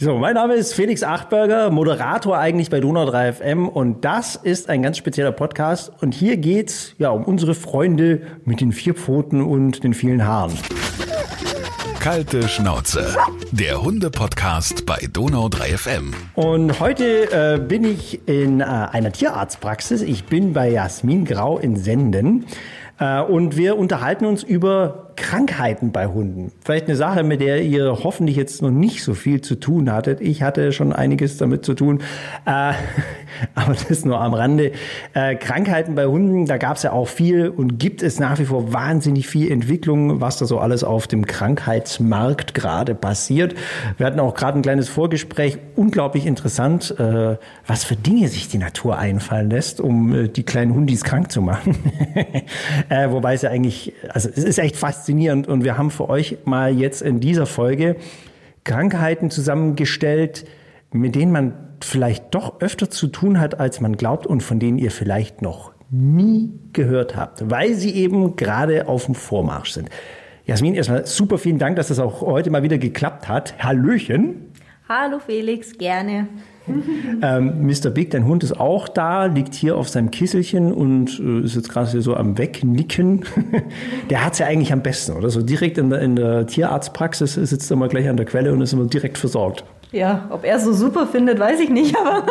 So, 0.00 0.16
mein 0.16 0.34
Name 0.34 0.54
ist 0.54 0.74
Felix 0.74 1.02
Achtberger, 1.02 1.70
Moderator 1.70 2.38
eigentlich 2.38 2.70
bei 2.70 2.78
Donau 2.78 3.04
3 3.04 3.32
FM 3.32 3.68
und 3.68 4.04
das 4.04 4.36
ist 4.36 4.68
ein 4.68 4.80
ganz 4.80 4.96
spezieller 4.96 5.32
Podcast 5.32 5.90
und 6.00 6.14
hier 6.14 6.36
geht's 6.36 6.94
ja 6.98 7.10
um 7.10 7.24
unsere 7.24 7.56
Freunde 7.56 8.22
mit 8.44 8.60
den 8.60 8.70
vier 8.70 8.94
Pfoten 8.94 9.42
und 9.42 9.82
den 9.82 9.94
vielen 9.94 10.24
Haaren. 10.24 10.52
Kalte 11.98 12.46
Schnauze, 12.46 13.16
der 13.50 13.82
Hunde-Podcast 13.82 14.86
bei 14.86 15.08
Donau 15.12 15.48
3 15.48 15.76
FM. 15.76 16.14
Und 16.36 16.78
heute 16.78 17.32
äh, 17.32 17.58
bin 17.58 17.82
ich 17.82 18.20
in 18.28 18.60
äh, 18.60 18.64
einer 18.66 19.10
Tierarztpraxis. 19.10 20.02
Ich 20.02 20.26
bin 20.26 20.52
bei 20.52 20.70
Jasmin 20.70 21.24
Grau 21.24 21.58
in 21.58 21.74
Senden. 21.74 22.46
Äh, 23.00 23.20
und 23.22 23.56
wir 23.56 23.76
unterhalten 23.76 24.26
uns 24.26 24.44
über 24.44 25.07
Krankheiten 25.18 25.90
bei 25.90 26.06
Hunden. 26.06 26.52
Vielleicht 26.64 26.86
eine 26.86 26.96
Sache, 26.96 27.24
mit 27.24 27.40
der 27.40 27.62
ihr 27.62 27.98
hoffentlich 28.04 28.36
jetzt 28.36 28.62
noch 28.62 28.70
nicht 28.70 29.02
so 29.02 29.14
viel 29.14 29.40
zu 29.40 29.56
tun 29.56 29.92
hattet. 29.92 30.20
Ich 30.20 30.42
hatte 30.42 30.72
schon 30.72 30.92
einiges 30.92 31.36
damit 31.38 31.64
zu 31.64 31.74
tun, 31.74 32.00
äh, 32.46 32.72
aber 33.54 33.74
das 33.88 34.04
nur 34.04 34.20
am 34.20 34.32
Rande. 34.32 34.72
Äh, 35.14 35.34
Krankheiten 35.34 35.96
bei 35.96 36.06
Hunden, 36.06 36.46
da 36.46 36.56
gab 36.56 36.76
es 36.76 36.84
ja 36.84 36.92
auch 36.92 37.08
viel 37.08 37.48
und 37.48 37.78
gibt 37.78 38.02
es 38.02 38.20
nach 38.20 38.38
wie 38.38 38.44
vor 38.44 38.72
wahnsinnig 38.72 39.26
viel 39.26 39.50
Entwicklung, 39.50 40.20
was 40.20 40.38
da 40.38 40.46
so 40.46 40.60
alles 40.60 40.84
auf 40.84 41.08
dem 41.08 41.26
Krankheitsmarkt 41.26 42.54
gerade 42.54 42.94
passiert. 42.94 43.54
Wir 43.96 44.06
hatten 44.06 44.20
auch 44.20 44.34
gerade 44.34 44.58
ein 44.58 44.62
kleines 44.62 44.88
Vorgespräch, 44.88 45.58
unglaublich 45.74 46.26
interessant, 46.26 46.94
äh, 46.98 47.36
was 47.66 47.84
für 47.84 47.96
Dinge 47.96 48.28
sich 48.28 48.48
die 48.48 48.58
Natur 48.58 48.98
einfallen 48.98 49.50
lässt, 49.50 49.80
um 49.80 50.14
äh, 50.14 50.28
die 50.28 50.44
kleinen 50.44 50.72
Hundis 50.72 51.02
krank 51.02 51.32
zu 51.32 51.42
machen. 51.42 51.76
äh, 52.88 53.10
wobei 53.10 53.34
es 53.34 53.42
ja 53.42 53.50
eigentlich, 53.50 53.92
also 54.08 54.28
es 54.28 54.44
ist 54.44 54.58
echt 54.58 54.76
faszinierend 54.76 55.07
faszinierend 55.08 55.48
und 55.48 55.64
wir 55.64 55.78
haben 55.78 55.90
für 55.90 56.10
euch 56.10 56.38
mal 56.44 56.78
jetzt 56.78 57.00
in 57.00 57.18
dieser 57.18 57.46
Folge 57.46 57.96
Krankheiten 58.64 59.30
zusammengestellt, 59.30 60.44
mit 60.92 61.14
denen 61.14 61.32
man 61.32 61.54
vielleicht 61.80 62.34
doch 62.34 62.60
öfter 62.60 62.90
zu 62.90 63.06
tun 63.06 63.40
hat, 63.40 63.58
als 63.58 63.80
man 63.80 63.96
glaubt 63.96 64.26
und 64.26 64.42
von 64.42 64.58
denen 64.58 64.76
ihr 64.76 64.90
vielleicht 64.90 65.40
noch 65.40 65.72
nie 65.90 66.50
gehört 66.74 67.16
habt, 67.16 67.50
weil 67.50 67.72
sie 67.74 67.94
eben 67.94 68.36
gerade 68.36 68.86
auf 68.86 69.06
dem 69.06 69.14
Vormarsch 69.14 69.70
sind. 69.72 69.88
Jasmin, 70.44 70.74
erstmal 70.74 71.06
super 71.06 71.38
vielen 71.38 71.58
Dank, 71.58 71.76
dass 71.76 71.88
das 71.88 71.98
auch 71.98 72.20
heute 72.20 72.50
mal 72.50 72.62
wieder 72.62 72.76
geklappt 72.76 73.28
hat. 73.28 73.54
Hallöchen. 73.64 74.52
Hallo 74.90 75.20
Felix, 75.24 75.78
gerne. 75.78 76.28
ähm, 77.22 77.66
Mr. 77.66 77.90
Big, 77.90 78.10
dein 78.10 78.26
Hund 78.26 78.44
ist 78.44 78.58
auch 78.58 78.88
da, 78.88 79.26
liegt 79.26 79.54
hier 79.54 79.76
auf 79.76 79.88
seinem 79.88 80.10
Kisselchen 80.10 80.72
und 80.72 81.20
äh, 81.20 81.44
ist 81.44 81.56
jetzt 81.56 81.68
gerade 81.68 82.00
so 82.00 82.14
am 82.14 82.38
Wegnicken. 82.38 83.24
der 84.10 84.24
hat 84.24 84.34
es 84.34 84.38
ja 84.38 84.46
eigentlich 84.46 84.72
am 84.72 84.82
besten, 84.82 85.12
oder? 85.12 85.30
So 85.30 85.42
direkt 85.42 85.78
in 85.78 85.90
der, 85.90 86.00
in 86.00 86.16
der 86.16 86.46
Tierarztpraxis 86.46 87.34
sitzt 87.34 87.70
er 87.70 87.76
mal 87.76 87.88
gleich 87.88 88.08
an 88.08 88.16
der 88.16 88.26
Quelle 88.26 88.52
und 88.52 88.60
ist 88.60 88.72
immer 88.72 88.86
direkt 88.86 89.18
versorgt. 89.18 89.64
Ja, 89.90 90.26
ob 90.30 90.44
er 90.44 90.56
es 90.56 90.64
so 90.64 90.72
super 90.74 91.06
findet, 91.06 91.38
weiß 91.38 91.60
ich 91.60 91.70
nicht, 91.70 91.96
aber 91.96 92.26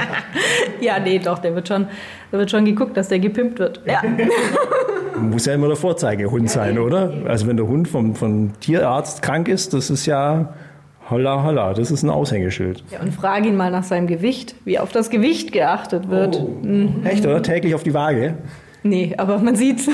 ja, 0.80 0.98
nee, 0.98 1.20
doch, 1.20 1.38
der 1.38 1.54
wird 1.54 1.68
schon, 1.68 1.86
der 2.32 2.40
wird 2.40 2.50
schon 2.50 2.64
geguckt, 2.64 2.96
dass 2.96 3.08
der 3.08 3.20
gepimpt 3.20 3.60
wird. 3.60 3.80
Ja. 3.86 4.02
Muss 5.20 5.46
ja 5.46 5.54
immer 5.54 5.68
der 5.68 5.76
Vorzeigehund 5.76 6.50
sein, 6.50 6.80
oder? 6.80 7.12
Also 7.26 7.46
wenn 7.46 7.56
der 7.56 7.68
Hund 7.68 7.86
vom, 7.86 8.16
vom 8.16 8.58
Tierarzt 8.58 9.22
krank 9.22 9.46
ist, 9.46 9.74
das 9.74 9.90
ist 9.90 10.06
ja 10.06 10.54
Holla, 11.12 11.44
holla, 11.44 11.74
das 11.74 11.90
ist 11.90 12.02
ein 12.02 12.08
Aushängeschild. 12.08 12.82
Ja, 12.90 13.00
und 13.00 13.12
frage 13.12 13.46
ihn 13.46 13.54
mal 13.54 13.70
nach 13.70 13.84
seinem 13.84 14.06
Gewicht, 14.06 14.54
wie 14.64 14.78
auf 14.78 14.92
das 14.92 15.10
Gewicht 15.10 15.52
geachtet 15.52 16.08
wird. 16.08 16.40
Oh. 16.40 16.66
Mhm. 16.66 17.04
Echt, 17.04 17.26
oder? 17.26 17.42
Täglich 17.42 17.74
auf 17.74 17.82
die 17.82 17.92
Waage? 17.92 18.38
Nee, 18.84 19.14
aber 19.16 19.38
man 19.38 19.54
sieht's. 19.54 19.88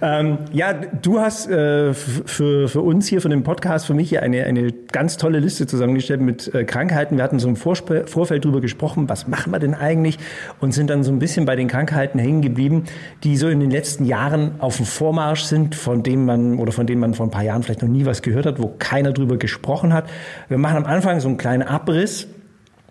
ähm, 0.00 0.38
ja, 0.52 0.72
du 0.72 1.18
hast 1.18 1.50
äh, 1.50 1.92
für, 1.92 2.68
für 2.68 2.80
uns 2.80 3.08
hier, 3.08 3.20
für 3.20 3.28
den 3.28 3.42
Podcast, 3.42 3.86
für 3.86 3.94
mich 3.94 4.10
hier 4.10 4.22
eine, 4.22 4.44
eine 4.44 4.70
ganz 4.70 5.16
tolle 5.16 5.40
Liste 5.40 5.66
zusammengestellt 5.66 6.20
mit 6.20 6.54
äh, 6.54 6.64
Krankheiten. 6.64 7.16
Wir 7.16 7.24
hatten 7.24 7.40
so 7.40 7.48
im 7.48 7.56
Vorsp 7.56 8.06
Vorfeld 8.06 8.44
drüber 8.44 8.60
gesprochen, 8.60 9.08
was 9.08 9.26
machen 9.26 9.52
wir 9.52 9.58
denn 9.58 9.74
eigentlich? 9.74 10.18
Und 10.60 10.72
sind 10.72 10.88
dann 10.88 11.02
so 11.02 11.10
ein 11.10 11.18
bisschen 11.18 11.46
bei 11.46 11.56
den 11.56 11.66
Krankheiten 11.66 12.20
hängen 12.20 12.42
geblieben, 12.42 12.84
die 13.24 13.36
so 13.36 13.48
in 13.48 13.58
den 13.58 13.72
letzten 13.72 14.04
Jahren 14.04 14.60
auf 14.60 14.76
dem 14.76 14.86
Vormarsch 14.86 15.42
sind, 15.42 15.74
von 15.74 16.04
denen 16.04 16.24
man 16.24 16.60
oder 16.60 16.70
von 16.70 16.86
denen 16.86 17.00
man 17.00 17.14
vor 17.14 17.26
ein 17.26 17.30
paar 17.30 17.42
Jahren 17.42 17.64
vielleicht 17.64 17.82
noch 17.82 17.88
nie 17.88 18.06
was 18.06 18.22
gehört 18.22 18.46
hat, 18.46 18.62
wo 18.62 18.72
keiner 18.78 19.12
drüber 19.12 19.36
gesprochen 19.36 19.92
hat. 19.92 20.08
Wir 20.48 20.58
machen 20.58 20.76
am 20.76 20.86
Anfang 20.86 21.18
so 21.18 21.26
einen 21.26 21.38
kleinen 21.38 21.62
Abriss 21.62 22.28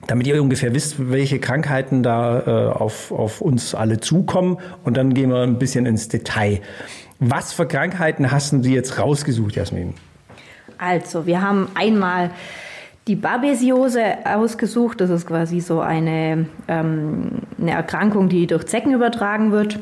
damit 0.08 0.28
ihr 0.28 0.42
ungefähr 0.42 0.74
wisst, 0.74 1.12
welche 1.12 1.40
Krankheiten 1.40 2.04
da 2.04 2.40
äh, 2.40 2.72
auf, 2.72 3.12
auf 3.12 3.42
uns 3.42 3.76
alle 3.76 4.00
zukommen. 4.00 4.58
Und 4.84 4.98
dann 4.98 5.14
gehen 5.14 5.30
wir 5.30 5.42
ein 5.42 5.60
bisschen 5.60 5.86
ins 5.86 6.08
Detail. 6.08 6.62
Was 7.20 7.54
für 7.54 7.68
Krankheiten 7.68 8.32
hast 8.32 8.52
du 8.52 8.58
jetzt 8.68 8.98
rausgesucht, 8.98 9.56
Jasmin? 9.56 9.94
Also, 10.78 11.28
wir 11.28 11.42
haben 11.42 11.68
einmal 11.76 12.32
die 13.08 13.16
Babesiose 13.16 14.02
ausgesucht. 14.26 15.02
Das 15.02 15.10
ist 15.10 15.28
quasi 15.28 15.60
so 15.60 15.80
eine, 15.80 16.48
ähm, 16.68 17.44
eine 17.60 17.72
Erkrankung, 17.72 18.30
die 18.30 18.48
durch 18.48 18.66
Zecken 18.66 18.94
übertragen 18.94 19.52
wird. 19.52 19.80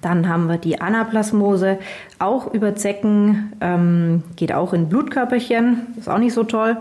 Dann 0.00 0.28
haben 0.28 0.46
wir 0.46 0.58
die 0.58 0.80
Anaplasmose, 0.80 1.78
auch 2.18 2.52
über 2.52 2.76
Zecken, 2.76 3.52
ähm, 3.60 4.22
geht 4.36 4.52
auch 4.52 4.72
in 4.72 4.88
Blutkörperchen, 4.88 5.88
ist 5.98 6.08
auch 6.08 6.18
nicht 6.18 6.32
so 6.32 6.44
toll. 6.44 6.76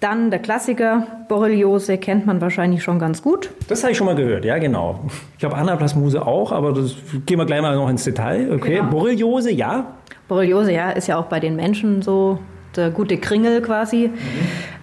Dann 0.00 0.30
der 0.30 0.40
Klassiker, 0.40 1.06
Borreliose, 1.28 1.98
kennt 1.98 2.24
man 2.24 2.40
wahrscheinlich 2.40 2.82
schon 2.82 2.98
ganz 2.98 3.20
gut. 3.22 3.50
Das 3.68 3.82
habe 3.82 3.92
ich 3.92 3.98
schon 3.98 4.06
mal 4.06 4.16
gehört, 4.16 4.46
ja 4.46 4.56
genau. 4.56 5.00
Ich 5.34 5.40
glaube 5.40 5.56
Anaplasmose 5.56 6.26
auch, 6.26 6.52
aber 6.52 6.72
das 6.72 6.94
gehen 7.26 7.38
wir 7.38 7.44
gleich 7.44 7.60
mal 7.60 7.76
noch 7.76 7.90
ins 7.90 8.04
Detail. 8.04 8.50
Okay, 8.50 8.76
genau. 8.76 8.90
Borreliose, 8.90 9.52
ja? 9.52 9.92
Borreliose, 10.26 10.72
ja, 10.72 10.88
ist 10.90 11.06
ja 11.06 11.18
auch 11.18 11.26
bei 11.26 11.38
den 11.38 11.54
Menschen 11.54 12.00
so 12.00 12.38
der 12.76 12.88
gute 12.90 13.18
Kringel 13.18 13.60
quasi. 13.60 14.08
Mhm. 14.08 14.14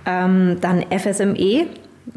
Ähm, 0.06 0.57
dann 0.61 0.83
FSME, 0.83 1.66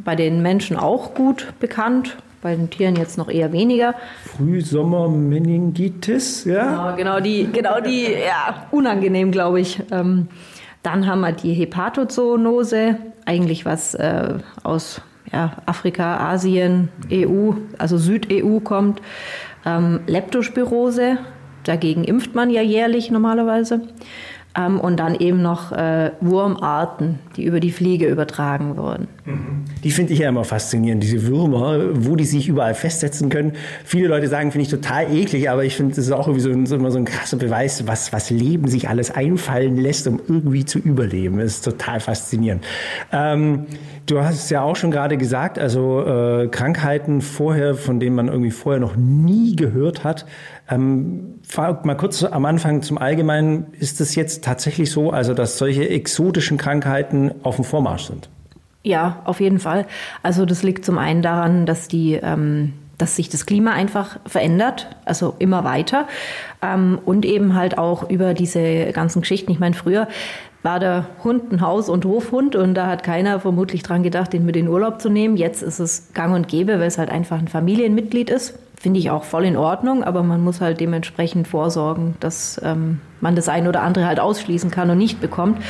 bei 0.04 0.14
den 0.14 0.42
Menschen 0.42 0.76
auch 0.76 1.14
gut 1.14 1.54
bekannt, 1.58 2.18
bei 2.42 2.54
den 2.54 2.68
Tieren 2.68 2.96
jetzt 2.96 3.16
noch 3.18 3.30
eher 3.30 3.52
weniger. 3.52 3.94
Frühsommermeningitis, 4.36 6.44
ja? 6.44 6.66
Genau, 6.66 6.96
genau 6.96 7.20
die, 7.20 7.48
genau 7.50 7.80
die, 7.80 8.08
ja, 8.12 8.66
unangenehm, 8.70 9.30
glaube 9.30 9.60
ich. 9.60 9.80
Ähm, 9.90 10.28
dann 10.82 11.06
haben 11.06 11.20
wir 11.20 11.32
die 11.32 11.52
Hepatozoonose, 11.52 12.96
eigentlich 13.26 13.64
was 13.64 13.94
äh, 13.94 14.38
aus 14.62 15.02
ja, 15.32 15.52
Afrika, 15.66 16.16
Asien, 16.30 16.88
EU, 17.10 17.52
also 17.78 17.98
Süd-EU 17.98 18.60
kommt. 18.60 19.00
Ähm, 19.64 20.00
Leptospirose, 20.06 21.18
dagegen 21.64 22.04
impft 22.04 22.34
man 22.34 22.50
ja 22.50 22.62
jährlich 22.62 23.10
normalerweise. 23.10 23.82
Ähm, 24.58 24.80
und 24.80 24.98
dann 24.98 25.14
eben 25.14 25.42
noch 25.42 25.70
äh, 25.70 26.10
Wurmarten, 26.20 27.20
die 27.36 27.44
über 27.44 27.60
die 27.60 27.70
Fliege 27.70 28.08
übertragen 28.08 28.76
wurden. 28.76 29.06
Mhm. 29.24 29.64
Die 29.84 29.92
finde 29.92 30.12
ich 30.12 30.18
ja 30.18 30.28
immer 30.28 30.42
faszinierend, 30.42 31.04
diese 31.04 31.24
Würmer, 31.26 31.78
wo 32.04 32.16
die 32.16 32.24
sich 32.24 32.48
überall 32.48 32.74
festsetzen 32.74 33.28
können. 33.28 33.52
Viele 33.84 34.08
Leute 34.08 34.26
sagen, 34.26 34.50
finde 34.50 34.64
ich 34.64 34.70
total 34.70 35.14
eklig, 35.14 35.48
aber 35.48 35.64
ich 35.64 35.76
finde, 35.76 35.94
das 35.94 36.04
ist 36.04 36.10
auch 36.10 36.26
irgendwie 36.26 36.40
so, 36.40 36.66
so, 36.66 36.74
immer 36.74 36.90
so 36.90 36.98
ein 36.98 37.04
krasser 37.04 37.36
Beweis, 37.36 37.86
was, 37.86 38.12
was 38.12 38.30
Leben 38.30 38.66
sich 38.66 38.88
alles 38.88 39.12
einfallen 39.12 39.76
lässt, 39.76 40.08
um 40.08 40.20
irgendwie 40.26 40.64
zu 40.64 40.80
überleben. 40.80 41.38
Das 41.38 41.52
ist 41.52 41.64
total 41.64 42.00
faszinierend. 42.00 42.64
Ähm, 43.12 43.66
du 44.06 44.20
hast 44.20 44.34
es 44.34 44.50
ja 44.50 44.62
auch 44.62 44.74
schon 44.74 44.90
gerade 44.90 45.16
gesagt, 45.16 45.60
also 45.60 46.04
äh, 46.04 46.48
Krankheiten 46.48 47.20
vorher, 47.20 47.76
von 47.76 48.00
denen 48.00 48.16
man 48.16 48.26
irgendwie 48.26 48.50
vorher 48.50 48.80
noch 48.80 48.96
nie 48.96 49.54
gehört 49.54 50.02
hat. 50.02 50.26
Ähm, 50.70 51.40
mal 51.56 51.96
kurz 51.96 52.22
am 52.22 52.44
Anfang 52.44 52.82
zum 52.82 52.98
Allgemeinen. 52.98 53.66
Ist 53.78 54.00
es 54.00 54.14
jetzt 54.14 54.39
tatsächlich 54.40 54.90
so, 54.90 55.10
also 55.10 55.34
dass 55.34 55.58
solche 55.58 55.88
exotischen 55.88 56.58
Krankheiten 56.58 57.32
auf 57.42 57.56
dem 57.56 57.64
Vormarsch 57.64 58.04
sind? 58.04 58.28
Ja, 58.82 59.20
auf 59.24 59.40
jeden 59.40 59.58
Fall. 59.58 59.86
Also 60.22 60.46
das 60.46 60.62
liegt 60.62 60.84
zum 60.84 60.98
einen 60.98 61.22
daran, 61.22 61.66
dass 61.66 61.88
die 61.88 62.14
ähm, 62.14 62.72
dass 63.00 63.16
sich 63.16 63.28
das 63.28 63.46
Klima 63.46 63.72
einfach 63.72 64.18
verändert, 64.26 64.88
also 65.04 65.34
immer 65.38 65.64
weiter. 65.64 66.06
Ähm, 66.62 66.98
und 67.04 67.24
eben 67.24 67.54
halt 67.54 67.78
auch 67.78 68.08
über 68.10 68.34
diese 68.34 68.92
ganzen 68.92 69.22
Geschichten. 69.22 69.50
Ich 69.50 69.58
meine, 69.58 69.74
früher 69.74 70.08
war 70.62 70.78
der 70.78 71.06
Hund 71.24 71.52
ein 71.52 71.62
Haus- 71.62 71.88
und 71.88 72.04
Hofhund 72.04 72.54
und 72.54 72.74
da 72.74 72.86
hat 72.86 73.02
keiner 73.02 73.40
vermutlich 73.40 73.82
dran 73.82 74.02
gedacht, 74.02 74.32
den 74.32 74.44
mit 74.44 74.56
in 74.56 74.68
Urlaub 74.68 75.00
zu 75.00 75.08
nehmen. 75.08 75.38
Jetzt 75.38 75.62
ist 75.62 75.78
es 75.78 76.12
gang 76.12 76.34
und 76.34 76.48
gäbe, 76.48 76.74
weil 76.74 76.88
es 76.88 76.98
halt 76.98 77.10
einfach 77.10 77.38
ein 77.38 77.48
Familienmitglied 77.48 78.28
ist. 78.28 78.58
Finde 78.80 78.98
ich 78.98 79.10
auch 79.10 79.24
voll 79.24 79.44
in 79.44 79.58
Ordnung, 79.58 80.02
aber 80.02 80.22
man 80.22 80.42
muss 80.42 80.62
halt 80.62 80.80
dementsprechend 80.80 81.46
vorsorgen, 81.46 82.14
dass 82.18 82.58
ähm, 82.64 83.02
man 83.20 83.36
das 83.36 83.50
eine 83.50 83.68
oder 83.68 83.82
andere 83.82 84.06
halt 84.06 84.20
ausschließen 84.20 84.70
kann 84.70 84.88
und 84.88 84.96
nicht 84.96 85.20
bekommt. 85.20 85.62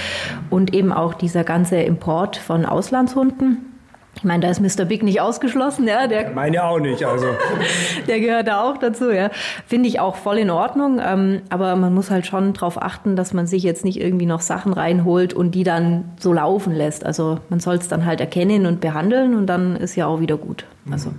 Und 0.48 0.72
eben 0.74 0.92
auch 0.92 1.14
dieser 1.14 1.42
ganze 1.42 1.78
Import 1.78 2.36
von 2.36 2.64
Auslandshunden. 2.64 3.66
Ich 4.14 4.22
meine, 4.22 4.46
da 4.46 4.50
ist 4.50 4.60
Mr. 4.60 4.84
Big 4.84 5.02
nicht 5.02 5.20
ausgeschlossen, 5.20 5.88
ja. 5.88 6.06
Der, 6.06 6.30
Meine 6.30 6.62
auch 6.62 6.78
nicht, 6.78 7.04
also. 7.04 7.26
der 8.06 8.20
gehört 8.20 8.46
da 8.46 8.62
auch 8.62 8.76
dazu, 8.76 9.10
ja. 9.10 9.30
Finde 9.66 9.88
ich 9.88 9.98
auch 9.98 10.14
voll 10.14 10.38
in 10.38 10.50
Ordnung, 10.50 11.00
ähm, 11.04 11.42
aber 11.50 11.74
man 11.74 11.92
muss 11.92 12.12
halt 12.12 12.26
schon 12.26 12.52
darauf 12.52 12.80
achten, 12.80 13.16
dass 13.16 13.32
man 13.32 13.48
sich 13.48 13.64
jetzt 13.64 13.84
nicht 13.84 14.00
irgendwie 14.00 14.26
noch 14.26 14.40
Sachen 14.40 14.72
reinholt 14.72 15.34
und 15.34 15.56
die 15.56 15.64
dann 15.64 16.12
so 16.20 16.32
laufen 16.32 16.72
lässt. 16.76 17.04
Also 17.04 17.40
man 17.48 17.58
soll 17.58 17.74
es 17.74 17.88
dann 17.88 18.06
halt 18.06 18.20
erkennen 18.20 18.66
und 18.66 18.80
behandeln 18.80 19.34
und 19.34 19.46
dann 19.46 19.74
ist 19.74 19.96
ja 19.96 20.06
auch 20.06 20.20
wieder 20.20 20.36
gut. 20.36 20.64
Also. 20.92 21.10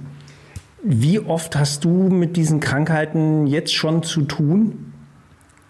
Wie 0.84 1.20
oft 1.20 1.56
hast 1.56 1.86
du 1.86 1.90
mit 1.90 2.38
diesen 2.38 2.60
Krankheiten 2.60 3.46
jetzt 3.48 3.74
schon 3.74 4.04
zu 4.04 4.24
tun? 4.24 4.94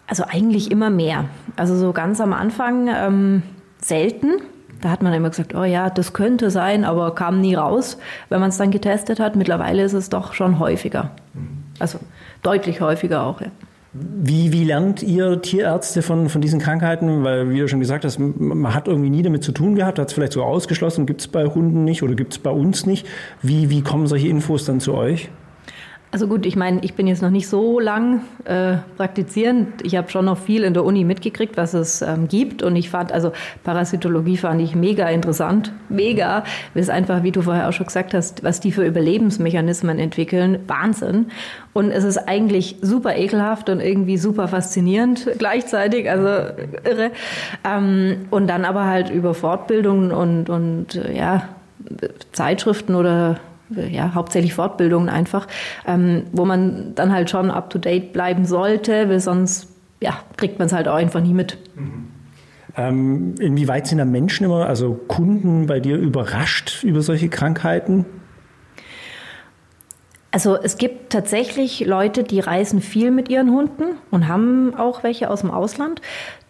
Also 0.07 0.23
eigentlich 0.27 0.71
immer 0.71 0.89
mehr. 0.89 1.25
Also 1.55 1.75
so 1.75 1.91
ganz 1.93 2.21
am 2.21 2.33
Anfang, 2.33 2.87
ähm, 2.87 3.43
selten. 3.79 4.41
Da 4.81 4.89
hat 4.89 5.03
man 5.03 5.13
immer 5.13 5.29
gesagt, 5.29 5.53
oh 5.53 5.63
ja, 5.63 5.89
das 5.89 6.13
könnte 6.13 6.49
sein, 6.49 6.85
aber 6.85 7.13
kam 7.13 7.39
nie 7.39 7.55
raus, 7.55 7.97
wenn 8.29 8.39
man 8.39 8.49
es 8.49 8.57
dann 8.57 8.71
getestet 8.71 9.19
hat. 9.19 9.35
Mittlerweile 9.35 9.83
ist 9.83 9.93
es 9.93 10.09
doch 10.09 10.33
schon 10.33 10.59
häufiger. 10.59 11.11
Also 11.79 11.99
deutlich 12.41 12.81
häufiger 12.81 13.23
auch, 13.23 13.41
ja. 13.41 13.47
Wie, 13.93 14.53
wie 14.53 14.63
lernt 14.63 15.03
ihr 15.03 15.41
Tierärzte 15.41 16.01
von, 16.01 16.29
von 16.29 16.39
diesen 16.39 16.61
Krankheiten? 16.61 17.25
Weil, 17.25 17.49
wie 17.49 17.59
du 17.59 17.67
schon 17.67 17.81
gesagt 17.81 18.05
hast, 18.05 18.19
man 18.19 18.73
hat 18.73 18.87
irgendwie 18.87 19.09
nie 19.09 19.21
damit 19.21 19.43
zu 19.43 19.51
tun 19.51 19.75
gehabt, 19.75 19.99
hat 19.99 20.07
es 20.07 20.13
vielleicht 20.13 20.31
so 20.31 20.43
ausgeschlossen, 20.43 21.05
gibt 21.05 21.19
es 21.19 21.27
bei 21.27 21.45
Hunden 21.45 21.83
nicht 21.83 22.01
oder 22.01 22.15
gibt 22.15 22.31
es 22.31 22.39
bei 22.39 22.51
uns 22.51 22.85
nicht. 22.85 23.05
Wie, 23.41 23.69
wie 23.69 23.81
kommen 23.81 24.07
solche 24.07 24.29
Infos 24.29 24.63
dann 24.63 24.79
zu 24.79 24.93
euch? 24.93 25.29
Also 26.13 26.27
gut, 26.27 26.45
ich 26.45 26.57
meine, 26.57 26.81
ich 26.83 26.93
bin 26.95 27.07
jetzt 27.07 27.21
noch 27.21 27.29
nicht 27.29 27.47
so 27.47 27.79
lang 27.79 28.23
äh, 28.43 28.75
praktizierend. 28.97 29.81
Ich 29.85 29.95
habe 29.95 30.09
schon 30.09 30.25
noch 30.25 30.37
viel 30.37 30.65
in 30.65 30.73
der 30.73 30.83
Uni 30.83 31.05
mitgekriegt, 31.05 31.55
was 31.55 31.73
es 31.73 32.01
ähm, 32.01 32.27
gibt. 32.27 32.63
Und 32.63 32.75
ich 32.75 32.89
fand, 32.89 33.13
also 33.13 33.31
Parasitologie 33.63 34.35
fand 34.35 34.61
ich 34.61 34.75
mega 34.75 35.07
interessant. 35.07 35.71
Mega. 35.87 36.43
Ist 36.73 36.89
einfach, 36.89 37.23
wie 37.23 37.31
du 37.31 37.41
vorher 37.41 37.69
auch 37.69 37.71
schon 37.71 37.85
gesagt 37.85 38.13
hast, 38.13 38.43
was 38.43 38.59
die 38.59 38.73
für 38.73 38.85
Überlebensmechanismen 38.85 39.99
entwickeln. 39.99 40.59
Wahnsinn. 40.67 41.27
Und 41.71 41.91
es 41.91 42.03
ist 42.03 42.17
eigentlich 42.17 42.75
super 42.81 43.15
ekelhaft 43.15 43.69
und 43.69 43.79
irgendwie 43.79 44.17
super 44.17 44.49
faszinierend 44.49 45.29
gleichzeitig. 45.37 46.09
Also 46.09 46.27
irre. 46.83 47.11
Ähm, 47.63 48.25
und 48.31 48.47
dann 48.47 48.65
aber 48.65 48.85
halt 48.85 49.09
über 49.11 49.33
Fortbildungen 49.33 50.11
und, 50.11 50.49
und 50.49 50.95
äh, 50.95 51.15
ja, 51.15 51.47
Zeitschriften 52.33 52.95
oder 52.95 53.39
ja, 53.89 54.13
hauptsächlich 54.13 54.53
Fortbildungen 54.53 55.09
einfach, 55.09 55.47
ähm, 55.87 56.23
wo 56.31 56.45
man 56.45 56.93
dann 56.95 57.11
halt 57.11 57.29
schon 57.29 57.51
up 57.51 57.69
to 57.69 57.79
date 57.79 58.13
bleiben 58.13 58.45
sollte, 58.45 59.09
weil 59.09 59.19
sonst 59.19 59.67
ja, 60.01 60.19
kriegt 60.37 60.59
man 60.59 60.65
es 60.65 60.73
halt 60.73 60.87
auch 60.87 60.95
einfach 60.95 61.21
nie 61.21 61.33
mit. 61.33 61.57
Mhm. 61.75 62.07
Ähm, 62.77 63.35
inwieweit 63.39 63.87
sind 63.87 63.97
da 63.97 64.05
Menschen 64.05 64.45
immer, 64.45 64.67
also 64.67 64.93
Kunden 65.07 65.67
bei 65.67 65.79
dir 65.79 65.97
überrascht 65.97 66.83
über 66.83 67.01
solche 67.01 67.29
Krankheiten? 67.29 68.05
Also 70.31 70.55
es 70.55 70.77
gibt 70.77 71.11
tatsächlich 71.11 71.85
Leute, 71.85 72.23
die 72.23 72.39
reisen 72.39 72.81
viel 72.81 73.11
mit 73.11 73.27
ihren 73.29 73.51
Hunden 73.51 73.97
und 74.11 74.29
haben 74.29 74.73
auch 74.75 75.03
welche 75.03 75.29
aus 75.29 75.41
dem 75.41 75.51
Ausland. 75.51 76.01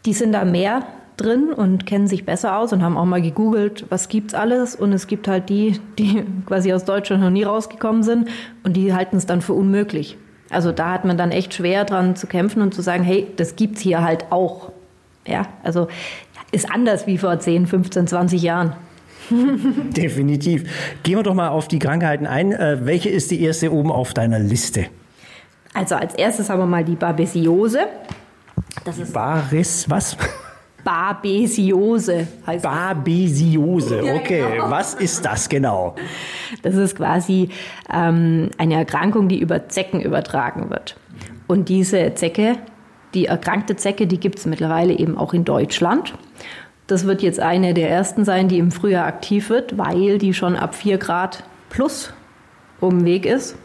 Die 0.06 0.14
sind 0.14 0.34
da 0.34 0.46
mehr 0.46 0.84
drin 1.22 1.54
und 1.54 1.86
kennen 1.86 2.08
sich 2.08 2.26
besser 2.26 2.58
aus 2.58 2.74
und 2.74 2.84
haben 2.84 2.98
auch 2.98 3.06
mal 3.06 3.22
gegoogelt, 3.22 3.86
was 3.90 4.10
gibt's 4.10 4.34
alles. 4.34 4.76
Und 4.76 4.94
es 4.94 5.08
gibt 5.08 5.28
halt 5.28 5.50
die, 5.50 5.80
die 5.98 6.24
quasi 6.46 6.74
aus 6.74 6.86
Deutschland 6.86 7.24
noch 7.24 7.30
nie 7.30 7.44
rausgekommen 7.44 8.04
sind 8.04 8.30
und 8.64 8.74
die 8.74 8.94
halten 8.94 9.18
es 9.18 9.26
dann 9.26 9.42
für 9.42 9.54
unmöglich. 9.54 10.18
Also 10.50 10.72
da 10.72 10.92
hat 10.92 11.06
man 11.06 11.18
dann 11.18 11.32
echt 11.32 11.54
schwer 11.54 11.86
dran 11.86 12.16
zu 12.16 12.28
kämpfen 12.28 12.62
und 12.62 12.74
zu 12.74 12.82
sagen, 12.82 13.04
hey, 13.04 13.28
das 13.38 13.56
gibt's 13.56 13.82
hier 13.82 14.04
halt 14.04 14.32
auch. 14.32 14.72
Ja, 15.26 15.48
also 15.64 15.88
ist 16.52 16.70
anders 16.70 17.08
wie 17.08 17.18
vor 17.18 17.40
10, 17.40 17.68
15, 17.68 18.08
20 18.08 18.42
Jahren. 18.42 18.74
Definitiv. 19.96 20.64
Gehen 21.04 21.18
wir 21.18 21.24
doch 21.24 21.34
mal 21.34 21.50
auf 21.50 21.68
die 21.68 21.80
Krankheiten 21.80 22.28
ein. 22.28 22.52
Äh, 22.52 22.80
welche 22.86 23.10
ist 23.10 23.32
die 23.32 23.42
erste 23.42 23.72
oben 23.72 23.92
auf 23.92 24.14
deiner 24.14 24.40
Liste? 24.40 24.88
Also 25.74 25.96
als 25.96 26.16
erstes 26.16 26.50
haben 26.50 26.60
wir 26.60 26.66
mal 26.66 26.84
die 26.84 26.96
Babesiose. 26.96 27.88
Das 28.84 28.98
ist 28.98 29.14
Baris, 29.14 29.90
was? 29.90 30.18
Babesiose 30.84 32.28
heißt 32.46 32.64
Babesiose, 32.64 34.04
okay. 34.04 34.40
Ja, 34.40 34.50
genau. 34.50 34.72
Was 34.72 34.94
ist 34.94 35.26
das 35.26 35.50
genau? 35.50 35.96
Das 36.64 36.76
ist 36.76 36.96
quasi 36.96 37.50
ähm, 37.92 38.50
eine 38.58 38.76
Erkrankung, 38.76 39.28
die 39.28 39.40
über 39.40 39.70
Zecken 39.70 40.02
übertragen 40.02 40.70
wird. 40.70 40.96
Und 41.48 41.70
diese 41.70 42.14
Zecke, 42.16 42.58
die 43.14 43.26
erkrankte 43.26 43.76
Zecke, 43.76 44.08
die 44.08 44.20
gibt 44.20 44.40
es 44.40 44.46
mittlerweile 44.46 44.94
eben 44.94 45.18
auch 45.18 45.34
in 45.34 45.44
Deutschland. 45.44 46.14
Das 46.88 47.06
wird 47.06 47.22
jetzt 47.22 47.40
eine 47.40 47.74
der 47.74 47.90
ersten 47.90 48.26
sein, 48.26 48.48
die 48.48 48.58
im 48.58 48.72
Frühjahr 48.72 49.06
aktiv 49.06 49.50
wird, 49.50 49.78
weil 49.78 50.18
die 50.18 50.34
schon 50.34 50.56
ab 50.56 50.76
4 50.76 50.98
Grad 50.98 51.44
plus 51.70 52.14
um 52.80 53.00
den 53.00 53.06
Weg 53.06 53.26
ist. 53.26 53.56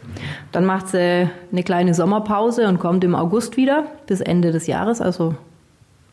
Dann 0.51 0.65
macht 0.65 0.89
sie 0.89 1.29
eine 1.51 1.63
kleine 1.63 1.93
Sommerpause 1.93 2.67
und 2.67 2.79
kommt 2.79 3.03
im 3.03 3.15
August 3.15 3.57
wieder 3.57 3.85
bis 4.05 4.21
Ende 4.21 4.51
des 4.51 4.67
Jahres, 4.67 5.01
also 5.01 5.35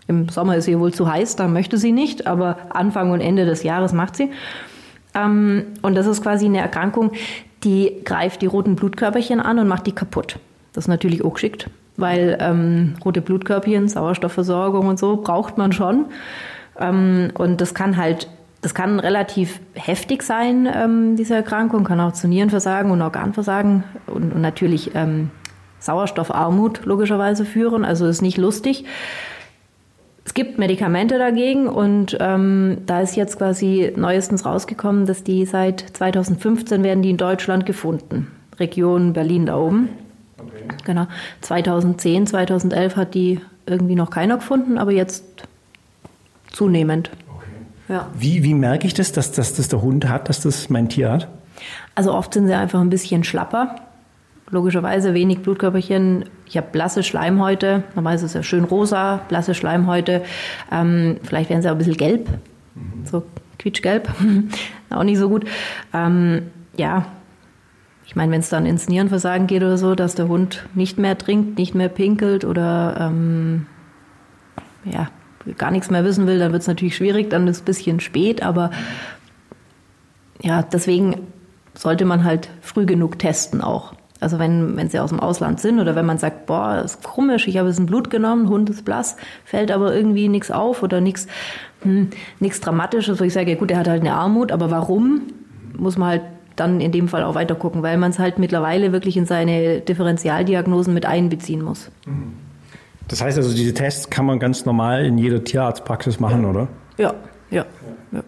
im 0.07 0.29
Sommer 0.29 0.57
ist 0.57 0.69
ihr 0.69 0.81
wohl 0.81 0.93
zu 0.93 1.11
heiß, 1.11 1.37
da 1.37 1.49
möchte 1.49 1.79
sie 1.79 1.93
nicht, 1.93 2.27
aber 2.27 2.59
Anfang 2.71 3.11
und 3.11 3.21
Ende 3.21 3.45
des 3.47 3.63
Jahres 3.63 3.93
macht 3.93 4.17
sie. 4.17 4.31
Ähm, 5.15 5.65
und 5.83 5.95
das 5.95 6.07
ist 6.07 6.23
quasi 6.23 6.47
eine 6.47 6.59
Erkrankung, 6.59 7.13
die 7.63 8.03
greift 8.05 8.43
die 8.43 8.47
roten 8.47 8.77
Blutkörperchen 8.77 9.41
an 9.41 9.59
und 9.59 9.69
macht 9.69 9.87
die 9.87 9.93
kaputt. 9.93 10.39
Das 10.73 10.85
ist 10.85 10.89
natürlich 10.89 11.25
auch 11.25 11.35
geschickt, 11.35 11.71
weil 11.97 12.37
ähm, 12.41 12.95
rote 13.05 13.23
Blutkörperchen, 13.23 13.89
Sauerstoffversorgung 13.89 14.87
und 14.87 14.99
so 14.99 15.17
braucht 15.17 15.57
man 15.57 15.73
schon. 15.73 16.07
Ähm, 16.79 17.31
und 17.35 17.61
das 17.61 17.73
kann 17.73 17.97
halt, 17.97 18.29
das 18.61 18.75
kann 18.75 19.01
relativ 19.01 19.61
heftig 19.75 20.23
sein, 20.23 20.69
ähm, 20.73 21.17
diese 21.17 21.35
Erkrankung, 21.35 21.85
kann 21.85 22.01
auch 22.01 22.13
zu 22.13 22.29
Nierenversagen 22.29 22.91
und 22.91 23.01
Organversagen 23.01 23.85
und, 24.07 24.35
und 24.35 24.41
natürlich 24.43 24.95
ähm, 24.95 25.31
Sauerstoffarmut 25.79 26.85
logischerweise 26.85 27.45
führen. 27.45 27.85
Also 27.85 28.07
ist 28.07 28.23
nicht 28.23 28.39
lustig. 28.39 28.85
Es 30.25 30.33
gibt 30.33 30.59
Medikamente 30.59 31.19
dagegen 31.19 31.69
und 31.69 32.17
ähm, 32.19 32.79
da 32.87 33.01
ist 33.01 33.15
jetzt 33.15 33.39
quasi 33.39 33.93
neuestens 33.95 34.47
rausgekommen, 34.47 35.07
dass 35.07 35.23
die 35.23 35.45
seit 35.45 35.81
2015 35.81 36.83
werden 36.83 37.03
die 37.03 37.11
in 37.11 37.19
Deutschland 37.19 37.67
gefunden. 37.67 38.31
Region 38.59 39.13
Berlin 39.13 39.47
da 39.47 39.59
oben. 39.59 39.91
Okay. 40.39 40.77
Genau. 40.85 41.07
2010, 41.43 42.27
2011 42.27 42.97
hat 42.97 43.15
die 43.15 43.41
irgendwie 43.67 43.97
noch 43.97 44.11
keiner 44.11 44.37
gefunden, 44.37 44.79
aber 44.79 44.93
jetzt 44.93 45.25
zunehmend. 46.53 47.11
Okay. 47.37 47.47
Ja. 47.89 48.09
Wie, 48.15 48.43
wie 48.43 48.55
merke 48.55 48.87
ich 48.87 48.95
das, 48.95 49.13
dass, 49.13 49.33
dass 49.33 49.55
das 49.55 49.69
der 49.69 49.83
Hund 49.83 50.09
hat, 50.09 50.29
dass 50.29 50.41
das 50.41 50.71
mein 50.71 50.89
Tier 50.89 51.13
hat? 51.13 51.29
Also 51.95 52.15
oft 52.15 52.33
sind 52.35 52.47
sie 52.47 52.55
einfach 52.55 52.81
ein 52.81 52.91
bisschen 52.91 53.25
schlapper 53.25 53.77
logischerweise 54.51 55.15
wenig 55.15 55.41
Blutkörperchen. 55.41 56.27
Ich 56.47 56.57
habe 56.57 56.69
blasse 56.71 57.03
Schleimhäute. 57.03 57.85
Normalerweise 57.95 58.27
ist 58.27 58.31
es 58.33 58.35
ja 58.35 58.43
schön 58.43 58.65
rosa, 58.65 59.23
blasse 59.29 59.55
Schleimhäute. 59.55 60.23
Ähm, 60.71 61.19
vielleicht 61.23 61.51
werden 61.51 61.63
sie 61.63 61.69
auch 61.69 61.73
ein 61.73 61.79
bisschen 61.79 61.97
gelb, 61.97 62.29
so 63.05 63.23
quietschgelb. 63.59 64.09
auch 64.91 65.05
nicht 65.05 65.19
so 65.19 65.29
gut. 65.29 65.45
Ähm, 65.93 66.43
ja, 66.77 67.07
ich 68.07 68.17
meine, 68.17 68.33
wenn 68.33 68.41
es 68.41 68.51
dann 68.51 68.67
ins 68.67 68.89
Nierenversagen 68.89 69.47
geht 69.47 69.63
oder 69.63 69.79
so, 69.79 69.95
dass 69.95 70.15
der 70.15 70.29
Hund 70.29 70.67
nicht 70.75 70.99
mehr 70.99 71.17
trinkt, 71.17 71.59
nicht 71.59 71.75
mehr 71.75 71.89
pinkelt 71.89 72.45
oder 72.45 72.97
ähm, 73.01 73.67
ja, 74.85 75.09
gar 75.57 75.71
nichts 75.71 75.91
mehr 75.91 76.05
wissen 76.05 76.27
will, 76.27 76.39
dann 76.39 76.53
wird 76.53 76.63
es 76.63 76.69
natürlich 76.69 76.97
schwierig, 76.97 77.31
dann 77.31 77.49
ist 77.49 77.57
es 77.57 77.63
ein 77.63 77.67
bisschen 77.67 78.01
spät, 78.01 78.43
aber 78.43 78.71
ja, 80.43 80.63
deswegen 80.63 81.27
sollte 81.75 82.05
man 82.05 82.25
halt 82.25 82.51
früh 82.61 82.85
genug 82.85 83.19
testen 83.19 83.63
auch. 83.63 83.95
Also 84.21 84.39
wenn, 84.39 84.77
wenn 84.77 84.89
sie 84.89 85.01
aus 85.01 85.11
dem 85.11 85.21
Ausland 85.21 85.61
sind 85.61 85.81
oder 85.81 85.97
wenn 85.97 86.07
man 86.07 86.19
sagt, 86.19 86.47
boah, 86.47 86.81
ist 86.85 87.03
komisch, 87.03 87.47
ich 87.49 87.59
habe 87.59 87.69
jetzt 87.69 87.79
ein 87.79 87.87
Blut 87.87 88.11
genommen, 88.11 88.49
Hund 88.49 88.71
ist 88.71 88.85
blass, 88.85 89.17
fällt 89.45 89.71
aber 89.71 89.95
irgendwie 89.95 90.29
nichts 90.29 90.51
auf 90.51 90.83
oder 90.83 91.01
nichts 91.01 91.27
hm, 91.83 92.11
nichts 92.41 92.61
Dramatisches, 92.61 93.21
wo 93.21 93.25
ich 93.25 93.33
sage, 93.33 93.51
ja 93.51 93.57
gut, 93.57 93.71
er 93.71 93.79
hat 93.79 93.89
halt 93.89 94.01
eine 94.01 94.15
Armut, 94.15 94.51
aber 94.53 94.71
warum, 94.71 95.23
muss 95.77 95.99
man 95.99 96.09
halt 96.09 96.23
dann 96.57 96.81
in 96.81 96.93
dem 96.93 97.09
Fall 97.09 97.25
auch 97.25 97.35
weiter 97.35 97.55
gucken, 97.55 97.83
weil 97.83 97.99
man 97.99 98.11
es 98.11 98.19
halt 98.19 98.39
mittlerweile 98.39 98.93
wirklich 98.93 99.17
in 99.17 99.27
seine 99.27 99.81
Differentialdiagnosen 99.81 100.95
mit 100.95 101.05
einbeziehen 101.05 101.63
muss. 101.63 101.91
Das 103.09 103.21
heißt 103.21 103.37
also, 103.37 103.55
diese 103.55 103.75
Tests 103.75 104.09
kann 104.09 104.25
man 104.25 104.39
ganz 104.39 104.65
normal 104.65 105.05
in 105.05 105.19
jeder 105.19 105.43
Tierarztpraxis 105.45 106.21
machen, 106.21 106.45
oder? 106.45 106.69
Ja, 106.97 107.15
ja. 107.51 107.67
ja 108.13 108.23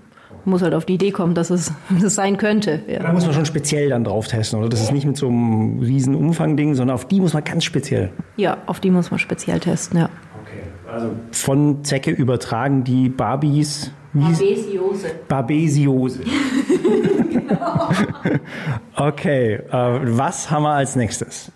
muss 0.46 0.62
halt 0.62 0.74
auf 0.74 0.84
die 0.84 0.94
Idee 0.94 1.10
kommen, 1.10 1.34
dass 1.34 1.50
es 1.50 1.72
das 2.00 2.14
sein 2.14 2.36
könnte. 2.36 2.80
Ja. 2.86 3.00
Da 3.00 3.12
muss 3.12 3.24
man 3.24 3.34
schon 3.34 3.46
speziell 3.46 3.90
dann 3.90 4.04
drauf 4.04 4.28
testen, 4.28 4.58
oder? 4.58 4.68
Das 4.68 4.80
ist 4.80 4.92
nicht 4.92 5.06
mit 5.06 5.16
so 5.16 5.28
einem 5.28 5.80
riesen 5.80 6.14
Umfang-Ding, 6.14 6.74
sondern 6.74 6.94
auf 6.94 7.06
die 7.06 7.20
muss 7.20 7.34
man 7.34 7.44
ganz 7.44 7.64
speziell. 7.64 8.10
Ja, 8.36 8.58
auf 8.66 8.80
die 8.80 8.90
muss 8.90 9.10
man 9.10 9.18
speziell 9.18 9.60
testen, 9.60 9.98
ja. 10.00 10.08
Okay. 10.42 10.62
Also 10.90 11.10
von 11.32 11.84
Zecke 11.84 12.10
übertragen 12.10 12.84
die 12.84 13.08
Barbies. 13.08 13.90
Babesiose. 14.12 15.08
Babesiose. 15.28 16.20
genau. 17.30 17.90
okay, 18.96 19.54
äh, 19.54 19.70
was 19.70 20.50
haben 20.50 20.62
wir 20.62 20.70
als 20.70 20.96
nächstes? 20.96 21.52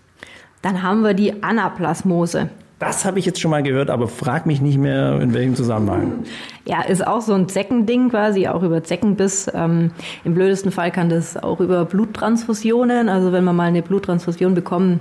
Dann 0.63 0.83
haben 0.83 1.03
wir 1.03 1.15
die 1.15 1.43
Anaplasmose. 1.43 2.51
Das 2.81 3.05
habe 3.05 3.19
ich 3.19 3.27
jetzt 3.27 3.39
schon 3.39 3.51
mal 3.51 3.63
gehört, 3.63 3.91
aber 3.91 4.09
frag 4.09 4.47
mich 4.47 4.63
nicht 4.63 4.79
mehr, 4.79 5.21
in 5.21 5.35
welchem 5.35 5.55
Zusammenhang. 5.55 6.25
Ja, 6.67 6.81
ist 6.81 7.07
auch 7.07 7.21
so 7.21 7.35
ein 7.35 7.47
Zeckending 7.47 8.09
quasi, 8.09 8.49
auch 8.49 8.63
über 8.63 8.83
Zeckenbiss. 8.83 9.51
Ähm, 9.55 9.91
Im 10.25 10.33
blödesten 10.33 10.73
Fall 10.73 10.91
kann 10.91 11.11
das 11.11 11.37
auch 11.37 11.61
über 11.61 11.85
Bluttransfusionen, 11.85 13.11
also 13.11 13.33
wenn 13.33 13.45
man 13.45 13.55
mal 13.55 13.69
eine 13.69 13.83
Bluttransfusion 13.83 14.55
bekommen 14.55 15.01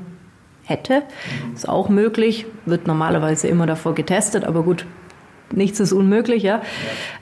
hätte, 0.66 1.04
ist 1.56 1.70
auch 1.70 1.88
möglich. 1.88 2.46
Wird 2.66 2.86
normalerweise 2.86 3.48
immer 3.48 3.66
davor 3.66 3.96
getestet, 3.96 4.44
aber 4.44 4.64
gut, 4.64 4.86
nichts 5.50 5.80
ist 5.80 5.94
unmöglich, 5.94 6.44
ja. 6.44 6.62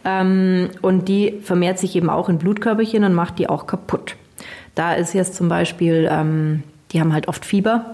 Ähm, 0.06 0.70
und 0.82 1.08
die 1.08 1.40
vermehrt 1.44 1.78
sich 1.78 1.96
eben 1.96 2.10
auch 2.10 2.30
in 2.30 2.40
Blutkörperchen 2.40 3.04
und 3.04 3.14
macht 3.14 3.38
die 3.38 3.48
auch 3.48 3.68
kaputt. 3.68 4.16
Da 4.74 4.94
ist 4.94 5.14
jetzt 5.14 5.36
zum 5.36 5.50
Beispiel, 5.50 6.10
ähm, 6.12 6.64
die 6.92 7.00
haben 7.00 7.14
halt 7.14 7.28
oft 7.28 7.46
Fieber, 7.46 7.94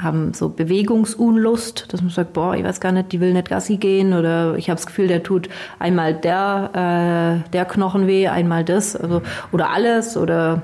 haben 0.00 0.34
so 0.34 0.48
Bewegungsunlust, 0.48 1.92
dass 1.92 2.02
man 2.02 2.10
sagt, 2.10 2.32
boah, 2.32 2.54
ich 2.56 2.64
weiß 2.64 2.80
gar 2.80 2.92
nicht, 2.92 3.12
die 3.12 3.20
will 3.20 3.32
nicht 3.32 3.48
Gassi 3.48 3.76
gehen 3.76 4.12
oder 4.12 4.56
ich 4.56 4.68
habe 4.68 4.76
das 4.76 4.86
Gefühl, 4.86 5.06
der 5.06 5.22
tut 5.22 5.48
einmal 5.78 6.14
der, 6.14 7.42
äh, 7.46 7.50
der 7.50 7.64
Knochen 7.64 8.06
weh, 8.06 8.28
einmal 8.28 8.64
das 8.64 8.96
also, 8.96 9.22
oder 9.52 9.70
alles 9.70 10.16
oder 10.16 10.62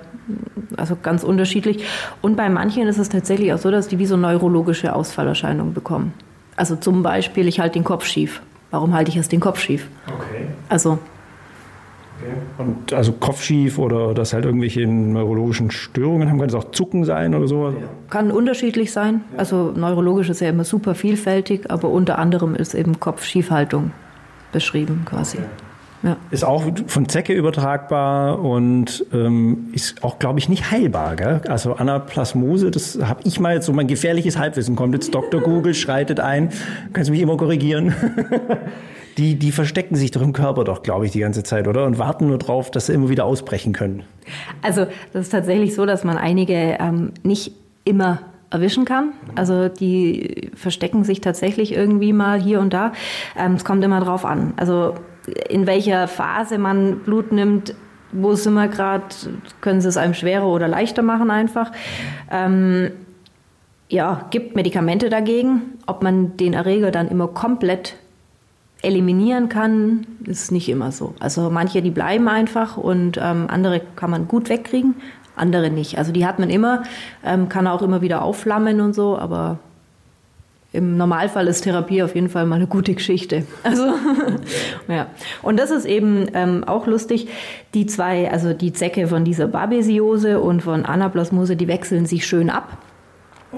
also 0.77 0.97
ganz 1.01 1.23
unterschiedlich. 1.23 1.85
Und 2.23 2.37
bei 2.37 2.49
manchen 2.49 2.87
ist 2.89 2.99
es 2.99 3.09
tatsächlich 3.09 3.53
auch 3.53 3.59
so, 3.59 3.71
dass 3.71 3.89
die 3.89 3.99
wie 3.99 4.07
so 4.07 4.17
neurologische 4.17 4.95
Ausfallerscheinungen 4.95 5.75
bekommen. 5.75 6.13
Also 6.57 6.77
zum 6.77 7.03
Beispiel, 7.03 7.49
ich 7.49 7.61
halte 7.61 7.75
den 7.75 7.85
Kopf 7.85 8.05
schief. 8.05 8.43
Warum 8.71 8.95
halte 8.95 9.11
ich 9.11 9.17
jetzt 9.17 9.33
den 9.33 9.41
Kopf 9.41 9.61
schief? 9.61 9.89
Okay. 10.07 10.47
Also 10.69 10.99
und 12.59 12.93
also 12.93 13.13
Kopfschief 13.13 13.79
oder 13.79 14.15
dass 14.15 14.33
halt 14.33 14.45
irgendwelche 14.45 14.87
neurologischen 14.87 15.71
Störungen 15.71 16.29
haben, 16.29 16.39
kann 16.39 16.49
es 16.49 16.55
auch 16.55 16.71
Zucken 16.73 17.05
sein 17.05 17.35
oder 17.35 17.49
so? 17.49 17.75
Kann 18.09 18.31
unterschiedlich 18.31 18.93
sein. 18.93 19.23
Also 19.37 19.73
neurologisch 19.75 20.29
ist 20.29 20.41
ja 20.41 20.49
immer 20.49 20.65
super 20.65 20.95
vielfältig, 20.95 21.71
aber 21.71 21.89
unter 21.89 22.19
anderem 22.19 22.55
ist 22.55 22.75
eben 22.75 23.01
Kopfschiefhaltung 23.01 23.93
beschrieben 24.53 25.03
quasi. 25.05 25.39
Okay. 25.39 25.47
Ja. 26.03 26.17
Ist 26.31 26.45
auch 26.45 26.65
von 26.87 27.09
Zecke 27.11 27.35
übertragbar 27.35 28.41
und 28.41 29.05
ähm, 29.13 29.69
ist 29.73 30.03
auch, 30.03 30.19
glaube 30.19 30.39
ich, 30.39 30.49
nicht 30.49 30.71
heilbar. 30.71 31.15
Gell? 31.17 31.43
Also 31.47 31.75
Anaplasmose, 31.75 32.71
das 32.71 32.99
habe 33.03 33.21
ich 33.25 33.39
mal 33.39 33.55
jetzt 33.55 33.67
so 33.67 33.75
mein 33.75 33.87
gefährliches 33.87 34.39
Halbwissen. 34.39 34.77
Kommt 34.77 34.95
jetzt 34.95 35.15
Dr. 35.15 35.43
Google, 35.43 35.75
schreitet 35.75 36.19
ein. 36.19 36.51
Kannst 36.95 37.09
du 37.09 37.13
mich 37.13 37.21
immer 37.21 37.37
korrigieren? 37.37 37.95
die, 39.21 39.39
die 39.39 39.53
verstecken 39.53 39.97
sich 39.97 40.11
doch 40.11 40.23
im 40.23 40.33
Körper 40.33 40.65
doch, 40.65 40.83
glaube 40.83 41.05
ich, 41.05 41.13
die 41.13 41.21
ganze 41.21 41.43
Zeit, 41.43 41.69
oder? 41.69 41.85
Und 41.85 41.99
warten 41.99 42.27
nur 42.27 42.39
drauf, 42.39 42.71
dass 42.71 42.87
sie 42.87 42.95
immer 42.95 43.11
wieder 43.11 43.27
ausbrechen 43.27 43.75
können. 43.75 44.03
Also 44.63 44.87
das 45.13 45.27
ist 45.27 45.31
tatsächlich 45.31 45.75
so, 45.75 45.85
dass 45.85 46.05
man 46.05 46.17
einige 46.17 46.55
ähm, 46.81 47.13
nicht 47.23 47.53
immer 47.85 48.21
erwischen 48.51 48.87
kann. 48.87 49.13
Also 49.37 49.69
die 49.69 50.51
verstecken 50.55 51.05
sich 51.05 51.21
tatsächlich 51.21 51.75
irgendwie 51.75 52.15
mal 52.15 52.41
hier 52.41 52.61
und 52.61 52.73
da. 52.73 52.93
Ähm, 53.39 53.55
es 53.55 53.65
kommt 53.65 53.85
immer 53.85 54.01
drauf 54.01 54.25
an. 54.25 54.55
Also 54.57 54.95
in 55.51 55.67
welcher 55.67 56.09
Phase 56.09 56.57
man 56.57 57.01
Blut 57.01 57.31
nimmt, 57.31 57.75
wo 58.13 58.35
sind 58.35 58.55
wir 58.55 58.69
gerade, 58.69 59.05
können 59.61 59.83
sie 59.83 59.89
es 59.89 59.99
einem 59.99 60.15
schwerer 60.15 60.47
oder 60.47 60.67
leichter 60.67 61.03
machen 61.03 61.31
einfach. 61.31 61.73
Ähm, 62.31 62.91
ja, 63.91 64.27
gibt 64.31 64.57
Medikamente 64.57 65.11
dagegen. 65.11 65.61
Ob 65.87 66.03
man 66.03 66.39
den 66.39 66.55
Erreger 66.55 66.91
dann 66.91 67.09
immer 67.09 67.29
komplett 67.29 67.97
eliminieren 68.83 69.49
kann, 69.49 70.07
ist 70.25 70.53
nicht 70.53 70.69
immer 70.69 70.93
so. 70.93 71.15
Also 71.21 71.51
manche, 71.51 71.83
die 71.83 71.91
bleiben 71.91 72.29
einfach 72.29 72.77
und 72.77 73.19
ähm, 73.23 73.47
andere 73.49 73.83
kann 73.97 74.11
man 74.11 74.29
gut 74.29 74.49
wegkriegen, 74.49 74.95
andere 75.37 75.71
nicht. 75.71 75.99
Also 75.99 76.13
die 76.13 76.27
hat 76.27 76.39
man 76.39 76.51
immer, 76.51 76.83
ähm, 77.25 77.49
kann 77.49 77.67
auch 77.67 77.83
immer 77.83 78.01
wieder 78.01 78.23
aufflammen 78.23 78.81
und 78.81 78.95
so, 78.95 79.19
aber 79.19 79.59
im 80.73 80.97
Normalfall 80.97 81.49
ist 81.49 81.63
Therapie 81.63 82.03
auf 82.03 82.15
jeden 82.15 82.29
Fall 82.29 82.47
mal 82.47 82.57
eine 82.57 82.67
gute 82.67 82.95
Geschichte. 82.95 83.45
Also 83.65 83.87
ja. 84.89 85.07
Und 85.43 85.59
das 85.59 85.71
ist 85.71 85.85
eben 85.85 86.29
ähm, 86.35 86.65
auch 86.65 86.87
lustig. 86.87 87.29
Die 87.75 87.87
zwei, 87.87 88.31
also 88.31 88.53
die 88.53 88.73
Zecke 88.73 89.09
von 89.09 89.25
dieser 89.25 89.49
Babesiose 89.49 90.41
und 90.41 90.63
von 90.63 90.85
Anaplasmose, 90.85 91.57
die 91.57 91.69
wechseln 91.69 92.07
sich 92.07 92.27
schön 92.27 92.51
ab. 92.51 92.79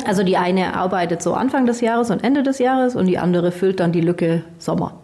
Also 0.07 0.23
die 0.23 0.39
eine 0.39 0.75
arbeitet 0.75 1.23
so 1.23 1.35
Anfang 1.35 1.67
des 1.67 1.83
Jahres 1.83 2.11
und 2.11 2.25
Ende 2.25 2.43
des 2.43 2.59
Jahres 2.59 2.97
und 2.97 3.07
die 3.07 3.19
andere 3.19 3.53
füllt 3.53 3.81
dann 3.81 3.93
die 3.93 4.01
Lücke 4.01 4.43
Sommer. 4.59 5.02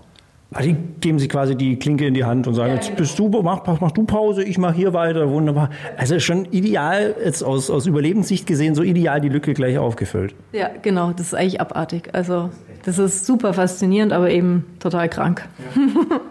Also 0.51 0.71
die 0.71 0.77
geben 1.01 1.19
sich 1.19 1.29
quasi 1.29 1.57
die 1.57 1.79
Klinke 1.79 2.07
in 2.07 2.15
die 2.15 2.25
Hand 2.25 2.47
und 2.47 2.55
sagen, 2.55 2.73
jetzt 2.73 2.97
bist 2.97 3.19
du, 3.19 3.29
mach, 3.29 3.67
mach 3.67 3.93
du 3.93 4.05
Pause, 4.05 4.43
ich 4.43 4.57
mach 4.57 4.73
hier 4.73 4.95
weiter, 4.95 5.29
wunderbar. 5.31 5.69
Also 5.99 6.19
schon 6.21 6.47
ideal, 6.47 7.15
jetzt 7.23 7.43
aus, 7.43 7.69
aus 7.69 7.87
Überlebenssicht 7.87 8.47
gesehen, 8.47 8.75
so 8.75 8.83
ideal 8.83 9.21
die 9.21 9.29
Lücke 9.29 9.53
gleich 9.53 9.77
aufgefüllt. 9.77 10.35
Ja, 10.53 10.71
genau, 10.81 11.13
das 11.13 11.29
ist 11.29 11.35
eigentlich 11.35 11.61
abartig. 11.61 12.09
Also 12.15 12.49
das 12.85 12.99
ist 12.99 13.27
super 13.27 13.53
faszinierend, 13.53 14.15
aber 14.15 14.31
eben 14.31 14.65
total 14.79 15.11
krank. 15.11 15.47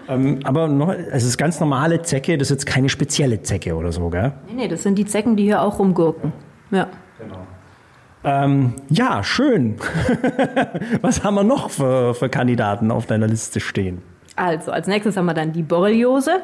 Ja. 0.08 0.16
ähm, 0.16 0.40
aber 0.46 0.68
noch, 0.68 0.92
es 0.92 1.24
ist 1.24 1.38
ganz 1.38 1.60
normale 1.60 2.02
Zecke, 2.02 2.40
das 2.40 2.48
ist 2.48 2.56
jetzt 2.56 2.66
keine 2.66 2.90
spezielle 2.90 3.44
Zecke 3.44 3.76
oder 3.76 3.92
so, 3.92 4.10
gell? 4.10 4.32
Nee, 4.48 4.64
nee, 4.64 4.68
das 4.68 4.82
sind 4.82 4.98
die 4.98 5.06
Zecken, 5.06 5.36
die 5.36 5.44
hier 5.44 5.62
auch 5.62 5.78
rumgurken. 5.78 6.34
Ja. 6.72 6.88
Genau. 7.20 7.38
Ähm, 8.28 8.74
ja, 8.90 9.24
schön. 9.24 9.78
Was 11.02 11.24
haben 11.24 11.36
wir 11.36 11.46
noch 11.46 11.70
für, 11.70 12.14
für 12.14 12.28
Kandidaten 12.28 12.92
auf 12.92 13.06
deiner 13.06 13.26
Liste 13.28 13.62
stehen? 13.62 14.02
Also, 14.36 14.72
als 14.72 14.86
nächstes 14.86 15.16
haben 15.16 15.28
wir 15.28 15.34
dann 15.34 15.54
die 15.54 15.64
Borreliose. 15.64 16.42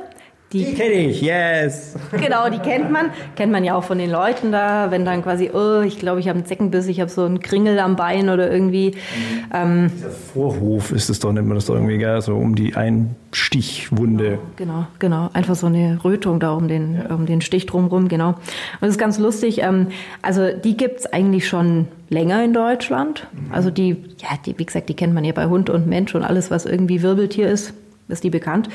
Die, 0.54 0.66
die 0.66 0.74
kenne 0.76 0.94
ich, 0.94 1.22
yes. 1.22 1.96
Genau, 2.12 2.48
die 2.48 2.60
kennt 2.60 2.92
man. 2.92 3.10
Kennt 3.36 3.52
man 3.52 3.64
ja 3.64 3.76
auch 3.76 3.84
von 3.84 3.98
den 3.98 4.12
Leuten 4.12 4.52
da, 4.52 4.92
wenn 4.92 5.04
dann 5.04 5.24
quasi, 5.24 5.50
oh, 5.52 5.82
ich 5.82 5.98
glaube, 5.98 6.20
ich 6.20 6.30
habe 6.30 6.38
einen 6.38 6.46
Zeckenbiss, 6.46 6.86
ich 6.86 7.02
habe 7.02 7.10
so 7.10 7.26
einen 7.26 7.40
Kringel 7.40 7.80
am 7.80 7.96
Bein 7.96 8.30
oder 8.30 8.52
irgendwie. 8.52 8.92
Mhm. 8.92 9.52
Ähm, 9.52 9.92
Dieser 9.96 10.12
Vorhof 10.12 10.92
ist 10.92 11.10
es 11.10 11.20
doch, 11.20 11.34
nennt 11.34 11.48
man 11.48 11.56
das 11.56 11.66
doch 11.66 11.74
irgendwie, 11.74 11.98
gell? 11.98 12.22
so 12.22 12.36
um 12.36 12.54
die 12.54 12.76
Einstichwunde. 12.76 14.38
Genau, 14.56 14.86
genau. 15.00 15.32
Einfach 15.34 15.56
so 15.56 15.66
eine 15.66 16.04
Rötung 16.04 16.40
da 16.40 16.52
um 16.52 16.68
den, 16.68 16.98
ja. 16.98 17.16
um 17.16 17.26
den 17.26 17.42
Stich 17.42 17.66
drumherum, 17.66 18.08
genau. 18.08 18.30
Und 18.30 18.38
das 18.82 18.92
ist 18.92 19.00
ganz 19.00 19.18
lustig. 19.18 19.64
Ähm, 19.64 19.88
also 20.22 20.50
die 20.52 20.78
gibt 20.78 21.00
es 21.00 21.06
eigentlich 21.08 21.48
schon 21.48 21.88
länger 22.10 22.44
in 22.44 22.54
Deutschland. 22.54 23.28
Mhm. 23.32 23.52
Also 23.52 23.72
die, 23.72 23.98
ja, 24.20 24.38
die, 24.46 24.58
wie 24.60 24.66
gesagt, 24.66 24.88
die 24.90 24.94
kennt 24.94 25.16
man 25.16 25.24
ja 25.24 25.34
bei 25.34 25.48
Hund 25.48 25.72
und 25.72 25.88
Mensch 25.88 26.14
und 26.14 26.24
alles, 26.24 26.52
was 26.52 26.66
irgendwie 26.66 27.02
Wirbeltier 27.02 27.50
ist 27.50 27.74
ist 28.08 28.24
die 28.24 28.30
bekannt. 28.30 28.70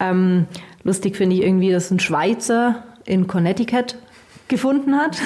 Ähm, 0.00 0.46
lustig 0.84 1.16
finde 1.16 1.36
ich 1.36 1.42
irgendwie, 1.42 1.70
dass 1.70 1.90
ein 1.90 2.00
Schweizer 2.00 2.82
in 3.04 3.26
Connecticut 3.26 3.96
gefunden 4.48 4.96
hat. 4.96 5.18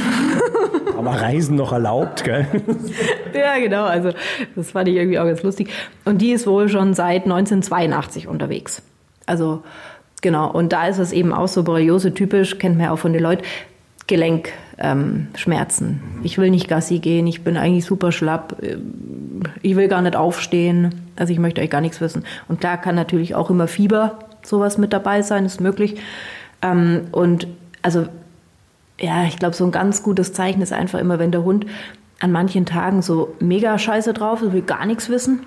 Aber 0.97 1.11
Reisen 1.11 1.57
noch 1.57 1.73
erlaubt, 1.73 2.25
gell? 2.25 2.47
ja, 3.35 3.59
genau. 3.59 3.85
Also 3.85 4.13
das 4.55 4.71
fand 4.71 4.89
ich 4.89 4.97
irgendwie 4.97 5.19
auch 5.19 5.25
ganz 5.25 5.43
lustig. 5.43 5.71
Und 6.05 6.23
die 6.23 6.31
ist 6.31 6.47
wohl 6.47 6.69
schon 6.69 6.95
seit 6.95 7.25
1982 7.25 8.29
unterwegs. 8.29 8.83
Also 9.27 9.63
genau. 10.23 10.51
Und 10.51 10.73
da 10.73 10.87
ist 10.87 10.99
es 10.99 11.13
eben 11.13 11.33
auch 11.33 11.49
so 11.49 11.65
Borreliose 11.65 12.15
typisch, 12.15 12.59
kennt 12.59 12.77
man 12.77 12.87
ja 12.87 12.93
auch 12.93 12.99
von 12.99 13.13
den 13.13 13.23
Leuten. 13.23 13.43
Gelenkschmerzen. 14.07 15.89
Ähm, 15.89 16.21
ich 16.23 16.39
will 16.39 16.51
nicht 16.51 16.69
Gassi 16.69 17.01
gehen, 17.01 17.27
ich 17.27 17.43
bin 17.43 17.57
eigentlich 17.57 17.85
super 17.85 18.13
schlapp, 18.13 18.57
ich 19.63 19.75
will 19.75 19.89
gar 19.89 20.01
nicht 20.01 20.15
aufstehen, 20.15 20.95
also 21.17 21.33
ich 21.33 21.41
möchte 21.41 21.61
euch 21.61 21.71
gar 21.71 21.81
nichts 21.81 22.01
wissen. 22.01 22.25
Und 22.47 22.63
da 22.63 22.77
kann 22.77 22.95
natürlich 22.95 23.35
auch 23.35 23.51
immer 23.51 23.67
Fieber 23.67 24.21
sowas 24.47 24.79
mit 24.79 24.93
dabei 24.93 25.23
sein, 25.23 25.45
ist 25.45 25.61
möglich. 25.61 26.01
Ähm, 26.63 27.09
und 27.13 27.47
also 27.83 28.07
ja, 29.01 29.25
ich 29.25 29.39
glaube, 29.39 29.55
so 29.55 29.65
ein 29.65 29.73
ganz 29.73 30.03
gutes 30.03 30.33
Zeichen 30.33 30.63
ist 30.63 30.73
einfach 30.73 30.99
immer, 30.99 31.19
wenn 31.19 31.31
der 31.31 31.45
Hund 31.45 31.67
an 32.21 32.33
manchen 32.33 32.65
Tagen 32.65 33.03
so 33.03 33.35
mega 33.41 33.79
scheiße 33.79 34.15
drauf 34.15 34.43
ist, 34.43 34.53
will 34.53 34.63
gar 34.63 34.87
nichts 34.87 35.11
wissen. 35.11 35.41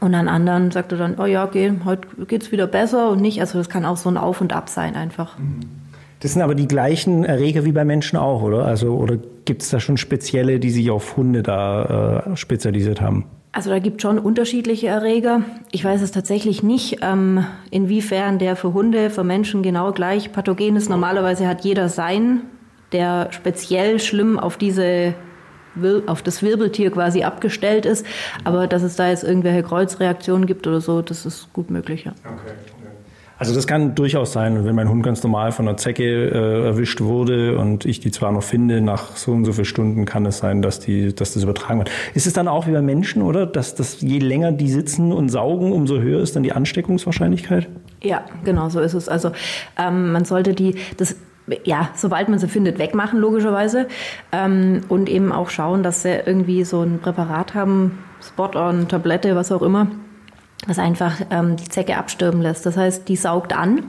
Und 0.00 0.14
an 0.14 0.28
anderen 0.28 0.70
sagt 0.70 0.92
er 0.92 0.98
dann, 0.98 1.16
oh 1.18 1.26
ja, 1.26 1.44
okay, 1.44 1.72
heute 1.84 2.08
geht's 2.26 2.50
wieder 2.52 2.66
besser 2.66 3.10
und 3.10 3.20
nicht. 3.20 3.40
Also 3.40 3.58
das 3.58 3.68
kann 3.68 3.84
auch 3.84 3.98
so 3.98 4.08
ein 4.08 4.16
Auf 4.16 4.40
und 4.40 4.52
Ab 4.52 4.68
sein 4.70 4.96
einfach. 4.96 5.38
Mhm. 5.38 5.60
Das 6.24 6.32
sind 6.32 6.40
aber 6.40 6.54
die 6.54 6.66
gleichen 6.66 7.22
Erreger 7.22 7.66
wie 7.66 7.72
bei 7.72 7.84
Menschen 7.84 8.16
auch, 8.16 8.40
oder? 8.40 8.64
Also, 8.64 8.94
oder 8.94 9.18
gibt 9.44 9.60
es 9.60 9.68
da 9.68 9.78
schon 9.78 9.98
spezielle, 9.98 10.58
die 10.58 10.70
sich 10.70 10.90
auf 10.90 11.18
Hunde 11.18 11.42
da 11.42 12.24
äh, 12.32 12.36
spezialisiert 12.38 13.02
haben? 13.02 13.26
Also 13.52 13.68
da 13.68 13.78
gibt 13.78 13.98
es 13.98 14.02
schon 14.02 14.18
unterschiedliche 14.18 14.86
Erreger. 14.86 15.42
Ich 15.70 15.84
weiß 15.84 16.00
es 16.00 16.12
tatsächlich 16.12 16.62
nicht, 16.62 17.00
ähm, 17.02 17.44
inwiefern 17.70 18.38
der 18.38 18.56
für 18.56 18.72
Hunde, 18.72 19.10
für 19.10 19.22
Menschen 19.22 19.62
genau 19.62 19.92
gleich 19.92 20.32
pathogen 20.32 20.76
ist. 20.76 20.88
Normalerweise 20.88 21.46
hat 21.46 21.62
jeder 21.62 21.90
sein, 21.90 22.40
der 22.92 23.28
speziell 23.30 24.00
schlimm 24.00 24.38
auf 24.38 24.56
diese 24.56 25.12
auf 26.06 26.22
das 26.22 26.40
Wirbeltier 26.42 26.90
quasi 26.90 27.24
abgestellt 27.24 27.84
ist. 27.84 28.06
Aber 28.44 28.66
dass 28.66 28.82
es 28.82 28.96
da 28.96 29.10
jetzt 29.10 29.24
irgendwelche 29.24 29.62
Kreuzreaktionen 29.62 30.46
gibt 30.46 30.66
oder 30.66 30.80
so, 30.80 31.02
das 31.02 31.26
ist 31.26 31.52
gut 31.52 31.68
möglich. 31.68 32.04
Ja. 32.04 32.12
Okay. 32.24 32.54
Also 33.36 33.54
das 33.54 33.66
kann 33.66 33.94
durchaus 33.94 34.32
sein, 34.32 34.64
wenn 34.64 34.74
mein 34.76 34.88
Hund 34.88 35.02
ganz 35.02 35.22
normal 35.22 35.50
von 35.50 35.66
einer 35.66 35.76
Zecke 35.76 36.04
äh, 36.04 36.66
erwischt 36.66 37.00
wurde 37.00 37.58
und 37.58 37.84
ich 37.84 37.98
die 37.98 38.12
zwar 38.12 38.30
noch 38.30 38.42
finde, 38.42 38.80
nach 38.80 39.16
so 39.16 39.32
und 39.32 39.44
so 39.44 39.52
vielen 39.52 39.64
Stunden 39.64 40.04
kann 40.04 40.24
es 40.24 40.38
sein, 40.38 40.62
dass, 40.62 40.78
die, 40.78 41.14
dass 41.14 41.34
das 41.34 41.42
übertragen 41.42 41.80
wird. 41.80 41.90
Ist 42.14 42.26
es 42.26 42.32
dann 42.32 42.46
auch 42.46 42.66
wie 42.66 42.72
bei 42.72 42.82
Menschen, 42.82 43.22
oder? 43.22 43.46
Dass, 43.46 43.74
dass 43.74 44.00
je 44.00 44.18
länger 44.18 44.52
die 44.52 44.70
sitzen 44.70 45.12
und 45.12 45.30
saugen, 45.30 45.72
umso 45.72 45.98
höher 45.98 46.20
ist 46.20 46.36
dann 46.36 46.44
die 46.44 46.52
Ansteckungswahrscheinlichkeit? 46.52 47.68
Ja, 48.02 48.24
genau 48.44 48.68
so 48.68 48.80
ist 48.80 48.94
es. 48.94 49.08
Also 49.08 49.32
ähm, 49.78 50.12
man 50.12 50.24
sollte 50.24 50.54
die, 50.54 50.76
das 50.96 51.16
ja, 51.64 51.90
sobald 51.94 52.28
man 52.28 52.38
sie 52.38 52.48
findet, 52.48 52.78
wegmachen, 52.78 53.18
logischerweise. 53.18 53.86
Ähm, 54.32 54.80
und 54.88 55.08
eben 55.08 55.32
auch 55.32 55.50
schauen, 55.50 55.82
dass 55.82 56.02
sie 56.02 56.22
irgendwie 56.24 56.64
so 56.64 56.80
ein 56.80 57.00
Präparat 57.00 57.54
haben, 57.54 57.98
Spot-on, 58.22 58.88
Tablette, 58.88 59.36
was 59.36 59.52
auch 59.52 59.60
immer, 59.60 59.88
das 60.66 60.78
einfach 60.78 61.20
ähm, 61.30 61.56
die 61.56 61.68
Zecke 61.68 61.96
abstirben 61.96 62.40
lässt. 62.40 62.66
Das 62.66 62.76
heißt, 62.76 63.08
die 63.08 63.16
saugt 63.16 63.54
an 63.54 63.84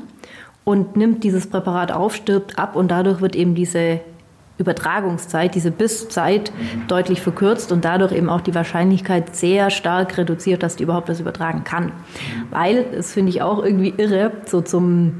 und 0.64 0.96
nimmt 0.98 1.24
dieses 1.24 1.48
Präparat 1.48 1.92
auf, 1.92 2.16
stirbt 2.16 2.58
ab 2.60 2.76
und 2.76 2.90
dadurch 2.90 3.22
wird 3.22 3.36
eben 3.36 3.56
diese 3.56 4.02
Übertragungszeit, 4.58 5.54
diese 5.54 5.72
Bisszeit 5.72 6.52
deutlich 6.88 7.22
verkürzt 7.22 7.72
und 7.72 7.84
dadurch 7.84 8.14
eben 8.14 8.30
auch 8.30 8.42
die 8.42 8.56
Wahrscheinlichkeit 8.56 9.36
sehr 9.36 9.70
stark 9.70 10.18
reduziert, 10.18 10.64
dass 10.64 10.78
die 10.78 10.84
überhaupt 10.84 11.10
was 11.10 11.20
übertragen 11.20 11.66
kann. 11.66 11.92
Weil, 12.52 12.86
das 12.96 13.12
finde 13.12 13.32
ich 13.32 13.42
auch 13.42 13.62
irgendwie 13.62 13.94
irre, 13.98 14.32
so 14.46 14.62
zum, 14.62 15.16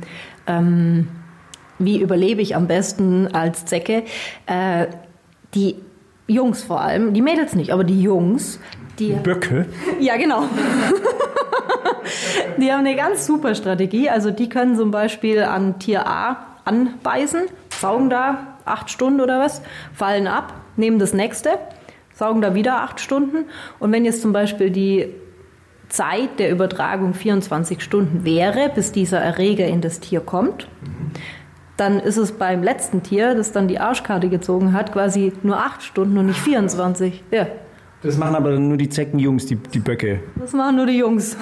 ähm, 0.48 1.10
wie 1.80 2.00
überlebe 2.00 2.42
ich 2.42 2.56
am 2.56 2.68
besten 2.68 3.28
als 3.28 3.66
Zecke, 3.66 4.04
äh, 4.46 4.88
die 5.54 5.76
Jungs 6.28 6.64
vor 6.64 6.82
allem, 6.82 7.14
die 7.14 7.22
Mädels 7.22 7.56
nicht, 7.56 7.72
aber 7.72 7.84
die 7.84 8.02
Jungs, 8.02 8.60
die. 9.00 9.14
Böcke? 9.14 9.66
Ja, 10.00 10.18
genau. 10.18 10.44
die 12.58 12.72
haben 12.72 12.86
eine 12.86 12.96
ganz 12.96 13.26
super 13.26 13.56
Strategie. 13.56 14.10
Also 14.10 14.32
die 14.32 14.50
können 14.50 14.76
zum 14.76 14.92
Beispiel 14.92 15.44
an 15.44 15.80
Tier 15.80 16.08
A 16.08 16.38
anbeißen, 16.66 17.44
saugen 17.70 18.10
da 18.10 18.56
acht 18.66 18.90
Stunden 18.90 19.22
oder 19.22 19.40
was, 19.40 19.62
fallen 19.94 20.28
ab, 20.28 20.54
nehmen 20.76 21.00
das 21.00 21.14
nächste, 21.14 21.52
saugen 22.14 22.42
da 22.42 22.56
wieder 22.56 22.82
acht 22.82 23.00
Stunden. 23.00 23.46
Und 23.80 23.92
wenn 23.92 24.06
jetzt 24.06 24.22
zum 24.22 24.34
Beispiel 24.34 24.72
die 24.72 25.14
Zeit 25.90 26.40
der 26.40 26.52
Übertragung 26.52 27.14
24 27.14 27.82
Stunden 27.82 28.26
wäre, 28.26 28.72
bis 28.74 28.92
dieser 28.92 29.20
Erreger 29.20 29.68
in 29.68 29.82
das 29.82 30.00
Tier 30.00 30.20
kommt, 30.20 30.68
dann 31.78 32.00
ist 32.00 32.18
es 32.18 32.32
beim 32.32 32.64
letzten 32.64 33.04
Tier, 33.04 33.36
das 33.36 33.52
dann 33.52 33.68
die 33.68 33.80
Arschkarte 33.80 34.30
gezogen 34.30 34.74
hat, 34.74 34.94
quasi 34.94 35.34
nur 35.44 35.58
acht 35.58 35.84
Stunden 35.84 36.18
und 36.18 36.28
nicht 36.28 36.40
24. 36.40 37.24
Ja. 37.32 37.48
Das 38.06 38.18
machen 38.18 38.36
aber 38.36 38.60
nur 38.60 38.78
die 38.78 38.90
Zeckenjungs, 38.90 39.48
die, 39.48 39.56
die 39.56 39.80
Böcke. 39.80 40.20
Das 40.40 40.54
machen 40.54 40.76
nur 40.76 40.86
die 40.86 40.98
Jungs. 40.98 41.36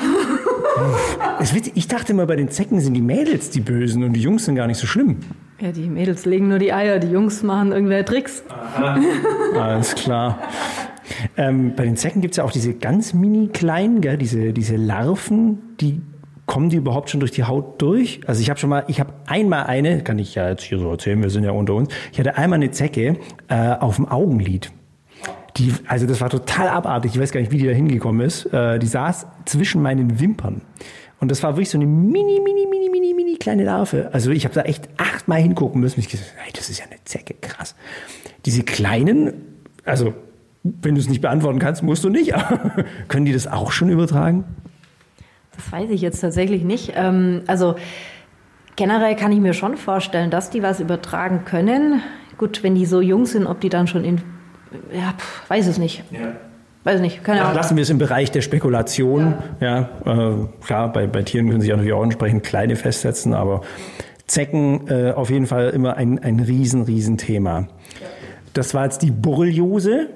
ich 1.76 1.88
dachte 1.88 2.14
immer, 2.14 2.26
bei 2.26 2.38
den 2.38 2.50
Zecken 2.50 2.80
sind 2.80 2.94
die 2.94 3.02
Mädels 3.02 3.50
die 3.50 3.60
Bösen 3.60 4.04
und 4.04 4.14
die 4.14 4.22
Jungs 4.22 4.46
sind 4.46 4.56
gar 4.56 4.68
nicht 4.68 4.78
so 4.78 4.88
schlimm. 4.88 5.18
Ja, 5.60 5.72
die 5.72 5.90
Mädels 5.90 6.26
legen 6.26 6.48
nur 6.48 6.60
die 6.60 6.72
Eier, 6.72 7.00
die 7.00 7.10
Jungs 7.10 7.44
machen 7.44 7.74
irgendwelche 7.74 8.06
Tricks. 8.06 8.44
Aha. 8.50 8.98
Alles 9.60 9.94
klar. 9.96 10.40
Ähm, 11.36 11.74
bei 11.76 11.84
den 11.84 11.98
Zecken 11.98 12.22
gibt 12.22 12.34
es 12.34 12.38
ja 12.38 12.44
auch 12.46 12.52
diese 12.52 12.74
ganz 12.74 13.14
mini 13.14 13.48
kleinen, 13.48 14.02
gell, 14.02 14.18
diese, 14.18 14.54
diese 14.54 14.78
Larven, 14.78 15.60
die 15.80 16.02
kommen 16.46 16.70
die 16.70 16.78
überhaupt 16.78 17.10
schon 17.10 17.20
durch 17.20 17.32
die 17.32 17.44
Haut 17.44 17.82
durch? 17.82 18.22
Also 18.26 18.42
ich 18.42 18.50
habe 18.50 18.60
schon 18.60 18.70
mal, 18.70 18.84
ich 18.88 19.00
habe 19.00 19.14
einmal 19.28 19.66
eine, 19.66 20.02
kann 20.02 20.20
ich 20.20 20.36
ja 20.36 20.50
jetzt 20.50 20.64
hier 20.64 20.80
so 20.80 20.90
erzählen, 20.90 21.22
wir 21.22 21.30
sind 21.30 21.44
ja 21.44 21.52
unter 21.52 21.74
uns, 21.74 21.90
ich 22.12 22.20
hatte 22.20 22.38
einmal 22.38 22.58
eine 22.58 22.72
Zecke 22.72 23.18
äh, 23.48 23.76
auf 23.80 23.98
dem 23.98 24.08
Augenlid. 24.08 24.72
Die, 25.58 25.74
also 25.88 26.08
das 26.08 26.20
war 26.20 26.30
total 26.30 26.68
abartig, 26.70 27.14
ich 27.14 27.22
weiß 27.22 27.32
gar 27.32 27.40
nicht, 27.40 27.52
wie 27.52 27.58
die 27.58 27.68
da 27.68 27.74
hingekommen 27.74 28.26
ist. 28.26 28.46
Äh, 28.52 28.80
die 28.80 28.88
saß 28.88 29.28
zwischen 29.46 29.82
meinen 29.82 30.20
Wimpern. 30.20 30.62
Und 31.20 31.30
das 31.30 31.42
war 31.44 31.56
wirklich 31.56 31.70
so 31.70 31.78
eine 31.78 31.86
mini, 31.86 32.42
mini, 32.44 32.66
mini, 32.70 32.90
mini, 32.90 33.14
mini 33.14 33.38
kleine 33.38 33.64
Larve. 33.64 34.10
Also 34.12 34.32
ich 34.32 34.46
habe 34.46 34.56
da 34.56 34.64
echt 34.64 34.90
achtmal 34.98 35.42
hingucken 35.42 35.80
müssen. 35.80 36.00
Ich 36.00 36.10
gesagt, 36.10 36.34
hey, 36.38 36.52
das 36.54 36.70
ist 36.70 36.80
ja 36.80 36.86
eine 36.86 37.02
Zecke, 37.06 37.36
krass. 37.40 37.76
Diese 38.46 38.64
kleinen, 38.64 39.34
also 39.86 40.14
wenn 40.64 40.96
du 40.96 41.02
es 41.02 41.08
nicht 41.08 41.22
beantworten 41.22 41.60
kannst, 41.60 41.84
musst 41.84 42.04
du 42.04 42.10
nicht. 42.10 42.34
können 43.08 43.26
die 43.26 43.34
das 43.34 43.48
auch 43.48 43.72
schon 43.72 43.90
übertragen? 43.90 44.44
Das 45.56 45.72
weiß 45.72 45.90
ich 45.92 46.02
jetzt 46.02 46.20
tatsächlich 46.20 46.64
nicht. 46.64 46.94
Ähm, 46.96 47.44
also 47.48 47.76
generell 48.76 49.16
kann 49.16 49.32
ich 49.32 49.40
mir 49.40 49.54
schon 49.54 49.78
vorstellen, 49.78 50.32
dass 50.32 50.50
die 50.50 50.64
was 50.64 50.80
übertragen 50.80 51.46
können. 51.46 52.02
Gut, 52.38 52.64
wenn 52.64 52.76
die 52.76 52.86
so 52.86 53.02
jung 53.02 53.26
sind, 53.26 53.46
ob 53.46 53.62
die 53.62 53.70
dann 53.70 53.88
schon 53.88 54.04
in, 54.04 54.22
ja, 54.94 55.14
pff, 55.18 55.50
weiß 55.50 55.68
es 55.68 55.78
nicht. 55.78 56.04
Ja. 56.12 56.34
Weiß 56.84 57.00
nicht, 57.00 57.24
keine 57.24 57.42
Ahnung. 57.44 57.56
Lassen 57.56 57.78
wir 57.78 57.84
es 57.84 57.90
im 57.90 57.98
Bereich 57.98 58.32
der 58.32 58.42
Spekulation. 58.42 59.36
Ja, 59.62 59.90
ja 60.06 60.32
äh, 60.32 60.36
klar, 60.66 60.92
bei, 60.92 61.08
bei 61.08 61.22
Tieren 61.24 61.50
können 61.50 61.62
sich 61.62 61.72
auch 61.72 61.78
natürlich 61.78 61.94
auch 61.94 62.04
entsprechend 62.04 62.44
kleine 62.44 62.76
festsetzen, 62.76 63.34
aber 63.34 63.62
Zecken 64.28 64.88
äh, 64.90 65.12
auf 65.12 65.30
jeden 65.30 65.48
Fall 65.48 65.70
immer 65.70 65.96
ein, 65.96 66.20
ein 66.20 66.40
riesen, 66.40 66.82
riesen 66.82 67.18
Thema. 67.18 67.60
Ja. 67.60 68.08
Das 68.54 68.74
war 68.74 68.84
jetzt 68.84 69.02
die 69.02 69.12
Borreliose. 69.12 70.10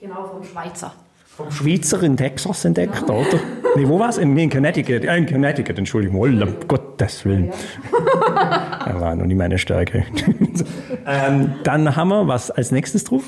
Genau, 0.00 0.24
vom 0.24 0.44
Schweizer. 0.44 0.92
Vom 1.26 1.50
Schweizer 1.50 2.02
in 2.02 2.16
Texas 2.16 2.64
entdeckt, 2.64 3.00
genau. 3.00 3.20
oder? 3.20 3.40
Nee, 3.76 3.88
wo 3.88 3.98
war 3.98 4.10
es? 4.10 4.18
In, 4.18 4.36
in 4.36 4.50
Connecticut. 4.50 5.04
Äh, 5.04 5.16
in 5.16 5.26
Connecticut, 5.26 5.78
Entschuldigung. 5.78 6.20
Oh, 6.20 6.24
um 6.24 6.54
Gottes 6.68 7.24
Willen. 7.24 7.46
Ja. 7.46 8.80
das 8.86 9.00
war 9.00 9.14
noch 9.16 9.26
nie 9.26 9.34
meine 9.34 9.58
Stärke. 9.58 10.04
ähm, 11.06 11.54
dann 11.64 11.96
haben 11.96 12.08
wir 12.08 12.28
was 12.28 12.50
als 12.50 12.70
nächstes 12.70 13.04
drauf? 13.04 13.22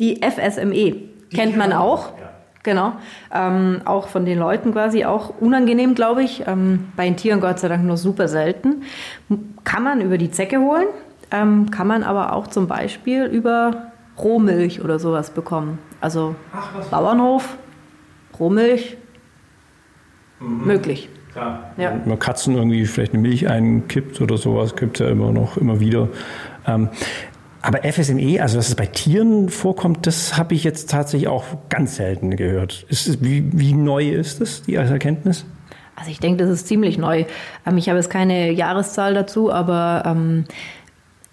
Die 0.00 0.20
FSME. 0.22 0.96
Kennt 1.32 1.56
man 1.56 1.72
auch. 1.72 2.18
Ja. 2.18 2.30
Genau. 2.62 2.92
Ähm, 3.32 3.80
auch 3.84 4.08
von 4.08 4.26
den 4.26 4.38
Leuten 4.38 4.72
quasi 4.72 5.04
auch 5.04 5.32
unangenehm, 5.40 5.94
glaube 5.94 6.22
ich. 6.22 6.44
Ähm, 6.46 6.88
bei 6.96 7.04
den 7.04 7.16
Tieren 7.16 7.40
Gott 7.40 7.58
sei 7.58 7.68
Dank 7.68 7.84
nur 7.84 7.96
super 7.96 8.28
selten. 8.28 8.82
Kann 9.64 9.82
man 9.82 10.00
über 10.00 10.18
die 10.18 10.30
Zecke 10.30 10.58
holen, 10.58 10.88
ähm, 11.30 11.70
kann 11.70 11.86
man 11.86 12.02
aber 12.02 12.34
auch 12.34 12.48
zum 12.48 12.66
Beispiel 12.66 13.24
über 13.24 13.92
Rohmilch 14.18 14.82
oder 14.82 14.98
sowas 14.98 15.30
bekommen. 15.30 15.78
Also 16.00 16.34
Ach, 16.52 16.70
Bauernhof, 16.90 17.56
Rohmilch, 18.38 18.98
mhm. 20.40 20.66
möglich. 20.66 21.08
Klar. 21.32 21.70
Ja. 21.76 21.92
Wenn 21.92 22.08
man 22.08 22.18
Katzen 22.18 22.56
irgendwie 22.56 22.84
vielleicht 22.86 23.14
eine 23.14 23.22
Milch 23.22 23.48
einkippt 23.48 24.20
oder 24.20 24.36
sowas, 24.36 24.74
gibt 24.74 25.00
es 25.00 25.06
ja 25.06 25.12
immer 25.12 25.32
noch, 25.32 25.56
immer 25.56 25.78
wieder. 25.80 26.08
Ähm, 26.66 26.88
aber 27.62 27.80
FSME, 27.82 28.40
also 28.40 28.56
dass 28.56 28.68
es 28.68 28.74
bei 28.74 28.86
Tieren 28.86 29.48
vorkommt, 29.50 30.06
das 30.06 30.36
habe 30.38 30.54
ich 30.54 30.64
jetzt 30.64 30.90
tatsächlich 30.90 31.28
auch 31.28 31.44
ganz 31.68 31.96
selten 31.96 32.36
gehört. 32.36 32.86
Ist, 32.88 33.22
wie, 33.22 33.50
wie 33.52 33.74
neu 33.74 34.10
ist 34.10 34.40
das, 34.40 34.62
die 34.62 34.74
Erkenntnis? 34.74 35.44
Also 35.96 36.10
ich 36.10 36.20
denke, 36.20 36.42
das 36.42 36.50
ist 36.50 36.66
ziemlich 36.66 36.96
neu. 36.96 37.26
Ähm, 37.66 37.76
ich 37.76 37.88
habe 37.88 37.98
jetzt 37.98 38.08
keine 38.08 38.50
Jahreszahl 38.52 39.12
dazu, 39.12 39.52
aber 39.52 40.04
ähm, 40.06 40.46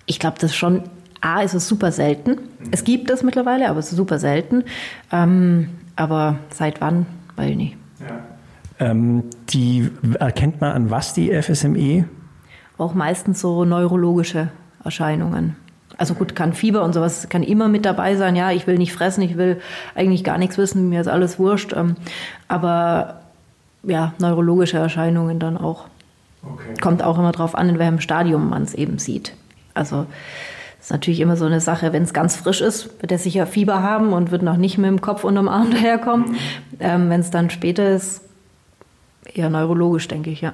ich 0.05 0.19
glaube, 0.19 0.37
das 0.39 0.53
schon, 0.53 0.83
A, 1.21 1.41
ist 1.41 1.53
es 1.53 1.67
super 1.67 1.91
selten. 1.93 2.37
Es 2.71 2.83
gibt 2.83 3.09
es 3.09 3.23
mittlerweile, 3.23 3.69
aber 3.69 3.79
es 3.79 3.91
ist 3.91 3.97
super 3.97 4.19
selten. 4.19 4.65
Ähm, 5.11 5.69
aber 5.95 6.39
seit 6.49 6.81
wann, 6.81 7.05
weiß 7.37 7.51
ich 7.51 7.55
nicht. 7.55 7.77
Ja. 8.01 8.89
Ähm, 8.91 9.23
die 9.49 9.89
erkennt 10.19 10.59
man 10.59 10.73
an 10.73 10.91
was 10.91 11.13
die 11.13 11.31
FSME? 11.31 12.05
Auch 12.77 12.93
meistens 12.93 13.39
so 13.39 13.63
neurologische 13.63 14.49
Erscheinungen. 14.83 15.55
Also 15.97 16.13
gut, 16.13 16.35
kann 16.35 16.53
Fieber 16.53 16.83
und 16.83 16.93
sowas 16.93 17.27
kann 17.29 17.43
immer 17.43 17.67
mit 17.67 17.85
dabei 17.85 18.15
sein. 18.15 18.35
Ja, 18.35 18.51
ich 18.51 18.67
will 18.67 18.77
nicht 18.77 18.93
fressen, 18.93 19.21
ich 19.21 19.37
will 19.37 19.59
eigentlich 19.95 20.23
gar 20.23 20.37
nichts 20.37 20.57
wissen, 20.57 20.89
mir 20.89 21.01
ist 21.01 21.07
alles 21.07 21.39
wurscht. 21.39 21.73
Ähm, 21.73 21.95
aber 22.47 23.21
ja, 23.83 24.13
neurologische 24.19 24.77
Erscheinungen 24.77 25.39
dann 25.39 25.57
auch. 25.57 25.85
Okay. 26.43 26.79
Kommt 26.81 27.03
auch 27.03 27.17
immer 27.17 27.31
darauf 27.31 27.55
an, 27.55 27.69
in 27.69 27.79
welchem 27.79 27.99
Stadium 27.99 28.49
man 28.49 28.63
es 28.63 28.73
eben 28.73 28.99
sieht. 28.99 29.33
Also 29.73 30.05
ist 30.79 30.91
natürlich 30.91 31.19
immer 31.19 31.35
so 31.35 31.45
eine 31.45 31.59
Sache, 31.59 31.93
wenn 31.93 32.03
es 32.03 32.13
ganz 32.13 32.35
frisch 32.35 32.61
ist, 32.61 33.01
wird 33.01 33.11
er 33.11 33.17
sicher 33.17 33.47
Fieber 33.47 33.81
haben 33.81 34.13
und 34.13 34.31
wird 34.31 34.43
noch 34.43 34.57
nicht 34.57 34.77
mit 34.77 34.87
dem 34.87 35.01
Kopf 35.01 35.23
unterm 35.23 35.47
Arm 35.47 35.71
daherkommen. 35.71 36.31
Mhm. 36.31 36.37
Ähm, 36.79 37.09
wenn 37.09 37.21
es 37.21 37.31
dann 37.31 37.49
später 37.49 37.89
ist, 37.89 38.21
eher 39.33 39.49
neurologisch, 39.49 40.07
denke 40.07 40.29
ich, 40.29 40.41
ja. 40.41 40.53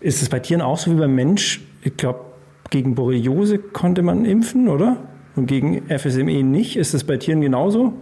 Ist 0.00 0.22
es 0.22 0.28
bei 0.28 0.40
Tieren 0.40 0.62
auch 0.62 0.78
so 0.78 0.90
wie 0.90 0.96
beim 0.96 1.14
Mensch? 1.14 1.60
Ich 1.82 1.96
glaube, 1.96 2.20
gegen 2.70 2.94
Borreliose 2.94 3.58
konnte 3.58 4.02
man 4.02 4.24
impfen, 4.24 4.68
oder? 4.68 4.96
Und 5.36 5.46
gegen 5.46 5.82
FSME 5.88 6.42
nicht. 6.42 6.76
Ist 6.76 6.94
das 6.94 7.04
bei 7.04 7.16
Tieren 7.16 7.40
genauso? 7.40 7.94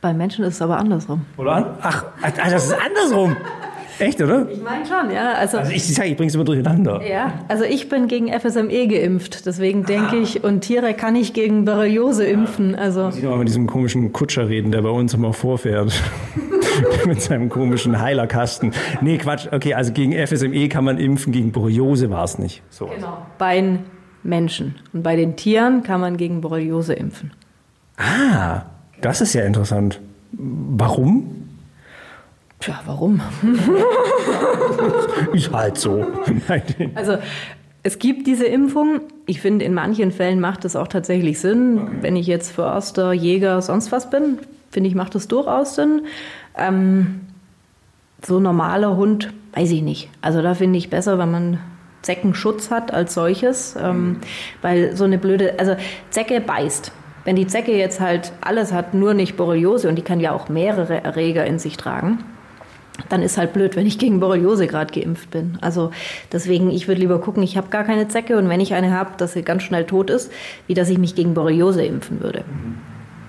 Bei 0.00 0.12
Menschen 0.12 0.44
ist 0.44 0.54
es 0.54 0.62
aber 0.62 0.78
andersrum. 0.78 1.24
Oder? 1.36 1.78
Ach, 1.80 2.04
das 2.36 2.66
ist 2.66 2.74
andersrum. 2.74 3.36
Echt, 3.98 4.20
oder? 4.20 4.48
Ich 4.50 4.62
meine 4.62 4.86
schon, 4.86 5.10
ja. 5.10 5.32
Also, 5.32 5.58
also 5.58 5.72
ich 5.72 5.94
sage, 5.94 6.08
ich 6.08 6.16
bringe 6.16 6.28
es 6.28 6.34
immer 6.34 6.44
durcheinander. 6.44 7.00
Ja, 7.06 7.44
also 7.48 7.64
ich 7.64 7.88
bin 7.88 8.08
gegen 8.08 8.28
FSME 8.28 8.88
geimpft. 8.88 9.46
Deswegen 9.46 9.84
denke 9.84 10.16
ich, 10.16 10.42
und 10.44 10.62
Tiere 10.62 10.94
kann 10.94 11.16
ich 11.16 11.32
gegen 11.32 11.64
Borreliose 11.64 12.24
impfen. 12.24 12.74
Also. 12.74 13.04
Muss 13.04 13.16
ich 13.16 13.22
noch 13.22 13.30
mal 13.30 13.38
mit 13.38 13.48
diesem 13.48 13.66
komischen 13.66 14.12
Kutscher 14.12 14.48
reden, 14.48 14.72
der 14.72 14.82
bei 14.82 14.90
uns 14.90 15.14
immer 15.14 15.32
vorfährt. 15.32 15.92
mit 17.06 17.20
seinem 17.20 17.48
komischen 17.48 18.00
Heilerkasten. 18.00 18.72
Nee, 19.00 19.18
Quatsch. 19.18 19.48
Okay, 19.50 19.74
also 19.74 19.92
gegen 19.92 20.12
FSME 20.14 20.68
kann 20.68 20.84
man 20.84 20.98
impfen, 20.98 21.32
gegen 21.32 21.52
Borreliose 21.52 22.10
war 22.10 22.24
es 22.24 22.38
nicht. 22.38 22.62
So 22.70 22.86
genau. 22.86 23.26
Bei 23.38 23.60
den 23.60 23.80
Menschen. 24.22 24.76
Und 24.92 25.02
bei 25.02 25.16
den 25.16 25.36
Tieren 25.36 25.82
kann 25.82 26.00
man 26.00 26.16
gegen 26.16 26.40
Borreliose 26.40 26.94
impfen. 26.94 27.32
Ah, 27.96 28.62
das 29.00 29.20
ist 29.20 29.34
ja 29.34 29.44
interessant. 29.44 30.00
Warum? 30.32 31.42
Tja, 32.62 32.80
warum? 32.86 33.20
ist 35.32 35.52
halt 35.52 35.76
so. 35.76 36.06
also 36.94 37.18
es 37.82 37.98
gibt 37.98 38.28
diese 38.28 38.46
Impfung. 38.46 39.00
Ich 39.26 39.40
finde, 39.40 39.64
in 39.64 39.74
manchen 39.74 40.12
Fällen 40.12 40.38
macht 40.38 40.64
es 40.64 40.76
auch 40.76 40.86
tatsächlich 40.86 41.40
Sinn. 41.40 41.80
Okay. 41.82 41.96
Wenn 42.02 42.14
ich 42.14 42.28
jetzt 42.28 42.52
Förster, 42.52 43.12
Jäger, 43.12 43.60
sonst 43.62 43.90
was 43.90 44.10
bin, 44.10 44.38
finde 44.70 44.88
ich, 44.88 44.94
macht 44.94 45.16
es 45.16 45.26
durchaus 45.26 45.74
Sinn. 45.74 46.02
Ähm, 46.56 47.22
so 48.24 48.38
normaler 48.38 48.96
Hund, 48.96 49.32
weiß 49.54 49.72
ich 49.72 49.82
nicht. 49.82 50.08
Also 50.20 50.40
da 50.40 50.54
finde 50.54 50.78
ich 50.78 50.88
besser, 50.88 51.18
wenn 51.18 51.32
man 51.32 51.58
Zeckenschutz 52.02 52.70
hat 52.70 52.94
als 52.94 53.14
solches. 53.14 53.74
Ähm, 53.76 54.18
weil 54.60 54.96
so 54.96 55.02
eine 55.02 55.18
blöde, 55.18 55.58
also 55.58 55.74
Zecke 56.10 56.40
beißt. 56.40 56.92
Wenn 57.24 57.34
die 57.34 57.48
Zecke 57.48 57.76
jetzt 57.76 57.98
halt 57.98 58.32
alles 58.40 58.72
hat, 58.72 58.94
nur 58.94 59.14
nicht 59.14 59.36
Borreliose 59.36 59.88
und 59.88 59.96
die 59.96 60.02
kann 60.02 60.20
ja 60.20 60.30
auch 60.30 60.48
mehrere 60.48 61.02
Erreger 61.02 61.44
in 61.44 61.58
sich 61.58 61.76
tragen, 61.76 62.20
dann 63.08 63.22
ist 63.22 63.38
halt 63.38 63.52
blöd, 63.52 63.76
wenn 63.76 63.86
ich 63.86 63.98
gegen 63.98 64.20
Borreliose 64.20 64.66
gerade 64.66 64.92
geimpft 64.92 65.30
bin. 65.30 65.58
Also 65.60 65.90
deswegen, 66.30 66.70
ich 66.70 66.88
würde 66.88 67.00
lieber 67.00 67.20
gucken, 67.20 67.42
ich 67.42 67.56
habe 67.56 67.68
gar 67.68 67.84
keine 67.84 68.08
Zecke 68.08 68.36
und 68.36 68.48
wenn 68.48 68.60
ich 68.60 68.74
eine 68.74 68.92
habe, 68.92 69.12
dass 69.16 69.32
sie 69.32 69.42
ganz 69.42 69.62
schnell 69.62 69.84
tot 69.84 70.10
ist, 70.10 70.30
wie 70.66 70.74
dass 70.74 70.88
ich 70.88 70.98
mich 70.98 71.14
gegen 71.14 71.34
Borreliose 71.34 71.84
impfen 71.84 72.20
würde. 72.20 72.44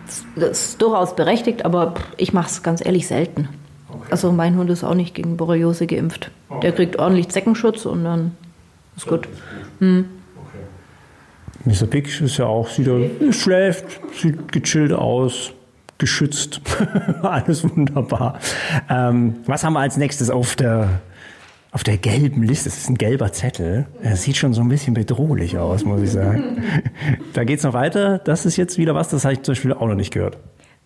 Das, 0.05 0.25
das 0.35 0.65
ist 0.65 0.81
durchaus 0.81 1.15
berechtigt, 1.15 1.65
aber 1.65 1.93
ich 2.17 2.33
mache 2.33 2.47
es 2.47 2.61
ganz 2.61 2.85
ehrlich 2.85 3.07
selten. 3.07 3.47
Okay. 3.89 4.07
Also 4.11 4.31
mein 4.31 4.57
Hund 4.57 4.69
ist 4.69 4.83
auch 4.83 4.95
nicht 4.95 5.15
gegen 5.15 5.37
Borreliose 5.37 5.87
geimpft. 5.87 6.31
Okay. 6.49 6.59
Der 6.61 6.71
kriegt 6.73 6.99
ordentlich 6.99 7.29
Zeckenschutz 7.29 7.85
und 7.85 8.03
dann 8.03 8.31
ist 8.97 9.07
gut. 9.07 9.27
Hm. 9.79 10.05
Mr. 11.65 11.85
Big 11.85 12.19
ist 12.19 12.37
ja 12.37 12.45
auch, 12.45 12.67
sieht 12.67 12.87
er, 12.87 13.31
schläft, 13.31 14.01
sieht 14.13 14.51
gechillt 14.51 14.91
aus, 14.91 15.53
geschützt, 16.03 16.59
alles 17.21 17.63
wunderbar. 17.63 18.37
Ähm, 18.89 19.37
was 19.45 19.63
haben 19.63 19.71
wir 19.71 19.79
als 19.79 19.95
nächstes 19.95 20.29
auf 20.29 20.57
der, 20.57 20.99
auf 21.71 21.85
der 21.85 21.95
gelben 21.95 22.43
Liste? 22.43 22.65
Das 22.65 22.77
ist 22.77 22.89
ein 22.89 22.95
gelber 22.95 23.31
Zettel. 23.31 23.85
Er 24.01 24.17
sieht 24.17 24.35
schon 24.35 24.53
so 24.53 24.59
ein 24.59 24.67
bisschen 24.67 24.93
bedrohlich 24.95 25.57
aus, 25.57 25.85
muss 25.85 26.01
ich 26.01 26.11
sagen. 26.11 26.61
da 27.33 27.45
geht 27.45 27.59
es 27.59 27.63
noch 27.63 27.71
weiter. 27.71 28.17
Das 28.17 28.45
ist 28.45 28.57
jetzt 28.57 28.77
wieder 28.77 28.95
was, 28.95 29.07
das 29.07 29.23
habe 29.23 29.35
ich 29.35 29.43
zum 29.43 29.53
Beispiel 29.53 29.71
auch 29.71 29.87
noch 29.87 29.95
nicht 29.95 30.11
gehört. 30.11 30.37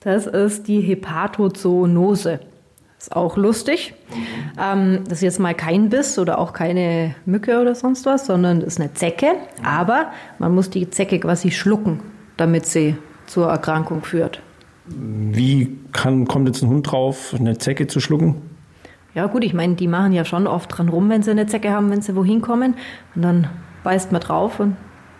Das 0.01 0.27
ist 0.27 0.67
die 0.67 0.81
Hepatozoonose. 0.81 2.39
Ist 2.99 3.15
auch 3.15 3.37
lustig. 3.37 3.95
Ähm, 4.63 4.99
das 5.05 5.13
ist 5.13 5.23
jetzt 5.23 5.39
mal 5.39 5.55
kein 5.55 5.89
Biss 5.89 6.19
oder 6.19 6.37
auch 6.37 6.53
keine 6.53 7.15
Mücke 7.25 7.59
oder 7.59 7.73
sonst 7.73 8.05
was, 8.05 8.27
sondern 8.27 8.61
ist 8.61 8.79
eine 8.79 8.93
Zecke. 8.93 9.31
Aber 9.63 10.11
man 10.37 10.53
muss 10.53 10.69
die 10.69 10.91
Zecke 10.91 11.19
quasi 11.19 11.49
schlucken, 11.49 12.01
damit 12.37 12.67
sie 12.67 12.95
zur 13.25 13.49
Erkrankung 13.49 14.03
führt. 14.03 14.43
Wie 14.89 15.77
kann, 15.91 16.27
kommt 16.27 16.47
jetzt 16.47 16.63
ein 16.63 16.69
Hund 16.69 16.91
drauf, 16.91 17.35
eine 17.37 17.57
Zecke 17.57 17.87
zu 17.87 17.99
schlucken? 17.99 18.35
Ja 19.13 19.25
gut, 19.25 19.43
ich 19.43 19.53
meine, 19.53 19.75
die 19.75 19.87
machen 19.87 20.13
ja 20.13 20.25
schon 20.25 20.47
oft 20.47 20.77
dran 20.77 20.89
rum, 20.89 21.09
wenn 21.09 21.23
sie 21.23 21.31
eine 21.31 21.47
Zecke 21.47 21.71
haben, 21.71 21.89
wenn 21.89 22.01
sie 22.01 22.15
wohin 22.15 22.41
kommen. 22.41 22.75
Und 23.15 23.21
dann 23.23 23.47
beißt 23.83 24.11
man 24.11 24.21
drauf 24.21 24.59
und 24.59 24.75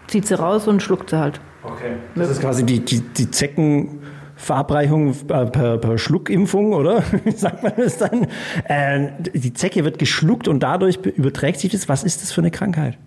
zieht 0.07 0.27
sie 0.27 0.37
raus 0.37 0.67
und 0.67 0.81
schluckt 0.81 1.09
sie 1.09 1.19
halt. 1.19 1.39
Okay. 1.63 1.93
Das 2.15 2.29
ist 2.29 2.41
quasi 2.41 2.65
die, 2.65 2.79
die, 2.79 3.01
die 3.01 3.31
Zecken 3.31 3.99
Verabreichung 4.35 5.15
äh, 5.29 5.45
per, 5.47 5.77
per 5.79 5.97
Schluckimpfung, 5.97 6.73
oder? 6.73 7.03
Wie 7.23 7.31
sagt 7.31 7.63
man 7.63 7.73
das 7.75 7.97
dann? 7.97 8.27
Äh, 8.65 9.09
die 9.33 9.53
Zecke 9.53 9.83
wird 9.83 9.97
geschluckt 9.97 10.47
und 10.47 10.61
dadurch 10.61 10.97
überträgt 10.97 11.59
sich 11.59 11.71
das. 11.71 11.89
Was 11.89 12.03
ist 12.03 12.21
das 12.21 12.31
für 12.31 12.41
eine 12.41 12.51
Krankheit? 12.51 12.97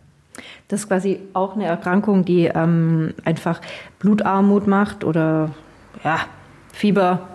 Das 0.69 0.81
ist 0.81 0.89
quasi 0.89 1.21
auch 1.33 1.55
eine 1.55 1.67
Erkrankung, 1.67 2.25
die 2.25 2.47
ähm, 2.47 3.15
einfach 3.25 3.61
Blutarmut 4.01 4.67
macht 4.67 5.05
oder 5.05 5.51
ja, 6.05 6.21
Fieber, 6.73 7.29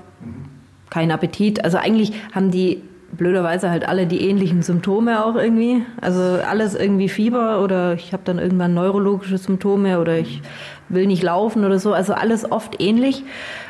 kein 0.90 1.12
Appetit. 1.12 1.64
Also 1.64 1.78
eigentlich 1.78 2.14
haben 2.34 2.52
die 2.52 2.82
blöderweise 3.12 3.70
halt 3.70 3.88
alle 3.88 4.08
die 4.08 4.22
ähnlichen 4.28 4.62
Symptome 4.62 5.26
auch 5.26 5.36
irgendwie. 5.36 5.84
Also 6.02 6.22
alles 6.22 6.76
irgendwie 6.76 7.10
Fieber 7.10 7.62
oder 7.64 7.94
ich 7.94 8.14
habe 8.14 8.24
dann 8.26 8.40
irgendwann 8.40 8.74
neurologische 8.74 9.38
Symptome 9.38 10.00
oder 10.00 10.18
ich 10.18 10.42
will 10.90 11.08
nicht 11.08 11.24
laufen 11.24 11.66
oder 11.66 11.80
so. 11.80 11.94
Also 11.94 12.14
alles 12.14 12.52
oft 12.52 12.82
ähnlich. 12.82 13.24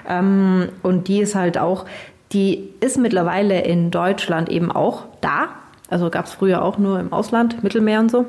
Ähm, 0.07 0.69
und 0.83 1.07
die 1.07 1.19
ist 1.19 1.35
halt 1.35 1.57
auch, 1.57 1.85
die 2.31 2.69
ist 2.79 2.97
mittlerweile 2.97 3.61
in 3.61 3.91
Deutschland 3.91 4.49
eben 4.49 4.71
auch 4.71 5.05
da. 5.21 5.49
Also 5.89 6.09
gab 6.09 6.25
es 6.25 6.33
früher 6.33 6.63
auch 6.63 6.77
nur 6.77 6.99
im 6.99 7.13
Ausland, 7.13 7.63
Mittelmeer 7.63 7.99
und 7.99 8.09
so. 8.09 8.25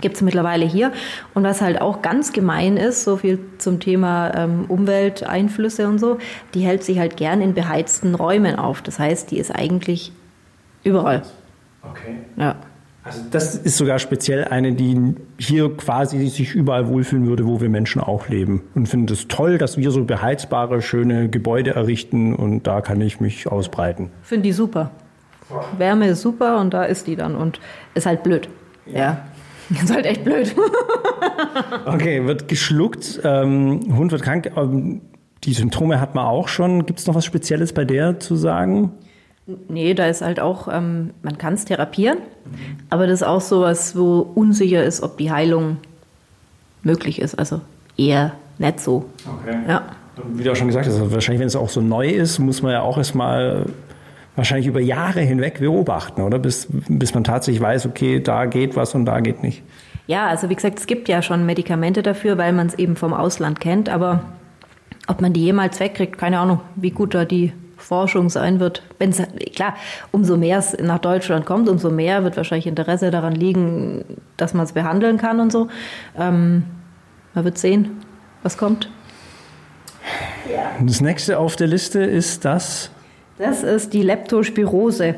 Gibt 0.00 0.16
es 0.16 0.22
mittlerweile 0.22 0.64
hier. 0.64 0.92
Und 1.34 1.44
was 1.44 1.60
halt 1.60 1.80
auch 1.80 2.02
ganz 2.02 2.32
gemein 2.32 2.76
ist, 2.76 3.04
so 3.04 3.16
viel 3.16 3.38
zum 3.58 3.80
Thema 3.80 4.32
ähm, 4.34 4.64
Umwelteinflüsse 4.68 5.88
und 5.88 5.98
so, 5.98 6.18
die 6.54 6.60
hält 6.60 6.84
sich 6.84 6.98
halt 6.98 7.16
gern 7.16 7.40
in 7.40 7.54
beheizten 7.54 8.14
Räumen 8.14 8.56
auf. 8.56 8.82
Das 8.82 8.98
heißt, 8.98 9.30
die 9.30 9.38
ist 9.38 9.50
eigentlich 9.50 10.12
überall. 10.84 11.22
Okay. 11.82 12.16
Ja. 12.36 12.56
Also 13.02 13.22
das 13.30 13.54
ist 13.54 13.78
sogar 13.78 13.98
speziell 13.98 14.44
eine, 14.44 14.74
die 14.74 15.14
hier 15.38 15.74
quasi 15.74 16.28
sich 16.28 16.54
überall 16.54 16.86
wohlfühlen 16.88 17.26
würde, 17.26 17.46
wo 17.46 17.60
wir 17.60 17.70
Menschen 17.70 18.02
auch 18.02 18.28
leben. 18.28 18.62
Und 18.74 18.88
finde 18.88 19.14
es 19.14 19.26
toll, 19.26 19.56
dass 19.56 19.78
wir 19.78 19.90
so 19.90 20.04
beheizbare, 20.04 20.82
schöne 20.82 21.30
Gebäude 21.30 21.74
errichten 21.74 22.34
und 22.34 22.66
da 22.66 22.82
kann 22.82 23.00
ich 23.00 23.18
mich 23.18 23.48
ausbreiten. 23.48 24.10
Finde 24.22 24.44
die 24.44 24.52
super. 24.52 24.90
Wärme 25.78 26.08
ist 26.08 26.20
super 26.20 26.60
und 26.60 26.74
da 26.74 26.84
ist 26.84 27.06
die 27.06 27.16
dann 27.16 27.36
und 27.36 27.58
ist 27.94 28.06
halt 28.06 28.22
blöd. 28.22 28.48
Ja. 28.86 28.98
ja. 28.98 29.24
Ist 29.70 29.94
halt 29.94 30.06
echt 30.06 30.24
blöd. 30.24 30.54
okay, 31.86 32.26
wird 32.26 32.48
geschluckt, 32.48 33.20
ähm, 33.24 33.80
Hund 33.96 34.12
wird 34.12 34.22
krank. 34.22 34.50
Ähm, 34.56 35.00
die 35.44 35.52
Symptome 35.52 36.00
hat 36.00 36.14
man 36.14 36.26
auch 36.26 36.48
schon. 36.48 36.86
Gibt 36.86 36.98
es 36.98 37.06
noch 37.06 37.14
was 37.14 37.24
Spezielles 37.24 37.72
bei 37.72 37.84
der 37.84 38.20
zu 38.20 38.36
sagen? 38.36 38.92
Nee, 39.68 39.94
da 39.94 40.06
ist 40.06 40.22
halt 40.22 40.38
auch, 40.38 40.68
ähm, 40.70 41.10
man 41.22 41.38
kann 41.38 41.54
es 41.54 41.64
therapieren, 41.64 42.18
aber 42.88 43.06
das 43.06 43.22
ist 43.22 43.26
auch 43.26 43.40
so 43.40 43.62
was, 43.62 43.96
wo 43.96 44.20
unsicher 44.34 44.84
ist, 44.84 45.02
ob 45.02 45.18
die 45.18 45.32
Heilung 45.32 45.78
möglich 46.82 47.20
ist. 47.20 47.38
Also 47.38 47.60
eher 47.96 48.32
nicht 48.58 48.80
so. 48.80 49.06
Okay. 49.42 49.56
Ja. 49.66 49.82
Wie 50.34 50.44
du 50.44 50.52
auch 50.52 50.56
schon 50.56 50.66
gesagt 50.66 50.86
hast, 50.86 50.94
also 50.94 51.12
wahrscheinlich, 51.12 51.40
wenn 51.40 51.46
es 51.46 51.56
auch 51.56 51.70
so 51.70 51.80
neu 51.80 52.08
ist, 52.08 52.38
muss 52.38 52.62
man 52.62 52.72
ja 52.72 52.82
auch 52.82 52.98
erstmal 52.98 53.66
wahrscheinlich 54.36 54.66
über 54.66 54.80
Jahre 54.80 55.20
hinweg 55.20 55.60
beobachten, 55.60 56.22
oder? 56.22 56.38
Bis, 56.38 56.68
bis 56.70 57.14
man 57.14 57.24
tatsächlich 57.24 57.60
weiß, 57.60 57.86
okay, 57.86 58.20
da 58.20 58.46
geht 58.46 58.76
was 58.76 58.94
und 58.94 59.04
da 59.04 59.20
geht 59.20 59.42
nicht. 59.42 59.62
Ja, 60.06 60.26
also 60.26 60.48
wie 60.48 60.54
gesagt, 60.54 60.78
es 60.78 60.86
gibt 60.86 61.08
ja 61.08 61.22
schon 61.22 61.46
Medikamente 61.46 62.02
dafür, 62.02 62.38
weil 62.38 62.52
man 62.52 62.66
es 62.66 62.74
eben 62.74 62.96
vom 62.96 63.12
Ausland 63.12 63.60
kennt, 63.60 63.88
aber 63.88 64.24
ob 65.06 65.20
man 65.20 65.32
die 65.32 65.44
jemals 65.44 65.78
wegkriegt, 65.80 66.18
keine 66.18 66.38
Ahnung, 66.38 66.60
wie 66.76 66.90
gut 66.90 67.14
da 67.14 67.24
die 67.24 67.52
Forschung 67.76 68.28
sein 68.28 68.60
wird. 68.60 68.82
Wenn's, 68.98 69.22
klar, 69.54 69.74
umso 70.12 70.36
mehr 70.36 70.58
es 70.58 70.76
nach 70.78 70.98
Deutschland 70.98 71.46
kommt, 71.46 71.68
umso 71.68 71.90
mehr 71.90 72.24
wird 72.24 72.36
wahrscheinlich 72.36 72.66
Interesse 72.66 73.10
daran 73.10 73.34
liegen, 73.34 74.04
dass 74.36 74.54
man 74.54 74.64
es 74.64 74.72
behandeln 74.72 75.18
kann 75.18 75.40
und 75.40 75.50
so. 75.50 75.68
Ähm, 76.18 76.64
man 77.34 77.44
wird 77.44 77.58
sehen, 77.58 78.02
was 78.42 78.58
kommt. 78.58 78.90
Das 80.84 81.00
nächste 81.00 81.38
auf 81.38 81.56
der 81.56 81.66
Liste 81.66 82.00
ist 82.00 82.44
das. 82.44 82.90
Das 83.40 83.62
ist 83.62 83.94
die 83.94 84.02
Leptospirose. 84.02 85.14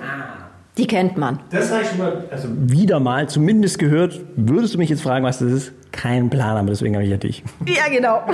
Die 0.79 0.87
kennt 0.87 1.19
man. 1.19 1.41
Das 1.51 1.73
habe 1.73 1.83
ich 1.83 1.89
schon 1.89 1.99
mal 1.99 2.25
also 2.31 2.49
wieder 2.53 3.01
mal 3.01 3.29
zumindest 3.29 3.81
gehört. 3.81 4.21
Würdest 4.37 4.75
du 4.75 4.79
mich 4.79 4.89
jetzt 4.91 5.03
fragen, 5.03 5.25
was 5.25 5.41
das 5.41 5.51
ist? 5.51 5.73
Kein 5.91 6.31
Plan, 6.31 6.57
aber 6.57 6.69
deswegen 6.69 6.95
habe 6.95 7.05
ich 7.05 7.11
ja 7.11 7.17
dich. 7.17 7.43
Ja, 7.67 7.89
genau. 7.91 8.23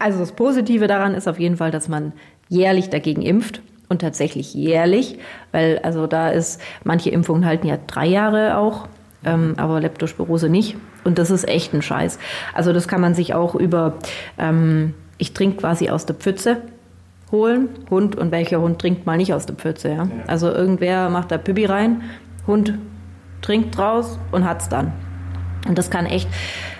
Also 0.00 0.18
das 0.18 0.32
Positive 0.32 0.88
daran 0.88 1.14
ist 1.14 1.28
auf 1.28 1.38
jeden 1.38 1.56
Fall, 1.56 1.70
dass 1.70 1.86
man 1.86 2.12
jährlich 2.48 2.90
dagegen 2.90 3.22
impft 3.22 3.62
und 3.88 4.00
tatsächlich 4.00 4.52
jährlich, 4.52 5.18
weil 5.52 5.78
also 5.84 6.08
da 6.08 6.30
ist, 6.30 6.60
manche 6.82 7.10
Impfungen 7.10 7.46
halten 7.46 7.68
ja 7.68 7.78
drei 7.86 8.06
Jahre 8.06 8.56
auch, 8.56 8.88
ähm, 9.24 9.54
aber 9.58 9.78
Leptospirose 9.78 10.48
nicht. 10.48 10.76
Und 11.04 11.18
das 11.18 11.30
ist 11.30 11.48
echt 11.48 11.72
ein 11.72 11.82
Scheiß. 11.82 12.18
Also 12.52 12.72
das 12.72 12.88
kann 12.88 13.00
man 13.00 13.14
sich 13.14 13.34
auch 13.34 13.54
über, 13.54 13.94
ähm, 14.38 14.94
ich 15.18 15.32
trinke 15.32 15.58
quasi 15.58 15.88
aus 15.88 16.04
der 16.06 16.16
Pfütze 16.16 16.62
holen. 17.32 17.70
Hund 17.90 18.16
und 18.16 18.30
welcher 18.30 18.60
Hund 18.60 18.78
trinkt 18.78 19.06
mal 19.06 19.16
nicht 19.16 19.34
aus 19.34 19.46
der 19.46 19.56
Pfütze. 19.56 19.90
Ja? 19.90 20.08
Also 20.26 20.50
irgendwer 20.52 21.08
macht 21.08 21.32
da 21.32 21.38
Pübi 21.38 21.64
rein, 21.64 22.02
Hund 22.46 22.74
trinkt 23.40 23.76
draus 23.76 24.18
und 24.30 24.44
hat's 24.44 24.68
dann. 24.68 24.92
Und 25.66 25.78
das 25.78 25.90
kann 25.90 26.06
echt, 26.06 26.28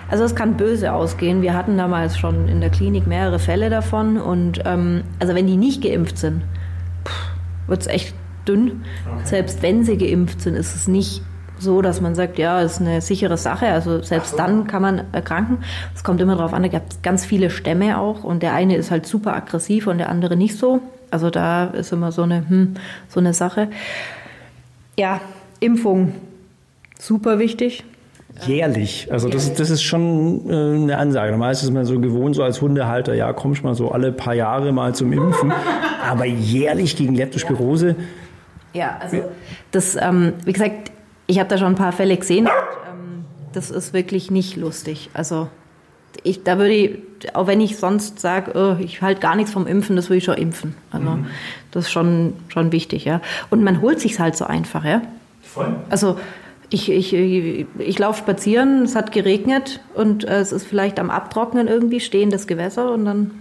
also 0.09 0.23
es 0.23 0.35
kann 0.35 0.55
böse 0.55 0.93
ausgehen. 0.93 1.41
Wir 1.41 1.53
hatten 1.53 1.77
damals 1.77 2.17
schon 2.17 2.47
in 2.47 2.61
der 2.61 2.69
Klinik 2.69 3.07
mehrere 3.07 3.39
Fälle 3.39 3.69
davon. 3.69 4.17
Und 4.17 4.61
ähm, 4.65 5.03
also 5.19 5.35
wenn 5.35 5.47
die 5.47 5.57
nicht 5.57 5.81
geimpft 5.81 6.17
sind, 6.17 6.43
wird 7.67 7.81
es 7.81 7.87
echt 7.87 8.13
dünn. 8.47 8.83
Okay. 9.05 9.21
Selbst 9.23 9.61
wenn 9.61 9.83
sie 9.83 9.97
geimpft 9.97 10.41
sind, 10.41 10.55
ist 10.55 10.75
es 10.75 10.87
nicht 10.87 11.21
so, 11.63 11.81
dass 11.81 12.01
man 12.01 12.15
sagt, 12.15 12.37
ja, 12.37 12.61
ist 12.61 12.79
eine 12.79 13.01
sichere 13.01 13.37
Sache. 13.37 13.67
Also 13.67 14.01
selbst 14.01 14.31
so. 14.31 14.37
dann 14.37 14.67
kann 14.67 14.81
man 14.81 15.01
erkranken. 15.11 15.59
Es 15.95 16.03
kommt 16.03 16.21
immer 16.21 16.35
darauf 16.35 16.53
an, 16.53 16.63
da 16.63 16.69
gibt 16.69 16.93
es 16.93 17.01
ganz 17.01 17.25
viele 17.25 17.49
Stämme 17.49 17.97
auch 17.97 18.23
und 18.23 18.43
der 18.43 18.53
eine 18.53 18.75
ist 18.75 18.91
halt 18.91 19.05
super 19.05 19.35
aggressiv 19.35 19.87
und 19.87 19.97
der 19.97 20.09
andere 20.09 20.35
nicht 20.35 20.57
so. 20.57 20.81
Also 21.09 21.29
da 21.29 21.65
ist 21.65 21.91
immer 21.91 22.11
so 22.11 22.23
eine, 22.23 22.47
hm, 22.47 22.75
so 23.07 23.19
eine 23.19 23.33
Sache. 23.33 23.69
Ja, 24.97 25.21
Impfung, 25.59 26.13
super 26.99 27.39
wichtig. 27.39 27.83
Jährlich. 28.47 29.07
Also 29.11 29.29
das, 29.29 29.53
das 29.53 29.69
ist 29.69 29.83
schon 29.83 30.49
äh, 30.49 30.53
eine 30.53 30.97
Ansage. 30.97 31.31
Normalerweise 31.31 31.65
ist 31.65 31.71
man 31.71 31.85
so 31.85 31.99
gewohnt, 31.99 32.35
so 32.35 32.43
als 32.43 32.61
Hundehalter, 32.61 33.13
ja, 33.13 33.31
komm 33.31 33.53
ich 33.53 33.63
mal 33.63 33.75
so 33.75 33.91
alle 33.91 34.11
paar 34.11 34.33
Jahre 34.33 34.71
mal 34.71 34.95
zum 34.95 35.13
Impfen. 35.13 35.53
Aber 36.09 36.25
jährlich 36.25 36.97
gegen 36.97 37.15
Leptospirose. 37.15 37.95
Ja, 38.73 38.97
also 38.99 39.23
das, 39.71 39.95
ähm, 39.95 40.33
wie 40.45 40.53
gesagt, 40.53 40.91
ich 41.27 41.39
habe 41.39 41.49
da 41.49 41.57
schon 41.57 41.69
ein 41.69 41.75
paar 41.75 41.91
Fälle 41.91 42.17
gesehen. 42.17 42.45
Und, 42.45 42.51
ähm, 42.89 43.25
das 43.53 43.71
ist 43.71 43.93
wirklich 43.93 44.31
nicht 44.31 44.55
lustig. 44.55 45.09
Also 45.13 45.49
ich, 46.23 46.43
da 46.43 46.57
würde 46.57 46.73
ich, 46.73 47.35
auch 47.35 47.47
wenn 47.47 47.61
ich 47.61 47.77
sonst 47.77 48.19
sage, 48.19 48.51
oh, 48.55 48.81
ich 48.81 49.01
halte 49.01 49.21
gar 49.21 49.35
nichts 49.35 49.51
vom 49.51 49.67
Impfen, 49.67 49.95
das 49.95 50.09
würde 50.09 50.17
ich 50.17 50.23
schon 50.23 50.35
impfen. 50.35 50.75
Also 50.91 51.09
mhm. 51.09 51.27
das 51.71 51.85
ist 51.85 51.91
schon, 51.91 52.33
schon 52.49 52.71
wichtig, 52.71 53.05
ja. 53.05 53.21
Und 53.49 53.63
man 53.63 53.81
holt 53.81 53.99
sich 53.99 54.19
halt 54.19 54.35
so 54.35 54.45
einfach, 54.45 54.85
ja. 54.85 55.01
Voll. 55.41 55.75
Also 55.89 56.17
ich, 56.69 56.91
ich, 56.91 57.13
ich, 57.13 57.65
ich 57.77 57.99
laufe 57.99 58.19
spazieren, 58.19 58.83
es 58.83 58.95
hat 58.95 59.11
geregnet 59.11 59.79
und 59.93 60.23
äh, 60.23 60.39
es 60.39 60.51
ist 60.51 60.65
vielleicht 60.65 60.99
am 60.99 61.09
Abtrocknen 61.09 61.67
irgendwie 61.67 61.99
stehendes 61.99 62.47
Gewässer 62.47 62.91
und 62.91 63.05
dann 63.05 63.31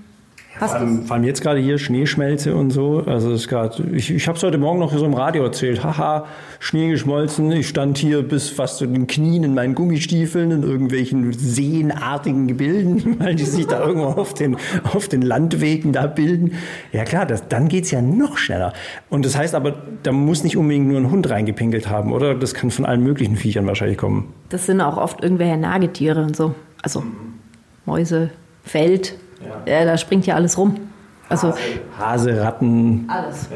vor 0.69 0.81
allem, 0.81 1.03
vor 1.05 1.17
allem, 1.17 1.25
jetzt 1.25 1.43
gerade 1.43 1.61
hier 1.61 1.79
Schneeschmelze 1.79 2.55
und 2.55 2.71
so. 2.71 3.03
Also 3.07 3.33
es 3.33 3.49
grad, 3.49 3.81
ich, 3.93 4.11
ich 4.11 4.29
habe 4.29 4.37
es 4.37 4.43
heute 4.43 4.59
Morgen 4.59 4.79
noch 4.79 4.93
so 4.93 5.05
im 5.05 5.15
Radio 5.15 5.45
erzählt. 5.45 5.83
Haha, 5.85 6.27
Schnee 6.61 6.91
geschmolzen. 6.91 7.51
Ich 7.53 7.69
stand 7.69 7.99
hier 7.99 8.23
bis 8.23 8.51
fast 8.51 8.79
zu 8.79 8.87
den 8.87 9.07
Knien 9.07 9.45
in 9.45 9.55
meinen 9.55 9.75
Gummistiefeln 9.75 10.51
in 10.51 10.63
irgendwelchen 10.63 11.33
seenartigen 11.33 12.49
Gebilden, 12.49 13.17
weil 13.19 13.35
die 13.35 13.45
sich 13.45 13.67
da 13.67 13.85
irgendwo 13.85 14.07
auf 14.07 14.35
den, 14.35 14.57
auf 14.93 15.09
den 15.09 15.23
Landwegen 15.23 15.93
da 15.93 16.07
bilden. 16.07 16.53
Ja 16.93 17.05
klar, 17.05 17.27
das, 17.27 17.49
dann 17.49 17.69
geht's 17.69 17.91
ja 17.91 18.03
noch 18.03 18.39
schneller. 18.39 18.73
Und 19.11 19.25
das 19.25 19.37
heißt 19.37 19.55
aber, 19.55 19.75
da 20.03 20.13
muss 20.13 20.45
nicht 20.45 20.57
unbedingt 20.57 20.89
nur 20.89 20.99
ein 20.99 21.11
Hund 21.11 21.29
reingepinkelt 21.29 21.89
haben, 21.89 22.13
oder? 22.13 22.35
Das 22.35 22.55
kann 22.55 22.71
von 22.71 22.85
allen 22.85 23.03
möglichen 23.03 23.37
Viechern 23.37 23.67
wahrscheinlich 23.67 23.99
kommen. 23.99 24.33
Das 24.49 24.67
sind 24.67 24.81
auch 24.81 24.97
oft 24.97 25.23
irgendwelche 25.23 25.57
Nagetiere 25.57 26.23
und 26.23 26.37
so. 26.37 26.55
Also 26.83 27.03
Mäuse, 27.87 28.31
Feld, 28.65 29.17
ja. 29.67 29.85
da 29.85 29.97
springt 29.97 30.27
ja 30.27 30.35
alles 30.35 30.59
rum. 30.59 30.77
Also 31.29 31.55
Hase, 31.99 32.41
Ratten. 32.41 33.07
alles. 33.09 33.49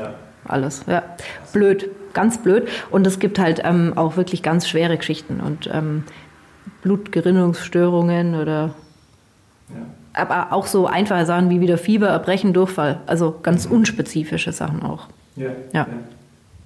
Alles, 0.49 0.85
ja. 0.87 1.03
Blöd, 1.53 1.91
ganz 2.15 2.39
blöd. 2.39 2.69
Und 2.91 3.07
es 3.07 3.19
gibt 3.19 3.39
halt 3.39 3.63
ähm, 3.65 3.93
auch 3.97 4.17
wirklich 4.17 4.43
ganz 4.43 4.69
schwere 4.69 4.97
Geschichten 4.97 5.41
und 5.41 5.69
ähm, 5.73 6.05
Blutgerinnungsstörungen 6.83 8.35
oder 8.35 8.75
aber 10.17 10.53
auch 10.53 10.67
so 10.67 10.87
einfache 10.87 11.27
Sachen 11.27 11.51
wie 11.51 11.61
wieder 11.61 11.77
Fieber, 11.77 12.09
Erbrechen, 12.09 12.53
Durchfall. 12.53 13.01
Also 13.07 13.35
ganz 13.43 13.67
unspezifische 13.67 14.53
Sachen 14.53 14.83
auch. 14.83 15.09
Ja. 15.37 15.87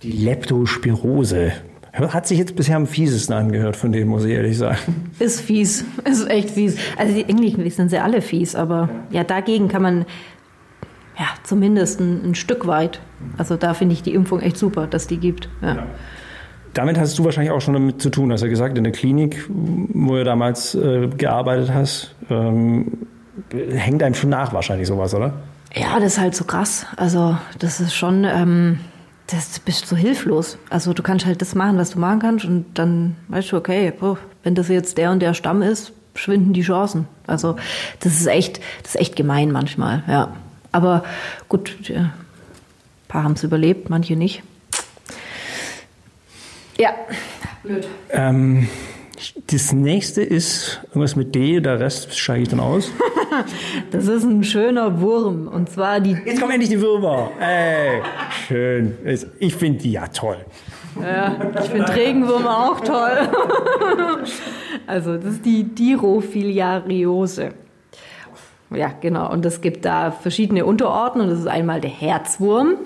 Die 0.02 0.12
Leptospirose. 0.12 1.52
Hat 1.92 2.26
sich 2.26 2.38
jetzt 2.38 2.54
bisher 2.54 2.76
am 2.76 2.86
fiesesten 2.86 3.34
angehört, 3.34 3.76
von 3.76 3.90
denen 3.90 4.08
muss 4.08 4.24
ich 4.24 4.32
ehrlich 4.32 4.56
sagen. 4.56 5.10
Ist 5.18 5.40
fies, 5.40 5.84
ist 6.04 6.30
echt 6.30 6.50
fies. 6.50 6.76
Also 6.96 7.14
die, 7.14 7.24
eigentlich 7.24 7.74
sind 7.74 7.90
sie 7.90 7.98
alle 7.98 8.22
fies, 8.22 8.54
aber 8.54 8.88
ja, 9.10 9.24
dagegen 9.24 9.68
kann 9.68 9.82
man 9.82 10.06
ja 11.18 11.26
zumindest 11.42 12.00
ein, 12.00 12.30
ein 12.30 12.34
Stück 12.34 12.66
weit. 12.66 13.00
Also 13.38 13.56
da 13.56 13.74
finde 13.74 13.94
ich 13.94 14.02
die 14.02 14.14
Impfung 14.14 14.40
echt 14.40 14.56
super, 14.56 14.86
dass 14.86 15.08
die 15.08 15.18
gibt. 15.18 15.48
Ja. 15.62 15.84
Damit 16.74 16.98
hast 16.98 17.18
du 17.18 17.24
wahrscheinlich 17.24 17.50
auch 17.50 17.60
schon 17.60 17.74
damit 17.74 18.00
zu 18.00 18.10
tun, 18.10 18.30
hast 18.30 18.42
du 18.42 18.46
ja 18.46 18.50
gesagt, 18.50 18.78
in 18.78 18.84
der 18.84 18.92
Klinik, 18.92 19.44
wo 19.48 20.14
du 20.14 20.24
damals 20.24 20.76
äh, 20.76 21.08
gearbeitet 21.08 21.74
hast, 21.74 22.14
ähm, 22.30 22.98
hängt 23.50 24.02
einem 24.04 24.14
schon 24.14 24.30
nach 24.30 24.52
wahrscheinlich 24.52 24.86
sowas, 24.86 25.12
oder? 25.12 25.32
Ja, 25.74 25.98
das 25.98 26.14
ist 26.14 26.20
halt 26.20 26.34
so 26.36 26.44
krass. 26.44 26.86
Also 26.96 27.36
das 27.58 27.80
ist 27.80 27.94
schon, 27.94 28.24
ähm, 28.24 28.78
das 29.30 29.60
bist 29.60 29.86
so 29.86 29.96
hilflos. 29.96 30.58
Also 30.70 30.92
du 30.92 31.02
kannst 31.02 31.26
halt 31.26 31.40
das 31.40 31.54
machen, 31.54 31.78
was 31.78 31.90
du 31.90 31.98
machen 31.98 32.18
kannst 32.20 32.44
und 32.44 32.66
dann 32.74 33.16
weißt 33.28 33.52
du, 33.52 33.56
okay, 33.56 33.92
boah, 33.98 34.18
wenn 34.42 34.54
das 34.54 34.68
jetzt 34.68 34.98
der 34.98 35.10
und 35.10 35.20
der 35.20 35.34
Stamm 35.34 35.62
ist, 35.62 35.92
schwinden 36.14 36.52
die 36.52 36.62
Chancen. 36.62 37.06
Also 37.26 37.56
das 38.00 38.14
ist 38.14 38.26
echt, 38.26 38.60
das 38.82 38.94
ist 38.94 39.00
echt 39.00 39.16
gemein 39.16 39.52
manchmal, 39.52 40.02
ja. 40.08 40.36
Aber 40.72 41.04
gut, 41.48 41.76
ein 41.90 42.12
paar 43.08 43.24
haben 43.24 43.32
es 43.32 43.42
überlebt, 43.42 43.90
manche 43.90 44.16
nicht. 44.16 44.42
Ja, 46.78 46.90
blöd. 47.62 47.86
Ähm, 48.10 48.68
das 49.48 49.72
nächste 49.72 50.22
ist 50.22 50.80
irgendwas 50.88 51.16
mit 51.16 51.34
D, 51.34 51.60
der 51.60 51.78
Rest 51.78 52.16
steige 52.18 52.42
ich 52.42 52.48
dann 52.48 52.60
aus. 52.60 52.90
Das 53.90 54.06
ist 54.06 54.24
ein 54.24 54.44
schöner 54.44 55.00
Wurm 55.00 55.48
und 55.48 55.70
zwar 55.70 56.00
die 56.00 56.16
Jetzt 56.24 56.40
kommen 56.40 56.52
endlich 56.52 56.70
die 56.70 56.80
Würmer. 56.80 57.30
Ey, 57.40 58.02
schön. 58.46 58.96
Ich 59.38 59.54
finde 59.54 59.78
die 59.80 59.92
ja 59.92 60.06
toll. 60.08 60.38
Ja, 61.00 61.36
ich 61.60 61.70
finde 61.70 61.94
Regenwürmer 61.94 62.70
auch 62.70 62.80
toll. 62.80 63.18
Also, 64.86 65.16
das 65.16 65.34
ist 65.34 65.44
die 65.44 65.62
Dirophiliariose. 65.62 67.50
Ja, 68.74 68.92
genau. 69.00 69.30
Und 69.30 69.46
es 69.46 69.60
gibt 69.60 69.84
da 69.84 70.10
verschiedene 70.10 70.64
Unterorten. 70.64 71.20
Und 71.20 71.28
das 71.30 71.38
ist 71.38 71.46
einmal 71.46 71.80
der 71.80 71.90
Herzwurm. 71.90 72.76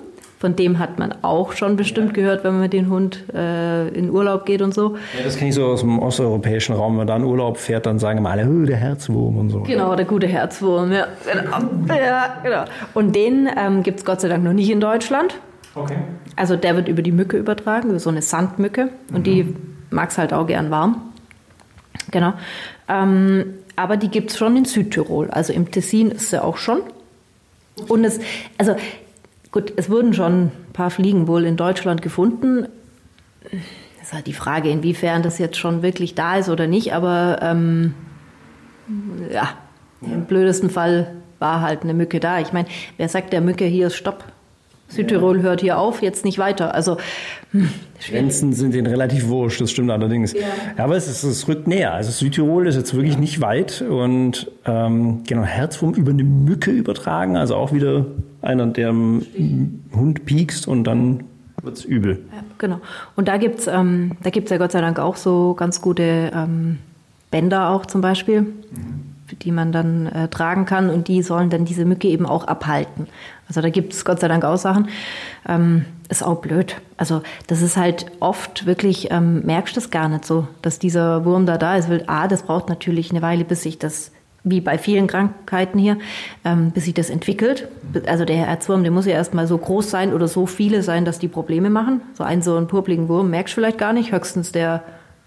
Von 0.44 0.56
dem 0.56 0.78
hat 0.78 0.98
man 0.98 1.14
auch 1.22 1.52
schon 1.52 1.76
bestimmt 1.76 2.12
gehört, 2.12 2.44
wenn 2.44 2.52
man 2.52 2.60
mit 2.60 2.74
dem 2.74 2.90
Hund 2.90 3.24
äh, 3.32 3.88
in 3.88 4.10
Urlaub 4.10 4.44
geht 4.44 4.60
und 4.60 4.74
so. 4.74 4.96
Ja, 5.16 5.24
das 5.24 5.38
kenne 5.38 5.48
ich 5.48 5.54
so 5.54 5.64
aus 5.64 5.80
dem 5.80 5.98
osteuropäischen 5.98 6.74
Raum. 6.74 6.92
Wenn 6.92 6.96
man 6.98 7.06
da 7.06 7.16
in 7.16 7.24
Urlaub 7.24 7.56
fährt, 7.56 7.86
dann 7.86 7.98
sagen 7.98 8.18
immer 8.18 8.28
alle, 8.32 8.44
"Hö, 8.44 8.66
der 8.66 8.76
Herzwurm 8.76 9.38
und 9.38 9.48
so. 9.48 9.60
Genau, 9.60 9.96
der 9.96 10.04
gute 10.04 10.26
Herzwurm. 10.26 10.92
Ja, 10.92 11.06
genau. 11.24 11.94
Ja, 11.96 12.36
genau. 12.42 12.64
Und 12.92 13.16
den 13.16 13.48
ähm, 13.56 13.82
gibt 13.82 14.00
es 14.00 14.04
Gott 14.04 14.20
sei 14.20 14.28
Dank 14.28 14.44
noch 14.44 14.52
nicht 14.52 14.68
in 14.68 14.82
Deutschland. 14.82 15.34
Okay. 15.74 15.96
Also 16.36 16.56
der 16.56 16.76
wird 16.76 16.88
über 16.88 17.00
die 17.00 17.12
Mücke 17.12 17.38
übertragen, 17.38 17.98
so 17.98 18.10
eine 18.10 18.20
Sandmücke. 18.20 18.90
Und 19.14 19.26
die 19.26 19.56
mag 19.88 20.10
es 20.10 20.18
halt 20.18 20.34
auch 20.34 20.46
gern 20.46 20.70
warm. 20.70 21.00
Genau. 22.10 22.34
Ähm, 22.86 23.46
aber 23.76 23.96
die 23.96 24.08
gibt 24.08 24.30
es 24.30 24.36
schon 24.36 24.58
in 24.58 24.66
Südtirol. 24.66 25.30
Also 25.30 25.54
im 25.54 25.70
Tessin 25.70 26.10
ist 26.10 26.28
sie 26.28 26.44
auch 26.44 26.58
schon. 26.58 26.82
Und 27.88 28.04
es, 28.04 28.20
also 28.58 28.76
gut, 29.54 29.72
es 29.76 29.88
wurden 29.88 30.12
schon 30.12 30.46
ein 30.46 30.52
paar 30.72 30.90
Fliegen 30.90 31.28
wohl 31.28 31.44
in 31.44 31.56
Deutschland 31.56 32.02
gefunden. 32.02 32.66
Das 33.44 34.08
ist 34.08 34.12
halt 34.12 34.26
die 34.26 34.32
Frage, 34.32 34.68
inwiefern 34.68 35.22
das 35.22 35.38
jetzt 35.38 35.56
schon 35.56 35.82
wirklich 35.82 36.16
da 36.16 36.36
ist 36.36 36.48
oder 36.48 36.66
nicht. 36.66 36.92
Aber 36.92 37.38
ähm, 37.40 37.94
ja, 39.32 39.50
im 40.02 40.24
blödesten 40.24 40.70
Fall 40.70 41.12
war 41.38 41.60
halt 41.60 41.82
eine 41.82 41.94
Mücke 41.94 42.18
da. 42.18 42.40
Ich 42.40 42.52
meine, 42.52 42.66
wer 42.96 43.08
sagt 43.08 43.32
der 43.32 43.40
Mücke 43.40 43.64
hier 43.64 43.86
ist 43.86 43.94
Stopp? 43.94 44.24
Südtirol 44.88 45.42
hört 45.42 45.60
hier 45.60 45.78
auf, 45.78 46.02
jetzt 46.02 46.24
nicht 46.24 46.38
weiter. 46.38 46.74
Also 46.74 46.98
hm, 47.52 47.68
Grenzen 48.06 48.52
sind 48.52 48.74
denen 48.74 48.86
relativ 48.86 49.28
wurscht, 49.28 49.60
das 49.60 49.70
stimmt 49.70 49.90
allerdings. 49.90 50.32
Ja. 50.32 50.40
aber 50.76 50.96
es, 50.96 51.08
ist, 51.08 51.22
es 51.22 51.48
rückt 51.48 51.66
näher. 51.66 51.94
Also 51.94 52.10
Südtirol 52.10 52.66
ist 52.66 52.76
jetzt 52.76 52.92
wirklich 52.94 53.18
nicht 53.18 53.40
weit 53.40 53.82
und 53.82 54.50
ähm, 54.66 55.22
genau, 55.26 55.42
Herzwurm 55.42 55.94
über 55.94 56.10
eine 56.10 56.24
Mücke 56.24 56.70
übertragen, 56.70 57.36
also 57.36 57.54
auch 57.56 57.72
wieder 57.72 58.06
einer, 58.44 58.66
der 58.66 58.90
einen 58.90 59.88
Hund 59.94 60.24
piekst 60.24 60.68
und 60.68 60.84
dann 60.84 61.24
wird 61.62 61.78
es 61.78 61.84
übel. 61.84 62.24
Ja, 62.32 62.42
genau. 62.58 62.80
Und 63.16 63.28
da 63.28 63.36
gibt 63.38 63.60
es 63.60 63.66
ähm, 63.66 64.12
ja 64.22 64.58
Gott 64.58 64.72
sei 64.72 64.80
Dank 64.80 64.98
auch 64.98 65.16
so 65.16 65.54
ganz 65.54 65.80
gute 65.80 66.30
ähm, 66.34 66.78
Bänder 67.30 67.70
auch 67.70 67.86
zum 67.86 68.00
Beispiel, 68.00 68.46
die 69.42 69.50
man 69.50 69.72
dann 69.72 70.06
äh, 70.06 70.28
tragen 70.28 70.66
kann 70.66 70.90
und 70.90 71.08
die 71.08 71.22
sollen 71.22 71.50
dann 71.50 71.64
diese 71.64 71.84
Mücke 71.84 72.08
eben 72.08 72.26
auch 72.26 72.44
abhalten. 72.44 73.08
Also 73.48 73.60
da 73.60 73.70
gibt 73.70 73.92
es 73.92 74.04
Gott 74.04 74.20
sei 74.20 74.28
Dank 74.28 74.44
auch 74.44 74.56
Sachen. 74.56 74.88
Ähm, 75.48 75.84
ist 76.08 76.22
auch 76.22 76.40
blöd. 76.40 76.76
Also 76.96 77.22
das 77.46 77.62
ist 77.62 77.76
halt 77.76 78.06
oft 78.20 78.66
wirklich, 78.66 79.10
ähm, 79.10 79.42
merkst 79.44 79.74
du 79.74 79.80
das 79.80 79.90
gar 79.90 80.08
nicht 80.08 80.24
so, 80.24 80.46
dass 80.62 80.78
dieser 80.78 81.24
Wurm 81.24 81.46
da 81.46 81.58
da 81.58 81.76
ist. 81.76 81.90
Weil 81.90 82.04
A, 82.06 82.28
das 82.28 82.42
braucht 82.42 82.68
natürlich 82.68 83.10
eine 83.10 83.22
Weile, 83.22 83.44
bis 83.44 83.62
sich 83.62 83.78
das 83.78 84.12
wie 84.44 84.60
bei 84.60 84.76
vielen 84.76 85.06
Krankheiten 85.06 85.78
hier, 85.78 85.98
ähm, 86.44 86.70
bis 86.70 86.84
sich 86.84 86.94
das 86.94 87.10
entwickelt. 87.10 87.66
Also 88.06 88.24
der 88.26 88.36
Herzwurm, 88.36 88.82
der 88.82 88.92
muss 88.92 89.06
ja 89.06 89.12
erstmal 89.12 89.46
so 89.46 89.56
groß 89.56 89.90
sein 89.90 90.12
oder 90.12 90.28
so 90.28 90.46
viele 90.46 90.82
sein, 90.82 91.04
dass 91.04 91.18
die 91.18 91.28
Probleme 91.28 91.70
machen. 91.70 92.02
So 92.12 92.24
einen 92.24 92.42
so 92.42 92.54
einen 92.54 92.68
purpligen 92.68 93.08
Wurm 93.08 93.30
merkst 93.30 93.52
du 93.52 93.60
vielleicht 93.60 93.78
gar 93.78 93.94
nicht. 93.94 94.12
Höchstens 94.12 94.52
der 94.52 94.82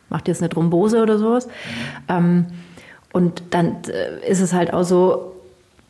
macht 0.09 0.27
jetzt 0.27 0.41
eine 0.41 0.49
Thrombose 0.49 1.01
oder 1.01 1.17
sowas. 1.17 1.47
Ähm, 2.07 2.45
und 3.11 3.41
dann 3.49 3.77
äh, 3.87 4.29
ist 4.29 4.41
es 4.41 4.53
halt 4.53 4.73
auch 4.73 4.83
so, 4.83 5.33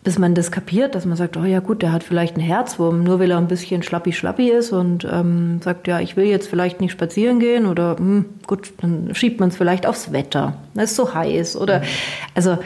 bis 0.04 0.18
man 0.18 0.36
das 0.36 0.52
kapiert, 0.52 0.96
dass 0.96 1.06
man 1.06 1.18
sagt, 1.18 1.36
oh 1.36 1.44
ja 1.44 1.60
gut, 1.60 1.82
der 1.82 1.92
hat 1.92 2.04
vielleicht 2.04 2.36
einen 2.36 2.46
Herzwurm, 2.46 3.04
nur 3.04 3.20
weil 3.20 3.32
er 3.32 3.38
ein 3.38 3.50
bisschen 3.50 3.84
schlappi-schlappi 3.84 4.50
ist 4.50 4.72
und 4.72 5.06
ähm, 5.12 5.60
sagt, 5.62 5.88
ja, 5.88 6.00
ich 6.00 6.16
will 6.16 6.26
jetzt 6.26 6.48
vielleicht 6.48 6.80
nicht 6.80 6.94
spazieren 6.94 7.40
gehen 7.40 7.66
oder 7.66 7.98
hm, 7.98 8.26
gut, 8.48 8.72
dann 8.78 9.14
schiebt 9.14 9.42
man 9.42 9.50
es 9.50 9.58
vielleicht 9.58 9.86
aufs 9.86 10.14
Wetter. 10.14 10.54
Es 10.76 10.92
ist 10.92 10.96
so 10.96 11.14
heiß 11.14 11.58
oder 11.58 11.82
also 12.34 12.58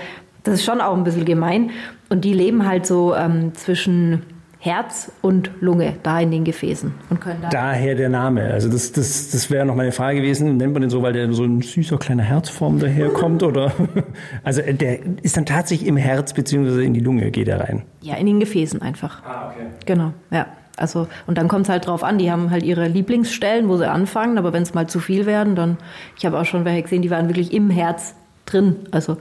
das 0.43 0.55
ist 0.55 0.65
schon 0.65 0.81
auch 0.81 0.95
ein 0.95 1.03
bisschen 1.03 1.25
gemein. 1.25 1.71
Und 2.09 2.25
die 2.25 2.33
leben 2.33 2.67
halt 2.67 2.85
so 2.85 3.15
ähm, 3.15 3.53
zwischen 3.55 4.23
Herz 4.61 5.11
und 5.21 5.49
Lunge, 5.59 5.95
da 6.03 6.19
in 6.19 6.29
den 6.29 6.43
Gefäßen. 6.43 6.93
Und 7.09 7.19
können 7.19 7.41
da 7.41 7.49
Daher 7.49 7.95
der 7.95 8.09
Name. 8.09 8.43
Also 8.51 8.69
das, 8.69 8.91
das, 8.91 9.31
das 9.31 9.49
wäre 9.49 9.65
noch 9.65 9.75
meine 9.75 9.91
Frage 9.91 10.21
gewesen. 10.21 10.57
Nennt 10.57 10.73
man 10.73 10.81
den 10.81 10.91
so, 10.91 11.01
weil 11.01 11.13
der 11.13 11.33
so 11.33 11.43
ein 11.43 11.61
süßer 11.61 11.97
kleiner 11.97 12.21
Herzform 12.21 12.77
daherkommt? 12.79 13.41
oder? 13.41 13.71
Also 14.43 14.61
der 14.61 14.99
ist 15.23 15.35
dann 15.35 15.47
tatsächlich 15.47 15.87
im 15.87 15.97
Herz 15.97 16.33
beziehungsweise 16.33 16.83
in 16.83 16.93
die 16.93 16.99
Lunge 16.99 17.31
geht 17.31 17.47
er 17.47 17.59
rein. 17.61 17.83
Ja, 18.01 18.15
in 18.15 18.27
den 18.27 18.39
Gefäßen 18.39 18.81
einfach. 18.83 19.23
Ah, 19.23 19.49
okay. 19.49 19.65
Genau, 19.85 20.13
ja. 20.29 20.45
Also, 20.77 21.07
und 21.27 21.37
dann 21.37 21.47
kommt 21.47 21.65
es 21.65 21.69
halt 21.69 21.87
drauf 21.87 22.03
an, 22.03 22.17
die 22.17 22.31
haben 22.31 22.49
halt 22.49 22.63
ihre 22.63 22.87
Lieblingsstellen, 22.87 23.67
wo 23.67 23.77
sie 23.77 23.89
anfangen, 23.89 24.37
aber 24.37 24.53
wenn 24.53 24.63
es 24.63 24.73
mal 24.73 24.87
zu 24.87 24.99
viel 24.99 25.25
werden, 25.25 25.55
dann, 25.55 25.77
ich 26.17 26.25
habe 26.25 26.39
auch 26.39 26.45
schon 26.45 26.65
welche 26.65 26.83
gesehen, 26.83 27.01
die 27.01 27.11
waren 27.11 27.27
wirklich 27.27 27.53
im 27.53 27.69
Herz 27.69 28.15
drin. 28.45 28.75
Also, 28.91 29.17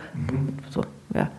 so, 0.70 0.82
ja, 1.14 1.30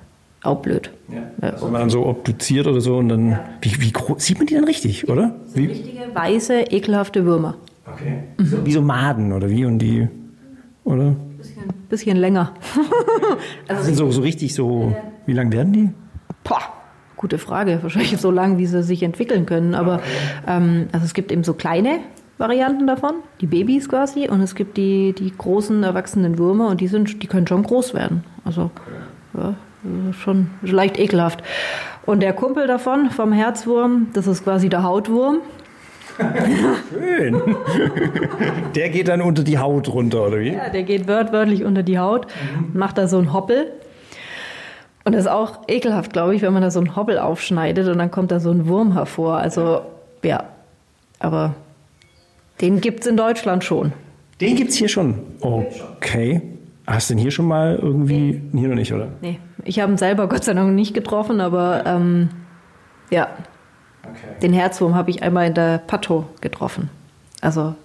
auch 0.44 0.62
blöd. 0.62 0.92
Ja. 1.10 1.24
Also 1.42 1.66
wenn 1.66 1.74
man 1.74 1.82
dann 1.82 1.90
so 1.90 2.06
obduziert 2.06 2.68
oder 2.68 2.82
so 2.82 2.98
und 2.98 3.10
dann, 3.10 3.40
wie, 3.62 3.82
wie 3.82 3.92
groß, 3.92 4.24
sieht 4.24 4.38
man 4.38 4.48
die 4.48 4.56
dann 4.56 4.64
richtig, 4.64 5.08
oder? 5.10 5.36
Wie, 5.54 5.66
Richtige, 5.68 6.02
weiße, 6.14 6.62
ekelhafte 6.72 7.26
Würmer. 7.26 7.56
okay. 7.86 8.24
so, 8.38 8.66
wie 8.66 8.72
so 8.72 8.82
Maden 8.82 9.34
oder 9.34 9.50
wie 9.50 9.66
und 9.66 9.80
die, 9.80 10.08
oder? 10.84 11.16
Bisschen, 11.38 11.64
bisschen 11.90 12.18
länger. 12.18 12.54
Das 13.68 13.86
sind 13.86 13.96
so, 13.96 14.12
so 14.12 14.22
richtig 14.22 14.54
so, 14.54 14.96
wie 15.26 15.34
lang 15.34 15.52
werden 15.52 15.74
die? 15.74 15.90
Boah, 16.44 16.62
gute 17.16 17.38
Frage. 17.38 17.80
Wahrscheinlich 17.82 18.18
so 18.18 18.32
lang, 18.32 18.58
wie 18.58 18.66
sie 18.66 18.84
sich 18.84 19.04
entwickeln 19.04 19.46
können. 19.46 19.76
Aber 19.76 20.02
ähm, 20.48 20.88
also 20.92 21.06
es 21.06 21.14
gibt 21.14 21.32
eben 21.32 21.44
so 21.44 21.54
kleine 21.54 22.00
Varianten 22.42 22.88
davon, 22.88 23.14
die 23.40 23.46
Babys 23.46 23.88
quasi, 23.88 24.28
und 24.28 24.42
es 24.42 24.56
gibt 24.56 24.76
die, 24.76 25.14
die 25.14 25.32
großen 25.36 25.84
erwachsenen 25.84 26.38
Würmer 26.38 26.68
und 26.68 26.82
die 26.82 26.88
sind, 26.88 27.24
die 27.24 27.28
können 27.28 27.48
schon 27.48 27.64
groß 27.64 27.94
werden. 27.94 28.26
Also 28.44 28.72
ja, 29.38 29.54
schon 30.12 30.50
leicht 30.62 31.00
ekelhaft. 31.00 31.42
Und 32.06 32.22
der 32.22 32.34
Kumpel 32.34 32.68
davon, 32.68 33.12
vom 33.12 33.32
Herzwurm, 33.32 34.08
das 34.14 34.28
ist 34.28 34.44
quasi 34.44 34.68
der 34.68 34.84
Hautwurm. 34.84 35.38
Schön. 36.92 37.42
Der 38.76 38.90
geht 38.90 39.08
dann 39.08 39.22
unter 39.22 39.44
die 39.44 39.58
Haut 39.58 39.88
runter, 39.88 40.28
oder 40.28 40.40
wie? 40.40 40.54
Ja, 40.54 40.70
der 40.70 40.84
geht 40.84 41.08
wörtwörtlich 41.08 41.64
unter 41.64 41.84
die 41.84 42.00
Haut, 42.00 42.28
macht 42.74 42.98
da 42.98 43.08
so 43.08 43.18
einen 43.18 43.34
Hoppel. 43.34 43.72
Und 45.04 45.14
das 45.14 45.22
ist 45.22 45.32
auch 45.32 45.60
ekelhaft, 45.68 46.14
glaube 46.14 46.36
ich, 46.36 46.42
wenn 46.42 46.54
man 46.54 46.62
da 46.62 46.70
so 46.70 46.80
einen 46.80 46.96
Hoppel 46.96 47.18
aufschneidet 47.18 47.88
und 47.88 47.98
dann 47.98 48.12
kommt 48.12 48.32
da 48.32 48.40
so 48.40 48.52
ein 48.52 48.68
Wurm 48.68 48.94
hervor. 48.94 49.38
Also, 49.38 49.82
ja. 50.24 50.44
Aber 51.20 51.54
den 52.62 52.82
gibt 52.82 53.02
es 53.02 53.08
in 53.08 53.18
Deutschland 53.18 53.64
schon. 53.64 53.94
Den 54.40 54.56
gibt's 54.56 54.76
hier 54.76 54.90
schon. 54.90 55.16
Okay. 55.42 56.42
Hast 56.88 57.10
du 57.10 57.14
den 57.14 57.20
hier 57.22 57.32
schon 57.32 57.48
mal 57.48 57.78
irgendwie? 57.82 58.42
Hier 58.54 58.68
noch 58.70 58.76
nicht, 58.76 58.92
oder? 58.94 59.10
Nee, 59.22 59.40
ich 59.64 59.80
habe 59.80 59.92
ihn 59.92 59.98
selber 59.98 60.28
Gott 60.28 60.44
sei 60.44 60.54
Dank 60.54 60.74
nicht 60.74 60.94
getroffen, 60.94 61.42
aber 61.42 61.84
ähm, 61.86 62.30
ja, 63.10 63.28
Okay. 64.04 64.40
den 64.42 64.52
Herzwurm 64.52 64.96
habe 64.96 65.12
ich 65.12 65.22
einmal 65.22 65.46
in 65.48 65.54
der 65.54 65.78
Pato 65.78 66.26
getroffen. 66.42 66.90
Also 67.40 67.76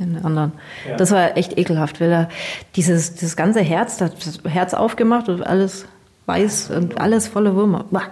den 0.00 0.24
anderen. 0.24 0.52
Ja. 0.88 0.96
Das 0.96 1.12
war 1.12 1.36
echt 1.36 1.56
ekelhaft, 1.56 2.00
weil 2.00 2.10
er 2.10 2.28
dieses, 2.74 3.14
dieses 3.14 3.36
ganze 3.36 3.60
Herz, 3.60 3.96
das 3.96 4.12
Herz 4.44 4.74
aufgemacht 4.74 5.28
und 5.28 5.46
alles 5.46 5.86
weiß 6.26 6.70
und 6.72 7.00
alles 7.00 7.28
voller 7.28 7.54
Würmer. 7.54 7.84
Bah. 7.92 8.08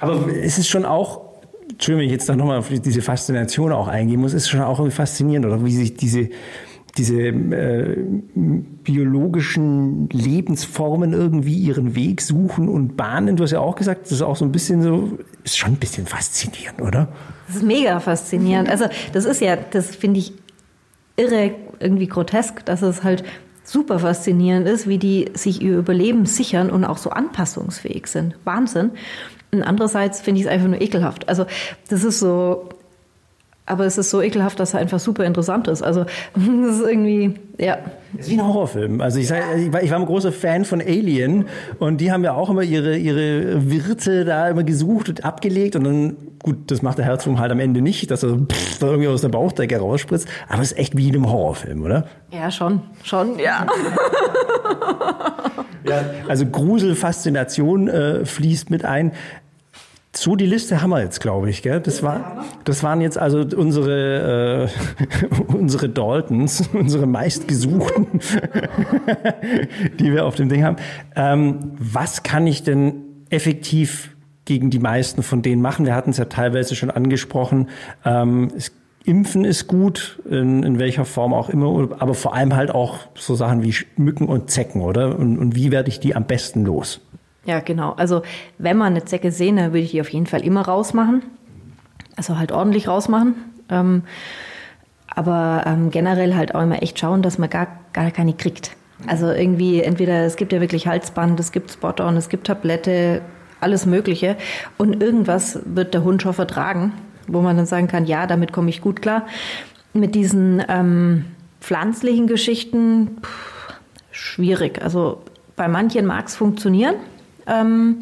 Aber 0.00 0.26
es 0.28 0.58
ist 0.58 0.68
schon 0.68 0.84
auch, 0.84 1.23
Entschuldigung, 1.70 2.00
wenn 2.00 2.06
ich 2.06 2.12
jetzt 2.12 2.28
nochmal 2.28 2.58
auf 2.58 2.68
diese 2.68 3.02
Faszination 3.02 3.72
auch 3.72 3.88
eingehen 3.88 4.20
muss, 4.20 4.34
ist 4.34 4.48
schon 4.48 4.60
auch 4.60 4.78
irgendwie 4.78 4.94
faszinierend, 4.94 5.46
oder 5.46 5.64
wie 5.64 5.72
sich 5.72 5.94
diese, 5.96 6.28
diese 6.96 7.22
äh, 7.22 7.96
biologischen 8.34 10.08
Lebensformen 10.10 11.12
irgendwie 11.12 11.56
ihren 11.56 11.94
Weg 11.96 12.20
suchen 12.20 12.68
und 12.68 12.96
bahnen. 12.96 13.36
Du 13.36 13.44
hast 13.44 13.52
ja 13.52 13.60
auch 13.60 13.76
gesagt, 13.76 14.04
das 14.04 14.12
ist 14.12 14.22
auch 14.22 14.36
so 14.36 14.44
ein 14.44 14.52
bisschen 14.52 14.82
so, 14.82 15.18
ist 15.42 15.56
schon 15.56 15.72
ein 15.72 15.76
bisschen 15.76 16.06
faszinierend, 16.06 16.82
oder? 16.82 17.08
Das 17.46 17.56
ist 17.56 17.62
mega 17.64 17.98
faszinierend. 18.00 18.68
Also 18.68 18.86
das 19.12 19.24
ist 19.24 19.40
ja, 19.40 19.56
das 19.56 19.94
finde 19.96 20.20
ich 20.20 20.32
irre, 21.16 21.52
irgendwie 21.80 22.06
grotesk, 22.06 22.64
dass 22.64 22.82
es 22.82 23.02
halt 23.02 23.24
super 23.64 23.98
faszinierend 23.98 24.68
ist, 24.68 24.86
wie 24.86 24.98
die 24.98 25.30
sich 25.34 25.62
ihr 25.62 25.78
Überleben 25.78 26.26
sichern 26.26 26.70
und 26.70 26.84
auch 26.84 26.98
so 26.98 27.10
anpassungsfähig 27.10 28.06
sind. 28.06 28.36
Wahnsinn. 28.44 28.90
Und 29.54 29.62
andererseits 29.62 30.20
finde 30.20 30.40
ich 30.40 30.46
es 30.46 30.52
einfach 30.52 30.68
nur 30.68 30.80
ekelhaft. 30.80 31.28
Also 31.28 31.46
das 31.88 32.04
ist 32.04 32.20
so, 32.20 32.68
aber 33.66 33.86
es 33.86 33.96
ist 33.96 34.10
so 34.10 34.20
ekelhaft, 34.20 34.60
dass 34.60 34.74
er 34.74 34.80
einfach 34.80 34.98
super 34.98 35.24
interessant 35.24 35.68
ist. 35.68 35.82
Also 35.82 36.04
das 36.34 36.76
ist 36.76 36.86
irgendwie, 36.86 37.34
ja. 37.58 37.78
Das 38.12 38.26
ist 38.26 38.32
wie 38.32 38.38
ein 38.38 38.46
Horrorfilm. 38.46 39.00
Also 39.00 39.18
ich, 39.18 39.28
sag, 39.28 39.42
ich, 39.56 39.72
war, 39.72 39.82
ich 39.82 39.90
war 39.90 39.98
ein 39.98 40.06
großer 40.06 40.32
Fan 40.32 40.64
von 40.64 40.80
Alien 40.80 41.46
und 41.78 42.00
die 42.00 42.12
haben 42.12 42.24
ja 42.24 42.34
auch 42.34 42.50
immer 42.50 42.62
ihre, 42.62 42.96
ihre 42.96 43.70
Wirte 43.70 44.24
da 44.24 44.48
immer 44.48 44.64
gesucht 44.64 45.08
und 45.08 45.24
abgelegt 45.24 45.76
und 45.76 45.84
dann, 45.84 46.16
gut, 46.42 46.70
das 46.70 46.82
macht 46.82 46.98
der 46.98 47.04
Herzwurm 47.06 47.38
halt 47.38 47.52
am 47.52 47.60
Ende 47.60 47.80
nicht, 47.80 48.10
dass 48.10 48.22
er 48.22 48.36
pff, 48.38 48.82
irgendwie 48.82 49.08
aus 49.08 49.22
der 49.22 49.30
Bauchdecke 49.30 49.78
rausspritzt, 49.78 50.28
aber 50.48 50.62
es 50.62 50.72
ist 50.72 50.78
echt 50.78 50.96
wie 50.96 51.08
in 51.08 51.14
einem 51.14 51.30
Horrorfilm, 51.30 51.82
oder? 51.82 52.06
Ja, 52.30 52.50
schon, 52.50 52.82
schon, 53.02 53.38
ja. 53.38 53.66
Ja. 55.88 56.02
Also 56.28 56.46
Grusel, 56.46 56.94
Faszination 56.94 57.88
äh, 57.88 58.24
fließt 58.24 58.70
mit 58.70 58.84
ein. 58.84 59.12
So 60.16 60.36
die 60.36 60.46
Liste 60.46 60.80
haben 60.80 60.90
wir 60.90 61.02
jetzt, 61.02 61.20
glaube 61.20 61.50
ich. 61.50 61.62
Gell? 61.62 61.80
Das, 61.80 62.02
war, 62.02 62.44
das 62.64 62.82
waren 62.82 63.00
jetzt 63.00 63.18
also 63.18 63.40
unsere, 63.40 64.68
äh, 64.68 65.52
unsere 65.52 65.88
Daltons, 65.88 66.68
unsere 66.72 67.06
meistgesuchten, 67.06 68.06
die 69.98 70.12
wir 70.12 70.24
auf 70.24 70.36
dem 70.36 70.48
Ding 70.48 70.64
haben. 70.64 70.76
Ähm, 71.16 71.72
was 71.78 72.22
kann 72.22 72.46
ich 72.46 72.62
denn 72.62 73.02
effektiv 73.30 74.14
gegen 74.44 74.70
die 74.70 74.78
meisten 74.78 75.22
von 75.22 75.42
denen 75.42 75.60
machen? 75.60 75.84
Wir 75.84 75.94
hatten 75.94 76.10
es 76.10 76.18
ja 76.18 76.26
teilweise 76.26 76.76
schon 76.76 76.90
angesprochen. 76.90 77.68
Ähm, 78.04 78.52
es, 78.56 78.72
Impfen 79.04 79.44
ist 79.44 79.66
gut, 79.66 80.22
in, 80.30 80.62
in 80.62 80.78
welcher 80.78 81.04
Form 81.04 81.34
auch 81.34 81.50
immer, 81.50 81.88
aber 81.98 82.14
vor 82.14 82.34
allem 82.34 82.56
halt 82.56 82.70
auch 82.70 83.00
so 83.14 83.34
Sachen 83.34 83.62
wie 83.62 83.74
Mücken 83.96 84.28
und 84.28 84.50
Zecken, 84.50 84.80
oder? 84.80 85.18
Und, 85.18 85.38
und 85.38 85.54
wie 85.54 85.70
werde 85.70 85.90
ich 85.90 86.00
die 86.00 86.16
am 86.16 86.24
besten 86.24 86.64
los? 86.64 87.02
Ja, 87.46 87.60
genau. 87.60 87.92
Also 87.92 88.22
wenn 88.58 88.76
man 88.76 88.94
eine 88.94 89.04
Zecke 89.04 89.30
sehen, 89.30 89.56
dann 89.56 89.72
würde 89.72 89.80
ich 89.80 89.90
die 89.90 90.00
auf 90.00 90.08
jeden 90.10 90.26
Fall 90.26 90.42
immer 90.42 90.62
rausmachen. 90.62 91.22
Also 92.16 92.38
halt 92.38 92.52
ordentlich 92.52 92.88
rausmachen. 92.88 93.34
Ähm, 93.68 94.02
aber 95.08 95.64
ähm, 95.66 95.90
generell 95.90 96.34
halt 96.34 96.54
auch 96.54 96.62
immer 96.62 96.82
echt 96.82 96.98
schauen, 96.98 97.22
dass 97.22 97.38
man 97.38 97.50
gar, 97.50 97.68
gar 97.92 98.10
keine 98.10 98.32
kriegt. 98.32 98.72
Also 99.06 99.30
irgendwie, 99.30 99.82
entweder 99.82 100.24
es 100.24 100.36
gibt 100.36 100.52
ja 100.52 100.60
wirklich 100.60 100.86
Halsband, 100.86 101.38
es 101.38 101.52
gibt 101.52 101.70
Spot-on, 101.70 102.16
es 102.16 102.28
gibt 102.28 102.46
Tablette, 102.46 103.20
alles 103.60 103.86
Mögliche. 103.86 104.36
Und 104.78 105.02
irgendwas 105.02 105.60
wird 105.64 105.94
der 105.94 106.04
Hund 106.04 106.22
schon 106.22 106.34
vertragen, 106.34 106.92
wo 107.26 107.40
man 107.40 107.56
dann 107.56 107.66
sagen 107.66 107.88
kann, 107.88 108.06
ja, 108.06 108.26
damit 108.26 108.52
komme 108.52 108.70
ich 108.70 108.80
gut 108.80 109.02
klar. 109.02 109.26
Mit 109.92 110.14
diesen 110.14 110.62
ähm, 110.68 111.26
pflanzlichen 111.60 112.26
Geschichten, 112.26 113.18
pff, 113.22 113.74
schwierig. 114.10 114.82
Also 114.82 115.22
bei 115.56 115.68
manchen 115.68 116.06
mag 116.06 116.26
es 116.26 116.36
funktionieren, 116.36 116.96
ähm, 117.46 117.98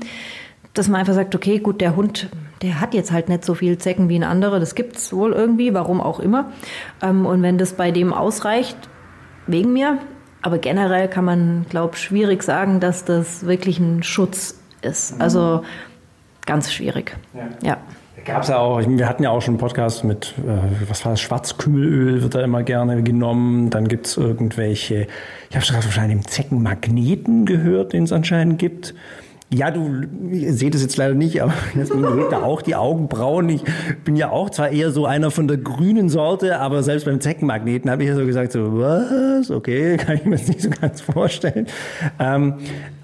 dass 0.74 0.88
man 0.88 1.00
einfach 1.00 1.14
sagt, 1.14 1.34
okay, 1.34 1.58
gut, 1.58 1.80
der 1.80 1.96
Hund, 1.96 2.30
der 2.62 2.80
hat 2.80 2.94
jetzt 2.94 3.12
halt 3.12 3.28
nicht 3.28 3.44
so 3.44 3.54
viel 3.54 3.78
Zecken 3.78 4.08
wie 4.08 4.16
ein 4.16 4.24
anderer, 4.24 4.60
das 4.60 4.74
gibt's 4.74 5.12
wohl 5.12 5.32
irgendwie, 5.32 5.74
warum 5.74 6.00
auch 6.00 6.20
immer. 6.20 6.52
Ähm, 7.02 7.26
und 7.26 7.42
wenn 7.42 7.58
das 7.58 7.74
bei 7.74 7.90
dem 7.90 8.12
ausreicht, 8.12 8.76
wegen 9.46 9.72
mir. 9.72 9.98
Aber 10.40 10.58
generell 10.58 11.08
kann 11.08 11.24
man, 11.24 11.66
glaube 11.68 11.94
ich, 11.94 12.02
schwierig 12.02 12.42
sagen, 12.42 12.80
dass 12.80 13.04
das 13.04 13.46
wirklich 13.46 13.78
ein 13.78 14.02
Schutz 14.02 14.60
ist. 14.80 15.20
Also 15.20 15.62
ganz 16.46 16.72
schwierig. 16.72 17.16
Ja. 17.34 17.48
ja. 17.62 17.76
Gab 18.24 18.42
es 18.42 18.48
ja 18.48 18.58
auch, 18.58 18.80
wir 18.86 19.08
hatten 19.08 19.22
ja 19.22 19.30
auch 19.30 19.40
schon 19.40 19.54
einen 19.54 19.60
Podcast 19.60 20.04
mit, 20.04 20.34
äh, 20.38 20.88
was 20.88 21.04
war 21.04 21.12
das, 21.12 21.20
Schwarzkümmelöl 21.20 22.22
wird 22.22 22.34
da 22.34 22.42
immer 22.42 22.62
gerne 22.62 23.02
genommen. 23.02 23.70
Dann 23.70 23.88
gibt 23.88 24.06
es 24.06 24.16
irgendwelche, 24.16 25.06
ich 25.50 25.56
habe 25.56 25.64
gerade 25.64 25.84
wahrscheinlich 25.84 26.18
den 26.18 26.28
Zeckenmagneten 26.28 27.46
gehört, 27.46 27.92
den 27.92 28.04
es 28.04 28.12
anscheinend 28.12 28.58
gibt. 28.58 28.94
Ja, 29.52 29.70
du 29.70 30.00
ihr 30.30 30.54
seht 30.54 30.74
es 30.74 30.80
jetzt 30.80 30.96
leider 30.96 31.14
nicht, 31.14 31.42
aber 31.42 31.52
Jasmin 31.74 32.02
bewegt 32.02 32.32
da 32.32 32.42
auch 32.42 32.62
die 32.62 32.74
Augenbrauen. 32.74 33.50
Ich 33.50 33.62
bin 34.02 34.16
ja 34.16 34.30
auch 34.30 34.48
zwar 34.48 34.70
eher 34.70 34.90
so 34.90 35.04
einer 35.04 35.30
von 35.30 35.46
der 35.46 35.58
grünen 35.58 36.08
Sorte, 36.08 36.58
aber 36.58 36.82
selbst 36.82 37.04
beim 37.04 37.20
Zeckenmagneten 37.20 37.90
habe 37.90 38.02
ich 38.02 38.08
ja 38.08 38.16
so 38.16 38.24
gesagt, 38.24 38.52
so, 38.52 38.78
was? 38.78 39.50
Okay, 39.50 39.96
kann 39.98 40.16
ich 40.16 40.24
mir 40.24 40.36
das 40.36 40.48
nicht 40.48 40.62
so 40.62 40.70
ganz 40.70 41.02
vorstellen. 41.02 41.66
Ähm, 42.18 42.54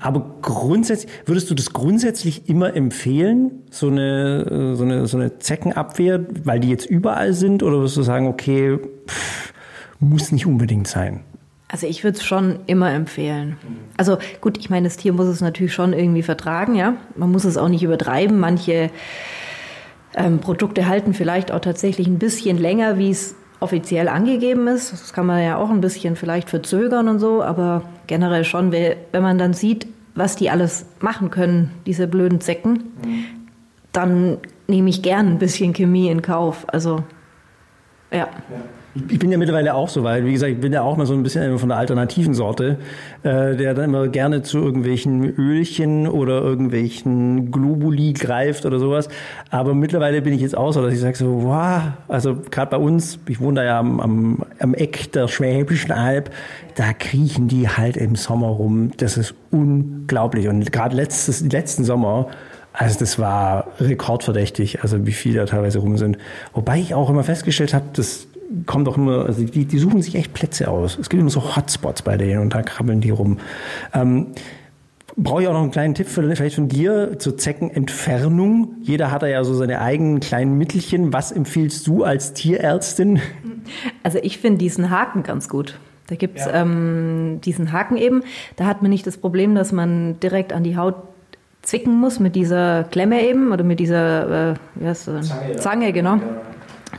aber 0.01 0.37
grundsätzlich, 0.41 1.13
würdest 1.27 1.51
du 1.51 1.55
das 1.55 1.75
grundsätzlich 1.75 2.49
immer 2.49 2.75
empfehlen, 2.75 3.51
so 3.71 3.89
eine, 3.89 4.75
so 4.75 4.85
eine, 4.85 5.07
so 5.07 5.19
eine 5.19 5.39
Zeckenabwehr, 5.39 6.25
weil 6.45 6.61
die 6.61 6.71
jetzt 6.71 6.87
überall 6.87 7.35
sind? 7.35 7.63
Oder 7.63 7.77
würdest 7.77 7.97
du 7.99 8.03
sagen, 8.03 8.27
okay, 8.27 8.79
pff, 9.07 9.53
muss 10.01 10.33
nicht 10.33 10.47
unbedingt 10.47 10.89
sein? 10.89 11.21
Also 11.71 11.87
ich 11.87 12.03
würde 12.03 12.17
es 12.17 12.25
schon 12.25 12.61
immer 12.67 12.91
empfehlen. 12.93 13.59
Also 13.99 14.17
gut, 14.41 14.57
ich 14.59 14.71
meine, 14.71 14.89
das 14.89 14.97
Tier 14.97 15.13
muss 15.13 15.27
es 15.27 15.43
natürlich 15.43 15.75
schon 15.75 15.93
irgendwie 15.93 16.23
vertragen, 16.23 16.75
ja. 16.75 16.95
Man 17.15 17.31
muss 17.31 17.45
es 17.45 17.59
auch 17.59 17.69
nicht 17.69 17.83
übertreiben. 17.83 18.41
Manche 18.41 18.91
ähm, 20.15 20.39
Produkte 20.39 20.89
halten 20.89 21.13
vielleicht 21.13 21.53
auch 21.53 21.61
tatsächlich 21.61 22.07
ein 22.07 22.19
bisschen 22.19 22.57
länger, 22.57 22.97
wie 22.97 23.11
es 23.11 23.35
offiziell 23.61 24.09
angegeben 24.09 24.67
ist. 24.67 24.93
Das 24.93 25.13
kann 25.13 25.27
man 25.27 25.43
ja 25.43 25.57
auch 25.57 25.69
ein 25.69 25.83
bisschen 25.83 26.17
vielleicht 26.17 26.49
verzögern 26.49 27.09
und 27.09 27.19
so, 27.19 27.43
aber 27.43 27.83
generell 28.07 28.45
schon, 28.45 28.73
wenn 28.73 29.23
man 29.23 29.37
dann 29.37 29.53
sieht, 29.53 29.87
was 30.15 30.37
die 30.37 30.51
alles 30.51 30.87
machen 31.01 31.31
können, 31.31 31.73
diese 31.87 32.07
blöden 32.07 32.41
Zecken, 32.41 32.85
dann 33.93 34.39
nehme 34.69 34.89
ich 34.91 35.03
gern 35.03 35.29
ein 35.29 35.39
bisschen 35.39 35.73
Chemie 35.73 36.09
in 36.09 36.23
Kauf. 36.23 36.65
Also 36.69 37.05
ja. 38.13 38.29
Ich 39.11 39.19
bin 39.19 39.31
ja 39.31 39.39
mittlerweile 39.39 39.75
auch 39.75 39.89
so 39.89 40.03
weit. 40.03 40.25
Wie 40.25 40.33
gesagt, 40.33 40.51
ich 40.51 40.61
bin 40.61 40.73
ja 40.73 40.83
auch 40.83 40.97
mal 40.97 41.07
so 41.07 41.15
ein 41.15 41.23
bisschen 41.23 41.59
von 41.59 41.69
der 41.69 41.79
alternativen 41.79 42.35
Sorte, 42.35 42.79
äh, 43.23 43.55
der 43.55 43.75
dann 43.75 43.85
immer 43.85 44.09
gerne 44.09 44.43
zu 44.43 44.59
irgendwelchen 44.59 45.25
Ölchen 45.37 46.09
oder 46.09 46.41
irgendwelchen 46.41 47.53
Globuli 47.53 48.15
greift 48.15 48.67
oder 48.67 48.79
sowas. 48.79 49.09
Aber 49.51 49.75
mittlerweile 49.75 50.23
bin 50.23 50.33
ich 50.33 50.41
jetzt 50.41 50.57
auch 50.57 50.73
so, 50.73 50.83
dass 50.83 50.93
ich 50.93 51.01
sage 51.01 51.17
so, 51.17 51.45
wow, 51.45 51.83
also 52.09 52.39
gerade 52.51 52.71
bei 52.71 52.79
uns, 52.79 53.21
ich 53.29 53.41
wohne 53.41 53.61
da 53.61 53.65
ja 53.65 53.79
am, 53.79 54.01
am, 54.01 54.39
am 54.59 54.75
Eck 54.75 55.13
der 55.13 55.29
Schwäbischen 55.29 55.93
Alb, 55.93 56.31
da 56.75 56.93
kriechen 56.93 57.47
die 57.47 57.69
halt 57.69 57.97
im 57.97 58.17
Sommer 58.17 58.49
rum. 58.49 58.91
Das 58.97 59.17
ist 59.17 59.35
unglaublich. 59.51 60.49
Und 60.49 60.73
gerade 60.73 60.97
letztes, 60.97 61.43
letzten 61.43 61.85
Sommer, 61.85 62.29
also 62.73 62.99
das 62.99 63.19
war 63.19 63.69
rekordverdächtig, 63.81 64.83
also 64.83 65.07
wie 65.07 65.13
viele 65.13 65.41
da 65.41 65.47
teilweise 65.47 65.79
rum 65.81 65.97
sind. 65.99 66.19
Wobei 66.55 66.79
ich 66.79 66.95
auch 66.95 67.11
immer 67.11 67.25
festgestellt 67.25 67.75
habe, 67.75 67.87
das 67.95 68.27
kommt 68.67 68.89
auch 68.89 68.97
immer, 68.97 69.27
also 69.27 69.45
die, 69.45 69.65
die 69.65 69.79
suchen 69.79 70.01
sich 70.01 70.15
echt 70.15 70.33
Plätze 70.33 70.69
aus. 70.69 70.97
Es 70.99 71.09
gibt 71.11 71.21
immer 71.21 71.31
so 71.31 71.57
Hotspots 71.57 72.03
bei 72.03 72.17
denen 72.17 72.41
und 72.41 72.55
da 72.55 72.63
krabbeln 72.63 73.01
die 73.01 73.11
rum. 73.11 73.39
Ähm, 73.95 74.29
Brauche 75.21 75.43
ich 75.43 75.49
auch 75.49 75.53
noch 75.53 75.63
einen 75.63 75.73
kleinen 75.73 75.95
Tipp 75.97 76.07
für, 76.07 76.23
vielleicht 76.37 76.55
von 76.55 76.69
dir 76.69 77.19
zur 77.19 77.37
Zeckenentfernung. 77.37 78.77
Jeder 78.83 79.11
hat 79.11 79.23
da 79.23 79.27
ja 79.27 79.43
so 79.43 79.53
seine 79.53 79.81
eigenen 79.81 80.21
kleinen 80.21 80.57
Mittelchen. 80.59 81.13
Was 81.13 81.33
empfiehlst 81.33 81.87
du 81.89 82.05
als 82.05 82.35
Tierärztin? 82.35 83.21
Also 84.05 84.19
ich 84.23 84.39
finde 84.39 84.59
diesen 84.59 84.91
Haken 84.91 85.25
ganz 85.25 85.49
gut. 85.49 85.79
Da 86.07 86.15
gibt's 86.15 86.45
Ja. 86.47 86.63
ähm, 86.63 87.41
diesen 87.45 87.73
Haken 87.73 87.97
eben. 87.97 88.23
Da 88.55 88.67
hat 88.67 88.81
man 88.83 88.91
nicht 88.93 89.07
das 89.09 89.17
Problem, 89.19 89.57
dass 89.57 89.73
man 89.73 90.21
direkt 90.21 90.53
an 90.53 90.63
die 90.63 90.77
Haut 90.77 90.95
zwicken 91.63 91.95
muss 91.95 92.21
mit 92.21 92.37
dieser 92.37 92.85
Klemme 92.85 93.23
eben 93.23 93.53
oder 93.53 93.65
mit 93.65 93.81
dieser 93.81 94.53
äh, 94.53 94.55
wie 94.77 94.87
heißt 94.87 95.09
das? 95.09 95.29
Zange, 95.29 95.53
ja. 95.53 95.57
Zange, 95.57 95.93
genau. 95.93 96.21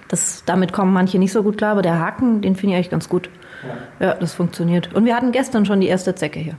Das, 0.07 0.43
damit 0.45 0.73
kommen 0.73 0.93
manche 0.93 1.19
nicht 1.19 1.31
so 1.31 1.43
gut 1.43 1.57
klar, 1.57 1.71
aber 1.71 1.81
der 1.81 1.99
Haken, 1.99 2.41
den 2.41 2.55
finde 2.55 2.73
ich 2.73 2.77
eigentlich 2.77 2.89
ganz 2.91 3.09
gut. 3.09 3.29
Ja. 3.99 4.13
das 4.13 4.33
funktioniert. 4.33 4.93
Und 4.93 5.05
wir 5.05 5.15
hatten 5.15 5.31
gestern 5.31 5.65
schon 5.65 5.81
die 5.81 5.87
erste 5.87 6.15
Zecke 6.15 6.39
hier. 6.39 6.55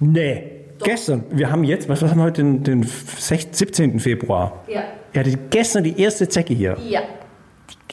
Nee. 0.00 0.50
Gestern. 0.82 1.24
Wir 1.30 1.50
haben 1.50 1.64
jetzt, 1.64 1.88
was 1.88 2.02
haben 2.02 2.16
wir 2.18 2.24
heute, 2.24 2.42
den, 2.42 2.62
den 2.62 2.82
16, 2.82 3.52
17. 3.52 4.00
Februar. 4.00 4.64
Ja. 4.66 4.82
Er 5.12 5.20
hatte 5.20 5.38
gestern 5.50 5.84
die 5.84 6.00
erste 6.00 6.28
Zecke 6.28 6.54
hier. 6.54 6.76
Ja. 6.88 7.00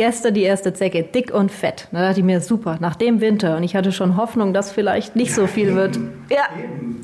Gestern 0.02 0.34
die 0.34 0.42
erste 0.42 0.74
Zecke, 0.74 1.04
dick 1.04 1.32
und 1.32 1.52
fett. 1.52 1.88
Da 1.92 2.02
dachte 2.02 2.22
ich 2.22 2.26
mir, 2.26 2.42
super, 2.42 2.78
nach 2.80 2.96
dem 2.96 3.22
Winter. 3.22 3.56
Und 3.56 3.62
ich 3.62 3.76
hatte 3.76 3.92
schon 3.92 4.18
Hoffnung, 4.18 4.52
dass 4.52 4.72
vielleicht 4.72 5.16
nicht 5.16 5.32
so 5.32 5.46
viel 5.46 5.76
wird. 5.76 5.96
Ja. 6.28 6.38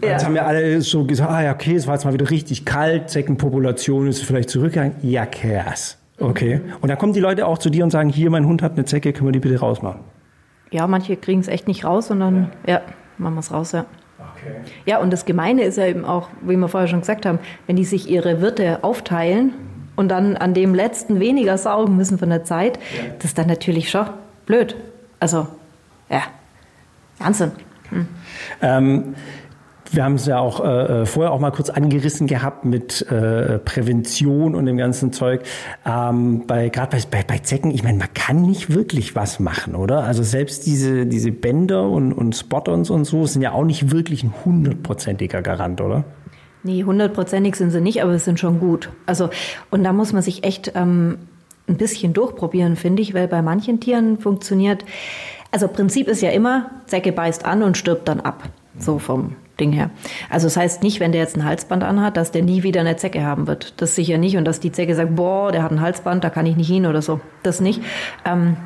ja. 0.02 0.10
Jetzt 0.14 0.26
haben 0.26 0.34
wir 0.34 0.48
alle 0.48 0.82
so 0.82 1.06
gesagt, 1.06 1.30
ah 1.30 1.44
ja, 1.44 1.54
okay, 1.54 1.76
es 1.76 1.86
war 1.86 1.94
jetzt 1.94 2.06
mal 2.06 2.14
wieder 2.16 2.32
richtig 2.32 2.66
kalt, 2.66 3.12
Zeckenpopulation 3.12 4.08
ist 4.08 4.24
vielleicht 4.24 4.50
zurückgegangen. 4.50 4.96
Ja, 5.04 5.28
krass. 5.28 6.00
Okay. 6.20 6.60
Und 6.82 6.90
dann 6.90 6.98
kommen 6.98 7.14
die 7.14 7.20
Leute 7.20 7.46
auch 7.46 7.60
zu 7.60 7.70
dir 7.70 7.84
und 7.84 7.92
sagen, 7.92 8.10
hier, 8.10 8.32
mein 8.32 8.48
Hund 8.48 8.64
hat 8.64 8.72
eine 8.72 8.86
Zecke, 8.86 9.14
können 9.14 9.28
wir 9.28 9.32
die 9.32 9.42
bitte 9.42 9.60
rausmachen? 9.60 10.00
Ja, 10.72 10.88
manche 10.88 11.18
kriegen 11.18 11.42
es 11.42 11.48
echt 11.48 11.68
nicht 11.68 11.86
raus 11.86 12.10
und 12.10 12.20
dann, 12.20 12.50
ja, 12.66 12.78
ja 12.78 12.82
machen 13.20 13.36
wir 13.36 13.42
es 13.42 13.54
raus, 13.54 13.74
ja. 13.74 13.86
Okay. 14.18 14.56
Ja, 14.88 14.98
und 14.98 15.14
das 15.14 15.26
Gemeine 15.26 15.62
ist 15.62 15.78
ja 15.78 15.86
eben 15.86 16.04
auch, 16.04 16.30
wie 16.42 16.58
wir 16.58 16.68
vorher 16.68 16.88
schon 16.88 17.02
gesagt 17.02 17.28
haben, 17.28 17.38
wenn 17.68 17.76
die 17.76 17.86
sich 17.86 18.10
ihre 18.10 18.42
Wirte 18.42 18.84
aufteilen 18.84 19.54
und 19.98 20.08
dann 20.08 20.38
an 20.38 20.54
dem 20.54 20.74
letzten 20.74 21.20
weniger 21.20 21.58
saugen 21.58 21.98
müssen 21.98 22.18
von 22.18 22.30
der 22.30 22.46
Zeit, 22.46 22.78
ja. 22.78 23.04
das 23.18 23.26
ist 23.26 23.38
dann 23.38 23.48
natürlich 23.48 23.90
schon 23.90 24.08
blöd. 24.46 24.78
Also, 25.20 25.48
ja, 26.10 26.22
Wahnsinn. 27.18 27.52
Hm. 27.90 28.08
Ähm, 28.62 29.16
wir 29.92 30.04
haben 30.04 30.16
es 30.16 30.26
ja 30.26 30.40
auch 30.40 30.64
äh, 30.64 31.02
äh, 31.02 31.06
vorher 31.06 31.32
auch 31.32 31.40
mal 31.40 31.52
kurz 31.52 31.70
angerissen 31.70 32.28
gehabt 32.28 32.66
mit 32.66 33.10
äh, 33.10 33.58
Prävention 33.60 34.54
und 34.56 34.66
dem 34.66 34.78
ganzen 34.78 35.14
Zeug. 35.14 35.44
Ähm, 35.86 36.46
bei 36.46 36.70
gerade 36.70 36.98
bei, 37.10 37.24
bei, 37.24 37.38
Zecken, 37.40 37.72
ich 37.72 37.84
meine, 37.84 37.98
man 37.98 38.14
kann 38.14 38.42
nicht 38.42 38.74
wirklich 38.74 39.16
was 39.16 39.40
machen, 39.40 39.76
oder? 39.76 40.04
Also 40.04 40.24
selbst 40.24 40.66
diese 40.66 41.06
diese 41.06 41.32
Bänder 41.32 41.90
und 41.90 42.14
und 42.14 42.36
Spottons 42.36 42.90
und 42.90 43.06
so 43.06 43.26
sind 43.26 43.42
ja 43.42 43.54
auch 43.54 43.64
nicht 43.64 43.92
wirklich 43.92 44.24
ein 44.24 44.34
hundertprozentiger 44.46 45.42
Garant, 45.42 45.82
oder? 45.82 46.04
Nee, 46.64 46.84
hundertprozentig 46.84 47.56
sind 47.56 47.72
sie 47.72 47.82
nicht, 47.82 48.04
aber 48.04 48.14
sie 48.14 48.26
sind 48.26 48.40
schon 48.40 48.60
gut. 48.60 48.90
Also 49.06 49.30
und 49.70 49.84
da 49.84 49.94
muss 49.94 50.14
man 50.14 50.22
sich 50.22 50.44
echt 50.44 50.72
ähm, 50.76 51.20
ein 51.68 51.78
bisschen 51.78 52.14
durchprobieren, 52.14 52.76
finde 52.76 53.02
ich, 53.02 53.14
weil 53.14 53.28
bei 53.28 53.42
manchen 53.42 53.80
Tieren 53.80 54.18
funktioniert. 54.18 54.84
Also 55.52 55.68
Prinzip 55.68 56.08
ist 56.08 56.22
ja 56.22 56.32
immer, 56.32 56.72
Zecke 56.88 57.12
beißt 57.12 57.46
an 57.46 57.64
und 57.64 57.78
stirbt 57.78 58.08
dann 58.08 58.20
ab. 58.20 58.44
So 58.80 59.00
vom 59.00 59.36
Ding 59.60 59.72
her. 59.72 59.90
Also 60.30 60.48
das 60.48 60.58
heißt 60.58 60.84
nicht, 60.84 61.00
wenn 61.00 61.12
der 61.12 61.22
jetzt 61.22 61.36
ein 61.36 61.46
Halsband 61.46 61.84
anhat, 61.84 62.16
dass 62.16 62.32
der 62.32 62.44
nie 62.44 62.64
wieder 62.64 62.82
eine 62.82 62.96
Zecke 62.96 63.24
haben 63.24 63.48
wird. 63.48 63.82
Das 63.82 63.96
sicher 63.96 64.18
nicht. 64.18 64.38
Und 64.38 64.46
dass 64.46 64.60
die 64.60 64.72
Zecke 64.72 64.94
sagt, 64.94 65.16
boah, 65.16 65.52
der 65.52 65.64
hat 65.64 65.72
ein 65.72 65.82
Halsband, 65.82 66.24
da 66.24 66.30
kann 66.30 66.46
ich 66.46 66.56
nicht 66.56 66.68
hin 66.68 66.86
oder 66.86 67.02
so. 67.02 67.20
Das 67.44 67.60
nicht. 67.60 67.82
Ähm, 68.26 68.58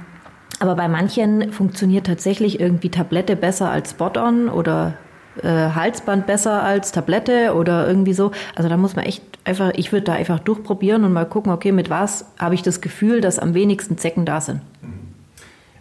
aber 0.60 0.76
bei 0.76 0.88
manchen 0.88 1.52
funktioniert 1.52 2.06
tatsächlich 2.06 2.60
irgendwie 2.60 2.90
Tablette 2.90 3.36
besser 3.36 3.72
als 3.72 3.92
Spot-on 3.92 4.50
oder 4.50 4.96
äh, 5.42 5.48
Halsband 5.48 6.28
besser 6.28 6.64
als 6.64 6.92
Tablette 6.92 7.54
oder 7.56 7.88
irgendwie 7.88 8.14
so. 8.14 8.32
Also 8.56 8.70
da 8.70 8.78
muss 8.78 8.96
man 8.96 9.06
echt 9.06 9.24
einfach, 9.44 9.72
ich 9.76 9.92
würde 9.92 10.06
da 10.06 10.14
einfach 10.14 10.40
durchprobieren 10.40 11.04
und 11.04 11.14
mal 11.14 11.26
gucken, 11.26 11.52
okay, 11.52 11.72
mit 11.72 11.90
was 11.90 12.26
habe 12.38 12.56
ich 12.56 12.62
das 12.62 12.82
Gefühl, 12.82 13.22
dass 13.22 13.40
am 13.40 13.54
wenigsten 13.54 13.98
Zecken 13.98 14.26
da 14.26 14.42
sind. 14.42 14.62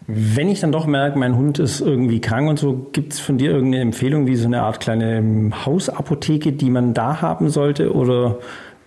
Wenn 0.06 0.48
ich 0.48 0.60
dann 0.60 0.72
doch 0.72 0.86
merke, 0.86 1.18
mein 1.18 1.36
Hund 1.36 1.60
ist 1.60 1.80
irgendwie 1.80 2.20
krank 2.20 2.48
und 2.48 2.58
so, 2.58 2.88
gibt 2.92 3.12
es 3.12 3.20
von 3.20 3.38
dir 3.38 3.52
irgendeine 3.52 3.82
Empfehlung, 3.82 4.26
wie 4.26 4.34
so 4.34 4.46
eine 4.46 4.62
Art 4.62 4.80
kleine 4.80 5.52
Hausapotheke, 5.64 6.52
die 6.52 6.70
man 6.70 6.94
da 6.94 7.20
haben 7.20 7.48
sollte? 7.48 7.94
Oder 7.94 8.38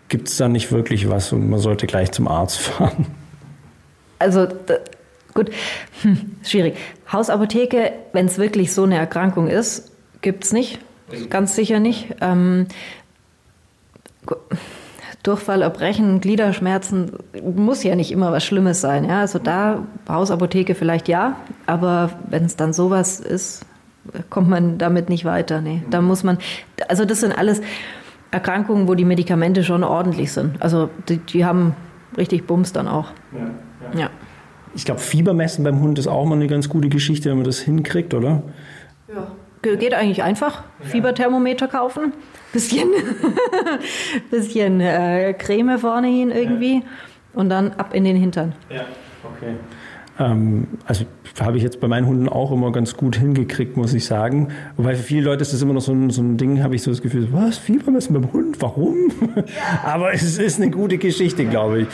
gibt 0.10 0.28
es 0.28 0.36
da 0.36 0.50
nicht 0.50 0.72
wirklich 0.74 1.10
was 1.10 1.32
und 1.32 1.50
man 1.50 1.60
sollte 1.60 1.88
gleich 1.88 2.12
zum 2.12 2.28
Arzt 2.28 2.60
fahren? 2.60 3.06
Also 4.20 4.48
gut, 5.34 5.50
hm, 6.02 6.36
schwierig. 6.44 6.76
Hausapotheke, 7.12 7.94
wenn 8.12 8.26
es 8.26 8.38
wirklich 8.38 8.74
so 8.74 8.84
eine 8.84 8.98
Erkrankung 8.98 9.48
ist, 9.48 9.93
gibt 10.24 10.46
es 10.46 10.54
nicht. 10.54 10.80
Ganz 11.30 11.56
sicher 11.56 11.80
nicht. 11.80 12.16
Ähm, 12.22 12.66
Durchfall, 15.22 15.62
Erbrechen, 15.62 16.20
Gliederschmerzen 16.20 17.12
muss 17.56 17.84
ja 17.84 17.96
nicht 17.96 18.12
immer 18.12 18.32
was 18.32 18.44
Schlimmes 18.44 18.82
sein. 18.82 19.06
Ja? 19.06 19.20
Also 19.22 19.40
da 19.40 19.84
Hausapotheke 20.10 20.76
vielleicht 20.76 21.08
ja, 21.08 21.38
aber 21.66 22.10
wenn 22.30 22.46
es 22.46 22.56
dann 22.56 22.74
sowas 22.74 23.20
ist, 23.20 23.66
kommt 24.30 24.50
man 24.50 24.78
damit 24.78 25.10
nicht 25.10 25.24
weiter. 25.24 25.62
Nee, 25.62 25.84
da 25.90 26.02
muss 26.02 26.24
man, 26.24 26.40
also 26.90 27.06
das 27.06 27.22
sind 27.22 27.32
alles 27.32 27.62
Erkrankungen, 28.32 28.88
wo 28.88 28.96
die 28.96 29.06
Medikamente 29.06 29.64
schon 29.64 29.84
ordentlich 29.84 30.34
sind. 30.34 30.62
Also 30.62 30.90
die, 31.08 31.18
die 31.18 31.46
haben 31.46 31.76
richtig 32.18 32.46
Bums 32.46 32.74
dann 32.74 32.88
auch. 32.88 33.12
Ja. 33.32 33.40
ja. 33.94 34.00
ja. 34.02 34.10
Ich 34.76 34.86
glaube, 34.86 35.00
Fiebermessen 35.00 35.64
beim 35.64 35.80
Hund 35.80 36.00
ist 36.00 36.08
auch 36.08 36.26
mal 36.26 36.36
eine 36.36 36.48
ganz 36.48 36.68
gute 36.68 36.90
Geschichte, 36.90 37.30
wenn 37.30 37.38
man 37.38 37.46
das 37.46 37.60
hinkriegt, 37.60 38.14
oder? 38.14 38.42
Ja. 39.66 39.76
Geht 39.76 39.94
eigentlich 39.94 40.24
einfach. 40.24 40.64
Fieberthermometer 40.82 41.68
kaufen 41.68 42.14
bisschen, 42.54 42.90
bisschen 44.32 44.80
äh, 44.80 45.34
Creme 45.34 45.78
vorne 45.78 46.08
hin 46.08 46.32
irgendwie 46.32 46.76
ja. 46.76 46.82
und 47.34 47.50
dann 47.50 47.74
ab 47.74 47.94
in 47.94 48.06
den 48.06 48.16
Hintern. 48.16 48.54
Ja, 48.70 48.86
okay. 49.24 49.56
Ähm, 50.20 50.68
also 50.86 51.06
habe 51.42 51.58
ich 51.58 51.64
jetzt 51.64 51.80
bei 51.80 51.88
meinen 51.88 52.06
Hunden 52.06 52.30
auch 52.30 52.52
immer 52.52 52.72
ganz 52.72 52.96
gut 52.96 53.18
hingekriegt, 53.18 53.76
muss 53.76 53.94
ich 53.94 54.06
sagen. 54.06 54.50
Wobei 54.78 54.96
für 54.96 55.04
viele 55.04 55.26
Leute 55.26 55.42
ist 55.42 55.52
das 55.52 55.62
immer 55.64 55.74
noch 55.74 55.82
so 55.82 55.92
ein, 55.92 56.12
so 56.12 56.22
ein 56.22 56.38
Ding, 56.38 56.64
habe 56.64 56.76
ich 56.76 56.84
so 56.84 56.92
das 56.92 57.02
Gefühl, 57.02 57.30
was, 57.32 57.58
Fiebermessen 57.58 58.14
beim 58.14 58.32
Hund, 58.32 58.62
warum? 58.62 58.96
Ja. 59.36 59.44
Aber 59.84 60.14
es 60.14 60.38
ist 60.38 60.62
eine 60.62 60.70
gute 60.70 61.00
Geschichte, 61.00 61.46
glaube 61.46 61.82
ich. 61.82 61.88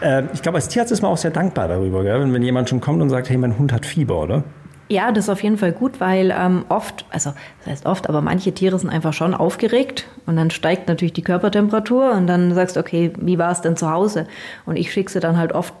Äh, 0.00 0.24
ich 0.34 0.42
glaube, 0.42 0.56
als 0.56 0.68
Tierarzt 0.68 0.92
ist 0.92 1.02
man 1.02 1.12
auch 1.12 1.16
sehr 1.16 1.30
dankbar 1.30 1.68
darüber, 1.68 2.02
gell? 2.02 2.20
Wenn, 2.20 2.32
wenn 2.32 2.42
jemand 2.42 2.68
schon 2.68 2.80
kommt 2.80 3.00
und 3.00 3.08
sagt, 3.10 3.30
hey, 3.30 3.36
mein 3.36 3.56
Hund 3.56 3.72
hat 3.72 3.86
Fieber, 3.86 4.20
oder? 4.20 4.42
Ja, 4.90 5.12
das 5.12 5.26
ist 5.26 5.30
auf 5.30 5.42
jeden 5.44 5.56
Fall 5.56 5.70
gut, 5.70 6.00
weil 6.00 6.34
ähm, 6.36 6.64
oft, 6.68 7.04
also 7.10 7.32
das 7.60 7.66
heißt 7.68 7.86
oft, 7.86 8.08
aber 8.08 8.22
manche 8.22 8.52
Tiere 8.52 8.76
sind 8.76 8.90
einfach 8.90 9.12
schon 9.12 9.34
aufgeregt 9.34 10.08
und 10.26 10.34
dann 10.34 10.50
steigt 10.50 10.88
natürlich 10.88 11.12
die 11.12 11.22
Körpertemperatur 11.22 12.10
und 12.10 12.26
dann 12.26 12.52
sagst 12.54 12.74
du, 12.74 12.80
okay, 12.80 13.12
wie 13.20 13.38
war 13.38 13.52
es 13.52 13.60
denn 13.60 13.76
zu 13.76 13.88
Hause? 13.88 14.26
Und 14.66 14.74
ich 14.74 14.92
schicke 14.92 15.08
sie 15.12 15.20
dann 15.20 15.36
halt 15.36 15.52
oft 15.52 15.72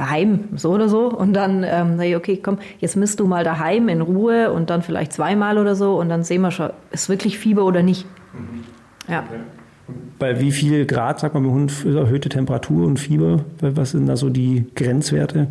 heim, 0.00 0.48
so 0.56 0.72
oder 0.72 0.88
so. 0.88 1.06
Und 1.10 1.32
dann 1.34 1.62
ähm, 1.62 1.96
sage 1.96 2.08
ich, 2.08 2.16
okay, 2.16 2.36
komm, 2.42 2.58
jetzt 2.80 2.96
misst 2.96 3.20
du 3.20 3.28
mal 3.28 3.44
daheim 3.44 3.88
in 3.88 4.00
Ruhe 4.00 4.52
und 4.52 4.68
dann 4.68 4.82
vielleicht 4.82 5.12
zweimal 5.12 5.56
oder 5.56 5.76
so 5.76 6.00
und 6.00 6.08
dann 6.08 6.24
sehen 6.24 6.42
wir 6.42 6.50
schon, 6.50 6.70
ist 6.90 7.08
wirklich 7.08 7.38
Fieber 7.38 7.64
oder 7.64 7.84
nicht. 7.84 8.04
Mhm. 8.32 8.64
Ja. 9.06 9.20
Okay. 9.20 9.38
Bei 10.18 10.40
wie 10.40 10.52
viel 10.52 10.86
Grad, 10.86 11.20
sagt 11.20 11.34
man 11.34 11.42
beim 11.42 11.52
Hund, 11.52 11.84
erhöhte 11.84 12.28
Temperatur 12.28 12.86
und 12.86 12.98
Fieber? 12.98 13.44
Was 13.60 13.90
sind 13.90 14.06
da 14.06 14.16
so 14.16 14.30
die 14.30 14.66
Grenzwerte? 14.74 15.48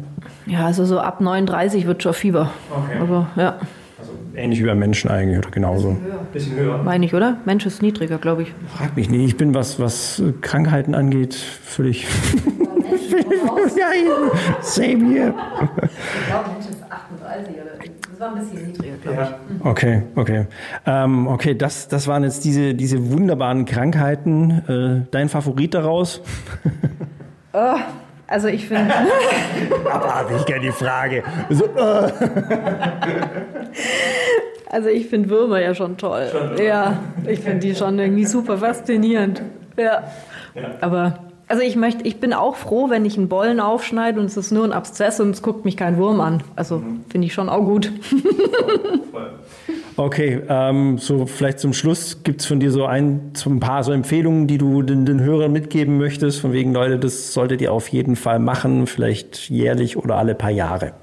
Ja, 0.47 0.65
also 0.65 0.85
so 0.85 0.99
ab 0.99 1.21
39 1.21 1.85
wird 1.85 2.01
schon 2.01 2.13
Fieber. 2.13 2.51
Okay. 2.71 2.99
Also, 2.99 3.27
ja. 3.35 3.57
Also 3.99 4.11
ähnlich 4.35 4.59
wie 4.61 4.65
beim 4.65 4.79
Menschen 4.79 5.11
eigentlich 5.11 5.37
oder 5.37 5.51
genauso. 5.51 5.89
Bisschen 5.91 6.05
höher. 6.05 6.19
Bisschen 6.33 6.55
höher. 6.57 6.83
Meine 6.83 7.05
ich, 7.05 7.13
oder? 7.13 7.37
Mensch 7.45 7.65
ist 7.65 7.81
niedriger, 7.81 8.17
glaube 8.17 8.43
ich. 8.43 8.53
Frag 8.75 8.95
mich 8.95 9.09
nicht. 9.09 9.23
Ich 9.25 9.37
bin, 9.37 9.53
was, 9.53 9.79
was 9.79 10.21
Krankheiten 10.41 10.95
angeht, 10.95 11.35
völlig. 11.35 12.07
ja, 13.77 13.87
same 14.61 15.05
here. 15.13 15.33
Ich 15.61 16.27
glaube, 16.27 16.49
Mensch 16.51 16.69
ist 16.69 16.82
38 16.82 16.82
oder 16.82 16.82
das 16.82 16.82
war 18.23 18.35
ein 18.35 18.39
bisschen 18.39 18.67
niedriger, 18.67 18.95
glaube 19.01 19.17
ja. 19.17 19.37
ich. 19.59 19.65
Okay, 19.65 20.03
okay. 20.15 20.45
Ähm, 20.85 21.27
okay, 21.27 21.55
das, 21.55 21.87
das 21.87 22.07
waren 22.07 22.23
jetzt 22.23 22.43
diese, 22.45 22.73
diese 22.73 23.11
wunderbaren 23.11 23.65
Krankheiten. 23.65 25.05
Äh, 25.05 25.07
dein 25.11 25.29
Favorit 25.29 25.73
daraus? 25.73 26.21
oh, 27.53 27.75
also 28.27 28.47
ich 28.47 28.67
finde. 28.67 28.93
Abartig, 29.91 30.37
ich 30.37 30.45
kenne 30.45 30.61
die 30.61 30.71
Frage. 30.71 31.23
So, 31.49 31.65
äh. 31.65 32.11
Also 34.69 34.89
ich 34.89 35.05
finde 35.05 35.29
Würmer 35.29 35.61
ja 35.61 35.75
schon 35.75 35.97
toll. 35.97 36.29
Schon, 36.31 36.57
ja, 36.57 36.97
ich 37.27 37.41
finde 37.41 37.59
die 37.59 37.75
schon 37.75 37.99
irgendwie 37.99 38.25
super 38.25 38.57
faszinierend. 38.57 39.43
Ja. 39.77 40.03
ja. 40.55 40.63
Aber 40.81 41.19
also 41.53 41.63
ich 41.63 41.75
möchte, 41.75 42.03
ich 42.03 42.19
bin 42.19 42.33
auch 42.33 42.55
froh, 42.55 42.89
wenn 42.89 43.05
ich 43.05 43.15
einen 43.15 43.27
Bollen 43.27 43.59
aufschneide 43.59 44.19
und 44.19 44.25
es 44.25 44.37
ist 44.37 44.49
nur 44.51 44.63
ein 44.63 44.73
Abszess 44.73 45.19
und 45.19 45.29
es 45.29 45.43
guckt 45.43 45.65
mich 45.65 45.77
kein 45.77 45.97
Wurm 45.97 46.19
an. 46.19 46.41
Also 46.55 46.79
mhm. 46.79 47.01
finde 47.09 47.27
ich 47.27 47.33
schon 47.35 47.47
auch 47.47 47.63
gut. 47.63 47.91
okay, 49.95 50.41
ähm, 50.49 50.97
so 50.97 51.27
vielleicht 51.27 51.59
zum 51.59 51.73
Schluss 51.73 52.23
gibt 52.23 52.41
es 52.41 52.47
von 52.47 52.59
dir 52.59 52.71
so 52.71 52.87
ein, 52.87 53.33
so 53.35 53.51
ein 53.51 53.59
paar 53.59 53.83
so 53.83 53.91
Empfehlungen, 53.91 54.47
die 54.47 54.57
du 54.57 54.81
den, 54.81 55.05
den 55.05 55.19
Hörern 55.19 55.51
mitgeben 55.51 55.99
möchtest, 55.99 56.41
von 56.41 56.53
wegen 56.53 56.73
Leute, 56.73 56.97
das 56.97 57.33
solltet 57.33 57.61
ihr 57.61 57.71
auf 57.71 57.87
jeden 57.89 58.15
Fall 58.15 58.39
machen, 58.39 58.87
vielleicht 58.87 59.51
jährlich 59.51 59.95
oder 59.95 60.15
alle 60.15 60.33
paar 60.33 60.49
Jahre. 60.49 60.93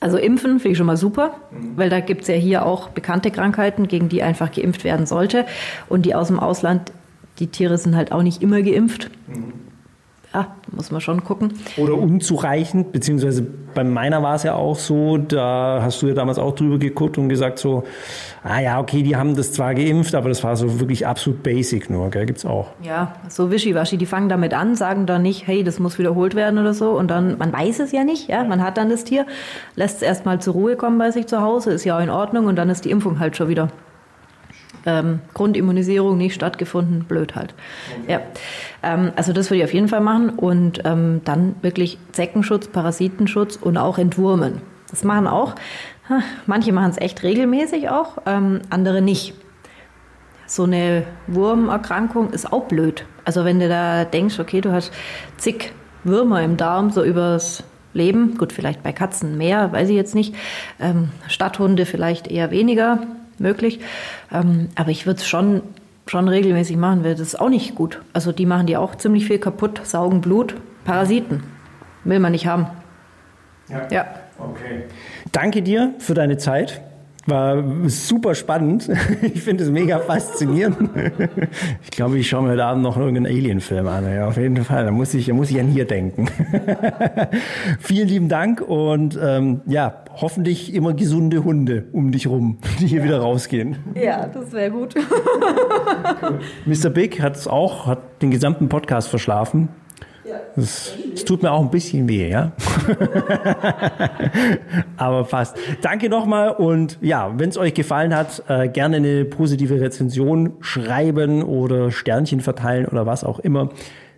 Also 0.00 0.16
impfen 0.16 0.58
finde 0.58 0.72
ich 0.72 0.78
schon 0.78 0.86
mal 0.86 0.96
super, 0.96 1.34
mhm. 1.50 1.76
weil 1.76 1.90
da 1.90 2.00
gibt 2.00 2.22
es 2.22 2.28
ja 2.28 2.34
hier 2.34 2.64
auch 2.64 2.88
bekannte 2.88 3.30
Krankheiten, 3.30 3.88
gegen 3.88 4.08
die 4.08 4.22
einfach 4.22 4.50
geimpft 4.52 4.84
werden 4.84 5.04
sollte 5.04 5.44
und 5.90 6.06
die 6.06 6.14
aus 6.14 6.28
dem 6.28 6.40
Ausland 6.40 6.92
die 7.40 7.48
Tiere 7.48 7.76
sind 7.76 7.94
halt 7.96 8.12
auch 8.12 8.22
nicht 8.22 8.42
immer 8.42 8.62
geimpft. 8.62 9.10
Mhm 9.26 9.65
ja, 10.36 10.56
muss 10.70 10.90
man 10.90 11.00
schon 11.00 11.24
gucken. 11.24 11.54
Oder 11.78 11.94
unzureichend, 11.94 12.92
beziehungsweise 12.92 13.46
bei 13.74 13.84
meiner 13.84 14.22
war 14.22 14.34
es 14.34 14.42
ja 14.42 14.54
auch 14.54 14.76
so, 14.76 15.16
da 15.16 15.80
hast 15.82 16.02
du 16.02 16.08
ja 16.08 16.14
damals 16.14 16.38
auch 16.38 16.54
drüber 16.54 16.78
geguckt 16.78 17.16
und 17.16 17.30
gesagt 17.30 17.58
so, 17.58 17.84
ah 18.44 18.60
ja, 18.60 18.78
okay, 18.78 19.02
die 19.02 19.16
haben 19.16 19.34
das 19.34 19.52
zwar 19.52 19.74
geimpft, 19.74 20.14
aber 20.14 20.28
das 20.28 20.44
war 20.44 20.56
so 20.56 20.78
wirklich 20.78 21.06
absolut 21.06 21.42
basic 21.42 21.88
nur, 21.88 22.10
gell, 22.10 22.26
gibt's 22.26 22.44
auch. 22.44 22.68
Ja, 22.82 23.14
so 23.28 23.50
wischiwaschi, 23.50 23.96
die 23.96 24.04
fangen 24.04 24.28
damit 24.28 24.52
an, 24.52 24.74
sagen 24.74 25.06
dann 25.06 25.22
nicht, 25.22 25.46
hey, 25.46 25.64
das 25.64 25.78
muss 25.78 25.98
wiederholt 25.98 26.34
werden 26.34 26.58
oder 26.58 26.74
so 26.74 26.90
und 26.90 27.10
dann, 27.10 27.38
man 27.38 27.52
weiß 27.52 27.80
es 27.80 27.92
ja 27.92 28.04
nicht, 28.04 28.28
ja, 28.28 28.44
man 28.44 28.62
hat 28.62 28.76
dann 28.76 28.90
das 28.90 29.04
Tier, 29.04 29.24
lässt 29.74 29.96
es 29.96 30.02
erstmal 30.02 30.38
zur 30.40 30.52
Ruhe 30.52 30.76
kommen 30.76 30.98
bei 30.98 31.10
sich 31.10 31.26
zu 31.26 31.40
Hause, 31.40 31.72
ist 31.72 31.84
ja 31.84 31.96
auch 31.96 32.02
in 32.02 32.10
Ordnung 32.10 32.44
und 32.44 32.56
dann 32.56 32.68
ist 32.68 32.84
die 32.84 32.90
Impfung 32.90 33.20
halt 33.20 33.36
schon 33.36 33.48
wieder 33.48 33.68
ähm, 34.86 35.20
Grundimmunisierung 35.34 36.16
nicht 36.16 36.34
stattgefunden, 36.34 37.04
blöd 37.04 37.34
halt. 37.34 37.54
Ja. 38.08 38.20
Ähm, 38.82 39.12
also 39.16 39.32
das 39.32 39.50
würde 39.50 39.58
ich 39.58 39.64
auf 39.64 39.74
jeden 39.74 39.88
Fall 39.88 40.00
machen 40.00 40.30
und 40.30 40.80
ähm, 40.84 41.20
dann 41.24 41.56
wirklich 41.60 41.98
Zeckenschutz, 42.12 42.68
Parasitenschutz 42.68 43.56
und 43.56 43.76
auch 43.76 43.98
Entwurmen. 43.98 44.62
Das 44.90 45.04
machen 45.04 45.26
auch. 45.26 45.54
Manche 46.46 46.72
machen 46.72 46.90
es 46.90 46.98
echt 46.98 47.22
regelmäßig 47.24 47.90
auch, 47.90 48.18
ähm, 48.26 48.60
andere 48.70 49.02
nicht. 49.02 49.34
So 50.46 50.62
eine 50.62 51.02
Wurmerkrankung 51.26 52.30
ist 52.30 52.52
auch 52.52 52.66
blöd. 52.66 53.04
Also 53.24 53.44
wenn 53.44 53.58
du 53.58 53.68
da 53.68 54.04
denkst, 54.04 54.38
okay, 54.38 54.60
du 54.60 54.70
hast 54.70 54.92
zig 55.36 55.72
Würmer 56.04 56.42
im 56.42 56.56
Darm, 56.56 56.92
so 56.92 57.02
übers 57.02 57.64
Leben, 57.92 58.38
gut, 58.38 58.52
vielleicht 58.52 58.84
bei 58.84 58.92
Katzen 58.92 59.36
mehr, 59.36 59.72
weiß 59.72 59.88
ich 59.88 59.96
jetzt 59.96 60.14
nicht. 60.14 60.36
Ähm, 60.78 61.08
Stadthunde 61.26 61.84
vielleicht 61.84 62.28
eher 62.28 62.52
weniger 62.52 63.00
möglich. 63.38 63.80
Ähm, 64.32 64.68
aber 64.74 64.90
ich 64.90 65.06
würde 65.06 65.20
es 65.20 65.26
schon, 65.26 65.62
schon 66.06 66.28
regelmäßig 66.28 66.76
machen, 66.76 67.04
wäre 67.04 67.14
das 67.14 67.34
auch 67.34 67.48
nicht 67.48 67.74
gut. 67.74 68.00
Also 68.12 68.32
die 68.32 68.46
machen 68.46 68.66
dir 68.66 68.80
auch 68.80 68.94
ziemlich 68.94 69.26
viel 69.26 69.38
kaputt, 69.38 69.80
saugen 69.84 70.20
Blut, 70.20 70.54
Parasiten. 70.84 71.42
Will 72.04 72.20
man 72.20 72.32
nicht 72.32 72.46
haben. 72.46 72.66
Ja. 73.68 73.88
ja. 73.90 74.06
Okay. 74.38 74.84
Danke 75.32 75.62
dir 75.62 75.94
für 75.98 76.14
deine 76.14 76.38
Zeit. 76.38 76.82
War 77.26 77.88
super 77.88 78.34
spannend. 78.34 78.88
Ich 79.22 79.42
finde 79.42 79.64
es 79.64 79.70
mega 79.70 79.98
faszinierend. 79.98 80.90
Ich 81.82 81.90
glaube, 81.90 82.18
ich 82.18 82.28
schaue 82.28 82.42
mir 82.42 82.50
heute 82.50 82.64
Abend 82.64 82.82
noch 82.82 82.96
irgendeinen 82.96 83.26
Alien-Film 83.26 83.86
an. 83.86 84.04
Ja, 84.12 84.28
auf 84.28 84.36
jeden 84.36 84.62
Fall. 84.64 84.84
Da 84.84 84.90
muss 84.90 85.14
ich, 85.14 85.26
da 85.26 85.34
muss 85.34 85.50
ich 85.50 85.58
an 85.58 85.68
hier 85.68 85.86
denken. 85.86 86.28
Vielen 87.80 88.08
lieben 88.08 88.28
Dank 88.28 88.60
und 88.60 89.18
ähm, 89.20 89.62
ja, 89.66 90.04
hoffentlich 90.14 90.74
immer 90.74 90.92
gesunde 90.94 91.42
Hunde 91.44 91.84
um 91.92 92.12
dich 92.12 92.26
rum, 92.26 92.58
die 92.80 92.86
hier 92.86 92.98
ja. 92.98 93.04
wieder 93.04 93.18
rausgehen. 93.20 93.76
Ja, 93.94 94.26
das 94.26 94.52
wäre 94.52 94.70
gut. 94.70 94.94
Mr. 96.66 96.90
Big 96.90 97.20
hat 97.22 97.36
es 97.36 97.48
auch, 97.48 97.86
hat 97.86 98.22
den 98.22 98.30
gesamten 98.30 98.68
Podcast 98.68 99.08
verschlafen. 99.08 99.68
Es, 100.56 100.92
es 101.14 101.24
tut 101.24 101.42
mir 101.42 101.52
auch 101.52 101.60
ein 101.60 101.70
bisschen 101.70 102.08
weh, 102.08 102.28
ja. 102.28 102.52
Aber 104.96 105.24
fast. 105.24 105.56
Danke 105.82 106.08
nochmal 106.08 106.50
und 106.50 106.98
ja, 107.00 107.32
wenn 107.36 107.50
es 107.50 107.58
euch 107.58 107.74
gefallen 107.74 108.14
hat, 108.14 108.42
äh, 108.48 108.68
gerne 108.68 108.96
eine 108.96 109.24
positive 109.24 109.80
Rezension 109.80 110.54
schreiben 110.60 111.42
oder 111.42 111.90
Sternchen 111.90 112.40
verteilen 112.40 112.86
oder 112.86 113.06
was 113.06 113.24
auch 113.24 113.38
immer. 113.38 113.70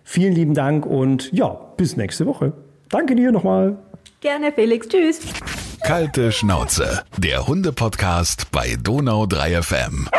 Vielen 0.03 0.33
lieben 0.33 0.53
Dank 0.53 0.85
und 0.85 1.31
ja, 1.31 1.49
bis 1.77 1.97
nächste 1.97 2.25
Woche. 2.25 2.53
Danke 2.89 3.15
dir 3.15 3.31
nochmal. 3.31 3.77
Gerne, 4.21 4.51
Felix. 4.51 4.87
Tschüss. 4.87 5.21
Kalte 5.83 6.31
Schnauze, 6.31 7.03
der 7.17 7.47
Hunde-Podcast 7.47 8.51
bei 8.51 8.75
Donau 8.81 9.25
3 9.25 9.61
FM. 9.61 10.09